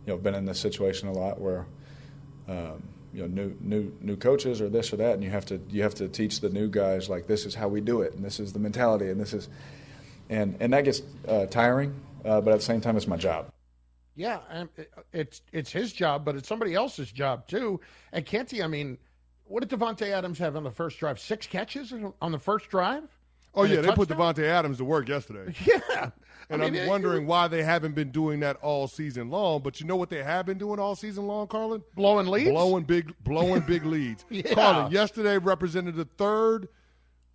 you 0.05 0.15
know 0.15 0.17
been 0.17 0.35
in 0.35 0.47
this 0.47 0.59
situation 0.59 1.07
a 1.07 1.13
lot 1.13 1.41
where. 1.41 1.65
Um, 2.49 2.83
you 3.17 3.23
know, 3.23 3.29
new 3.29 3.57
new 3.61 3.93
new 4.03 4.17
coaches 4.17 4.61
or 4.61 4.69
this 4.69 4.93
or 4.93 4.97
that, 4.99 5.15
and 5.15 5.25
you 5.25 5.31
have 5.31 5.47
to 5.47 5.59
you 5.71 5.83
have 5.83 5.95
to 5.95 6.07
teach 6.07 6.41
the 6.41 6.51
new 6.51 6.69
guys 6.69 7.09
like 7.09 7.27
this 7.27 7.47
is 7.47 7.55
how 7.55 7.67
we 7.67 7.81
do 7.81 8.03
it, 8.03 8.13
and 8.13 8.23
this 8.23 8.39
is 8.39 8.53
the 8.53 8.59
mentality, 8.59 9.09
and 9.09 9.19
this 9.19 9.33
is, 9.33 9.49
and 10.29 10.55
and 10.61 10.75
that 10.75 10.85
gets 10.85 11.01
uh, 11.27 11.47
tiring, 11.47 11.95
uh, 12.27 12.43
but 12.43 12.53
at 12.53 12.59
the 12.59 12.65
same 12.65 12.83
time, 12.83 12.95
it's 12.95 13.07
my 13.07 13.17
job. 13.17 13.51
Yeah, 14.17 14.41
it's 15.15 15.41
it's 15.51 15.73
his 15.73 15.95
job, 15.95 16.27
but 16.27 16.37
it's 16.37 16.47
somebody 16.47 16.75
else's 16.75 17.11
job 17.11 17.49
too. 17.49 17.81
And 18.13 18.27
Canty, 18.27 18.63
I 18.63 18.67
mean, 18.67 18.99
what 19.45 19.67
did 19.67 19.79
Davante 19.79 20.11
Adams 20.11 20.39
have 20.39 20.55
on 20.55 20.65
the 20.65 20.71
first 20.71 20.99
drive? 20.99 21.19
Six 21.19 21.47
catches 21.47 21.95
on 22.21 22.33
the 22.33 22.39
first 22.39 22.69
drive. 22.69 23.05
Oh 23.57 23.65
yeah, 23.65 23.81
they 23.81 23.91
put? 23.93 24.09
Davante 24.09 24.45
Adams 24.45 24.79
to 24.79 24.85
work 24.85 25.09
yesterday. 25.09 25.55
Yeah, 25.67 26.11
and 26.51 26.63
I 26.63 26.67
mean, 26.71 26.77
am 26.77 26.87
it- 26.87 26.89
wondering 26.89 27.27
why 27.27 27.49
they 27.49 27.63
haven't 27.65 27.95
been 27.97 28.11
doing 28.11 28.39
that 28.41 28.57
all 28.63 28.87
season 28.87 29.31
long. 29.31 29.63
But 29.63 29.81
you 29.81 29.87
know 29.87 29.97
what 29.97 30.11
they 30.11 30.23
have 30.23 30.47
been 30.47 30.59
doing 30.59 30.79
all 30.79 30.95
season 30.95 31.27
long, 31.27 31.49
Carlin? 31.49 31.83
Blowing 31.97 32.29
leads? 32.29 32.51
blowing 32.51 32.85
big, 32.85 33.13
blowing 33.25 33.63
big 33.63 33.85
leads. 33.87 34.25
Yeah. 34.31 34.55
Carlin, 34.55 34.93
yesterday 34.93 35.39
represented 35.39 35.97
the 35.97 36.05
third 36.05 36.69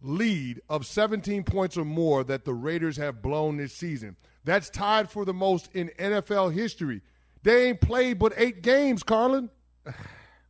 lead 0.02 0.62
of 0.70 0.86
17 0.86 1.44
points 1.44 1.76
or 1.78 1.84
more 1.86 2.24
that 2.24 2.46
the 2.46 2.54
Raiders 2.54 2.98
have 2.98 3.22
blown 3.22 3.58
this 3.58 3.74
season. 3.74 4.16
That's 4.46 4.70
tied 4.70 5.10
for 5.12 5.26
the 5.26 5.34
most 5.34 5.70
in 5.74 5.90
NFL 6.00 6.54
history. 6.54 7.02
They 7.44 7.68
ain't 7.68 7.82
played 7.82 8.18
but 8.18 8.34
eight 8.38 8.62
games, 8.62 9.04
Carlin. 9.04 9.50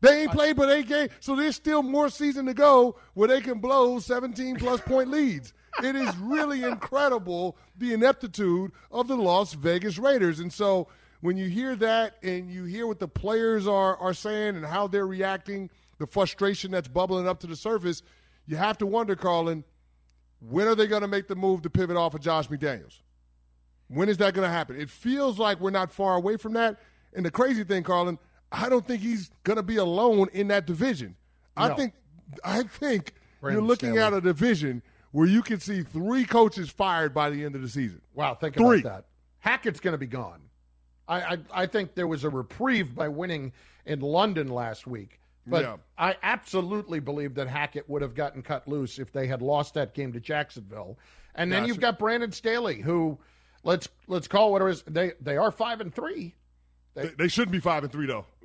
They 0.03 0.23
ain't 0.23 0.31
played 0.31 0.55
but 0.55 0.67
eight 0.71 0.87
games, 0.87 1.11
so 1.19 1.35
there's 1.35 1.55
still 1.55 1.83
more 1.83 2.09
season 2.09 2.47
to 2.47 2.55
go 2.55 2.97
where 3.13 3.27
they 3.27 3.39
can 3.39 3.59
blow 3.59 3.99
17 3.99 4.55
plus 4.55 4.81
point 4.81 5.11
leads. 5.11 5.53
It 5.83 5.95
is 5.95 6.15
really 6.17 6.63
incredible 6.63 7.57
the 7.77 7.93
ineptitude 7.93 8.71
of 8.91 9.07
the 9.07 9.15
Las 9.15 9.53
Vegas 9.53 9.97
Raiders. 9.97 10.39
And 10.39 10.51
so 10.51 10.87
when 11.21 11.37
you 11.37 11.47
hear 11.47 11.75
that 11.77 12.17
and 12.23 12.51
you 12.51 12.65
hear 12.65 12.87
what 12.87 12.99
the 12.99 13.07
players 13.07 13.67
are, 13.67 13.95
are 13.97 14.13
saying 14.13 14.55
and 14.55 14.65
how 14.65 14.87
they're 14.87 15.07
reacting, 15.07 15.69
the 15.97 16.07
frustration 16.07 16.71
that's 16.71 16.87
bubbling 16.87 17.27
up 17.27 17.39
to 17.41 17.47
the 17.47 17.55
surface, 17.55 18.03
you 18.47 18.57
have 18.57 18.77
to 18.79 18.85
wonder, 18.85 19.15
Carlin, 19.15 19.63
when 20.39 20.67
are 20.67 20.75
they 20.75 20.87
going 20.87 21.03
to 21.03 21.07
make 21.07 21.27
the 21.27 21.35
move 21.35 21.61
to 21.61 21.69
pivot 21.69 21.95
off 21.95 22.15
of 22.15 22.21
Josh 22.21 22.47
McDaniels? 22.47 22.99
When 23.87 24.09
is 24.09 24.17
that 24.17 24.33
going 24.33 24.47
to 24.47 24.51
happen? 24.51 24.79
It 24.79 24.89
feels 24.89 25.37
like 25.37 25.59
we're 25.59 25.69
not 25.69 25.91
far 25.91 26.15
away 26.15 26.37
from 26.37 26.53
that. 26.53 26.79
And 27.13 27.25
the 27.25 27.31
crazy 27.31 27.63
thing, 27.63 27.83
Carlin, 27.83 28.17
I 28.51 28.69
don't 28.69 28.85
think 28.85 29.01
he's 29.01 29.29
going 29.43 29.57
to 29.57 29.63
be 29.63 29.77
alone 29.77 30.27
in 30.33 30.47
that 30.47 30.65
division. 30.65 31.15
I 31.55 31.69
think, 31.69 31.93
I 32.43 32.63
think 32.63 33.13
Brandon 33.41 33.59
you're 33.61 33.67
looking 33.67 33.91
Staley. 33.91 34.01
at 34.01 34.13
a 34.13 34.21
division 34.21 34.81
where 35.11 35.27
you 35.27 35.41
can 35.41 35.59
see 35.59 35.83
three 35.83 36.25
coaches 36.25 36.69
fired 36.69 37.13
by 37.13 37.29
the 37.29 37.43
end 37.43 37.55
of 37.55 37.61
the 37.61 37.69
season. 37.69 38.01
Wow, 38.13 38.35
think 38.35 38.55
Three. 38.55 38.79
about 38.79 38.83
that. 38.97 39.05
Hackett's 39.39 39.79
going 39.79 39.93
to 39.93 39.97
be 39.97 40.07
gone. 40.07 40.41
I, 41.07 41.21
I 41.21 41.37
I 41.53 41.65
think 41.65 41.95
there 41.95 42.07
was 42.07 42.23
a 42.23 42.29
reprieve 42.29 42.95
by 42.95 43.07
winning 43.09 43.51
in 43.85 43.99
London 44.01 44.47
last 44.47 44.85
week, 44.87 45.19
but 45.47 45.63
Yeah. 45.63 45.77
I 45.97 46.15
absolutely 46.23 46.99
believe 46.99 47.35
that 47.35 47.47
Hackett 47.47 47.89
would 47.89 48.01
have 48.01 48.13
gotten 48.15 48.41
cut 48.43 48.67
loose 48.67 48.99
if 48.99 49.11
they 49.11 49.27
had 49.27 49.41
lost 49.41 49.73
that 49.73 49.93
game 49.93 50.13
to 50.13 50.19
Jacksonville. 50.19 50.97
And 51.35 51.51
then 51.51 51.61
Gotcha. 51.63 51.67
you've 51.69 51.79
got 51.79 51.97
Brandon 51.99 52.31
Staley, 52.31 52.81
who 52.81 53.17
let's 53.63 53.89
let's 54.07 54.27
call 54.27 54.51
what 54.51 54.61
it 54.61 54.67
is. 54.69 54.83
They 54.83 55.13
they 55.19 55.37
are 55.37 55.51
five 55.51 55.81
and 55.81 55.93
three. 55.93 56.35
They, 56.93 57.07
they 57.07 57.27
shouldn't 57.27 57.51
be 57.51 57.59
five 57.59 57.83
and 57.83 57.91
three 57.91 58.05
though. 58.05 58.25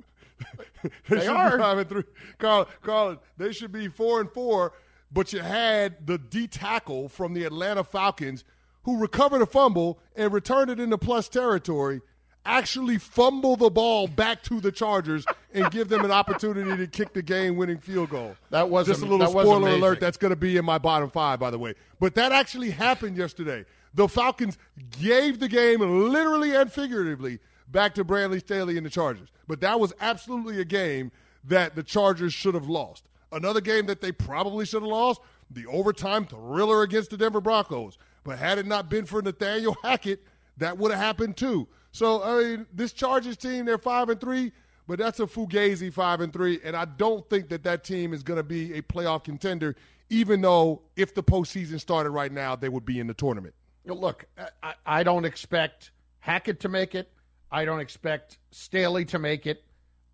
They 1.08 1.20
should 1.20 1.28
are. 1.28 1.56
be 1.56 1.62
five 1.62 1.78
and 1.78 1.88
three. 1.88 2.04
Carl, 2.38 2.68
Carl, 2.82 3.22
they 3.36 3.52
should 3.52 3.72
be 3.72 3.88
four 3.88 4.20
and 4.20 4.30
four. 4.30 4.72
But 5.12 5.32
you 5.32 5.40
had 5.40 6.06
the 6.06 6.18
D 6.18 6.46
tackle 6.46 7.08
from 7.08 7.34
the 7.34 7.44
Atlanta 7.44 7.84
Falcons 7.84 8.44
who 8.82 8.98
recovered 8.98 9.42
a 9.42 9.46
fumble 9.46 9.98
and 10.14 10.32
returned 10.32 10.70
it 10.70 10.80
into 10.80 10.98
plus 10.98 11.28
territory. 11.28 12.00
Actually, 12.44 12.96
fumble 12.98 13.56
the 13.56 13.68
ball 13.68 14.06
back 14.06 14.40
to 14.44 14.60
the 14.60 14.70
Chargers 14.70 15.26
and 15.52 15.68
give 15.72 15.88
them 15.88 16.04
an 16.04 16.12
opportunity 16.12 16.76
to 16.76 16.86
kick 16.86 17.12
the 17.12 17.20
game-winning 17.20 17.78
field 17.78 18.10
goal. 18.10 18.36
That 18.50 18.70
was 18.70 18.86
just 18.86 19.02
a 19.02 19.04
little 19.04 19.26
spoiler 19.26 19.70
alert. 19.70 19.98
That's 19.98 20.16
going 20.16 20.30
to 20.30 20.36
be 20.36 20.56
in 20.56 20.64
my 20.64 20.78
bottom 20.78 21.10
five, 21.10 21.40
by 21.40 21.50
the 21.50 21.58
way. 21.58 21.74
But 21.98 22.14
that 22.14 22.30
actually 22.30 22.70
happened 22.70 23.16
yesterday. 23.16 23.64
The 23.94 24.06
Falcons 24.06 24.58
gave 25.00 25.40
the 25.40 25.48
game 25.48 25.80
literally 25.80 26.54
and 26.54 26.70
figuratively 26.70 27.40
back 27.66 27.96
to 27.96 28.04
Bradley 28.04 28.38
Staley 28.38 28.76
and 28.76 28.86
the 28.86 28.90
Chargers. 28.90 29.28
But 29.48 29.60
that 29.62 29.80
was 29.80 29.92
absolutely 30.00 30.60
a 30.60 30.64
game 30.64 31.10
that 31.42 31.74
the 31.74 31.82
Chargers 31.82 32.32
should 32.32 32.54
have 32.54 32.68
lost. 32.68 33.08
Another 33.32 33.60
game 33.60 33.86
that 33.86 34.00
they 34.00 34.12
probably 34.12 34.64
should 34.66 34.82
have 34.82 34.90
lost, 34.90 35.20
the 35.50 35.66
overtime 35.66 36.26
thriller 36.26 36.82
against 36.82 37.10
the 37.10 37.16
Denver 37.16 37.40
Broncos. 37.40 37.98
But 38.24 38.38
had 38.38 38.58
it 38.58 38.66
not 38.66 38.88
been 38.88 39.06
for 39.06 39.22
Nathaniel 39.22 39.76
Hackett, 39.82 40.24
that 40.56 40.78
would 40.78 40.90
have 40.90 41.00
happened 41.00 41.36
too. 41.36 41.68
So 41.92 42.22
I 42.22 42.42
mean, 42.42 42.66
this 42.72 42.92
Chargers 42.92 43.36
team, 43.36 43.64
they're 43.64 43.78
five 43.78 44.08
and 44.08 44.20
three, 44.20 44.52
but 44.86 44.98
that's 44.98 45.20
a 45.20 45.26
fugazi 45.26 45.92
five 45.92 46.20
and 46.20 46.32
three, 46.32 46.60
and 46.64 46.76
I 46.76 46.84
don't 46.84 47.28
think 47.28 47.48
that 47.48 47.64
that 47.64 47.84
team 47.84 48.12
is 48.12 48.22
going 48.22 48.38
to 48.38 48.44
be 48.44 48.74
a 48.74 48.82
playoff 48.82 49.24
contender. 49.24 49.76
Even 50.08 50.40
though 50.40 50.82
if 50.94 51.14
the 51.14 51.22
postseason 51.22 51.80
started 51.80 52.10
right 52.10 52.30
now, 52.30 52.54
they 52.54 52.68
would 52.68 52.84
be 52.84 53.00
in 53.00 53.08
the 53.08 53.14
tournament. 53.14 53.54
Look, 53.84 54.26
I, 54.62 54.74
I 54.84 55.02
don't 55.02 55.24
expect 55.24 55.90
Hackett 56.20 56.60
to 56.60 56.68
make 56.68 56.94
it. 56.94 57.10
I 57.50 57.64
don't 57.64 57.80
expect 57.80 58.38
Staley 58.50 59.04
to 59.06 59.18
make 59.18 59.46
it. 59.46 59.64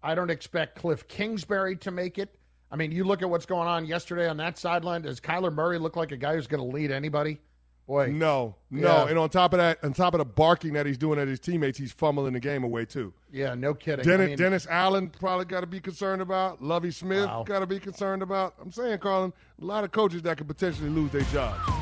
I 0.02 0.14
don't 0.14 0.30
expect 0.30 0.76
Cliff 0.78 1.06
Kingsbury 1.08 1.76
to 1.76 1.90
make 1.90 2.18
it. 2.18 2.38
I 2.72 2.76
mean, 2.76 2.90
you 2.90 3.04
look 3.04 3.20
at 3.22 3.28
what's 3.28 3.44
going 3.46 3.68
on 3.68 3.84
yesterday 3.84 4.26
on 4.28 4.38
that 4.38 4.56
sideline. 4.58 5.02
Does 5.02 5.20
Kyler 5.20 5.52
Murray 5.52 5.78
look 5.78 5.94
like 5.94 6.10
a 6.10 6.16
guy 6.16 6.34
who's 6.34 6.46
going 6.46 6.62
to 6.62 6.74
lead 6.74 6.90
anybody? 6.90 7.38
Boy, 7.86 8.06
No, 8.06 8.54
no, 8.70 9.04
Yeah. 9.04 9.08
and 9.10 9.18
on 9.18 9.28
top 9.28 9.52
of 9.52 9.58
that, 9.58 9.78
on 9.84 9.92
top 9.92 10.14
of 10.14 10.18
the 10.18 10.24
barking 10.24 10.72
that 10.74 10.86
he's 10.86 10.96
doing 10.96 11.18
at 11.18 11.28
his 11.28 11.38
teammates, 11.40 11.76
he's 11.76 11.92
fumbling 11.92 12.32
the 12.32 12.40
game 12.40 12.64
away 12.64 12.84
too. 12.86 13.12
yeah, 13.30 13.54
no 13.54 13.74
kidding. 13.74 14.04
Dennis, 14.04 14.24
I 14.24 14.28
mean, 14.28 14.38
Dennis 14.38 14.66
Allen 14.70 15.08
probably 15.10 15.44
got 15.44 15.60
to 15.60 15.66
be 15.66 15.80
concerned 15.80 16.22
about. 16.22 16.62
Lovie 16.62 16.92
Smith 16.92 17.26
Wow. 17.26 17.42
got 17.46 17.58
to 17.58 17.66
be 17.66 17.78
concerned 17.80 18.22
about. 18.22 18.54
I'm 18.62 18.72
saying, 18.72 18.98
Carlin, 19.00 19.32
a 19.60 19.64
lot 19.64 19.84
of 19.84 19.90
coaches 19.92 20.22
that 20.22 20.38
could 20.38 20.48
potentially 20.48 20.88
lose 20.88 21.10
their 21.10 21.22
jobs. 21.22 21.81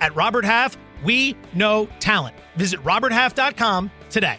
At 0.00 0.14
Robert 0.14 0.44
Half, 0.44 0.76
we 1.04 1.36
know 1.54 1.88
talent. 2.00 2.36
Visit 2.56 2.82
RobertHalf.com 2.82 3.90
today. 4.10 4.38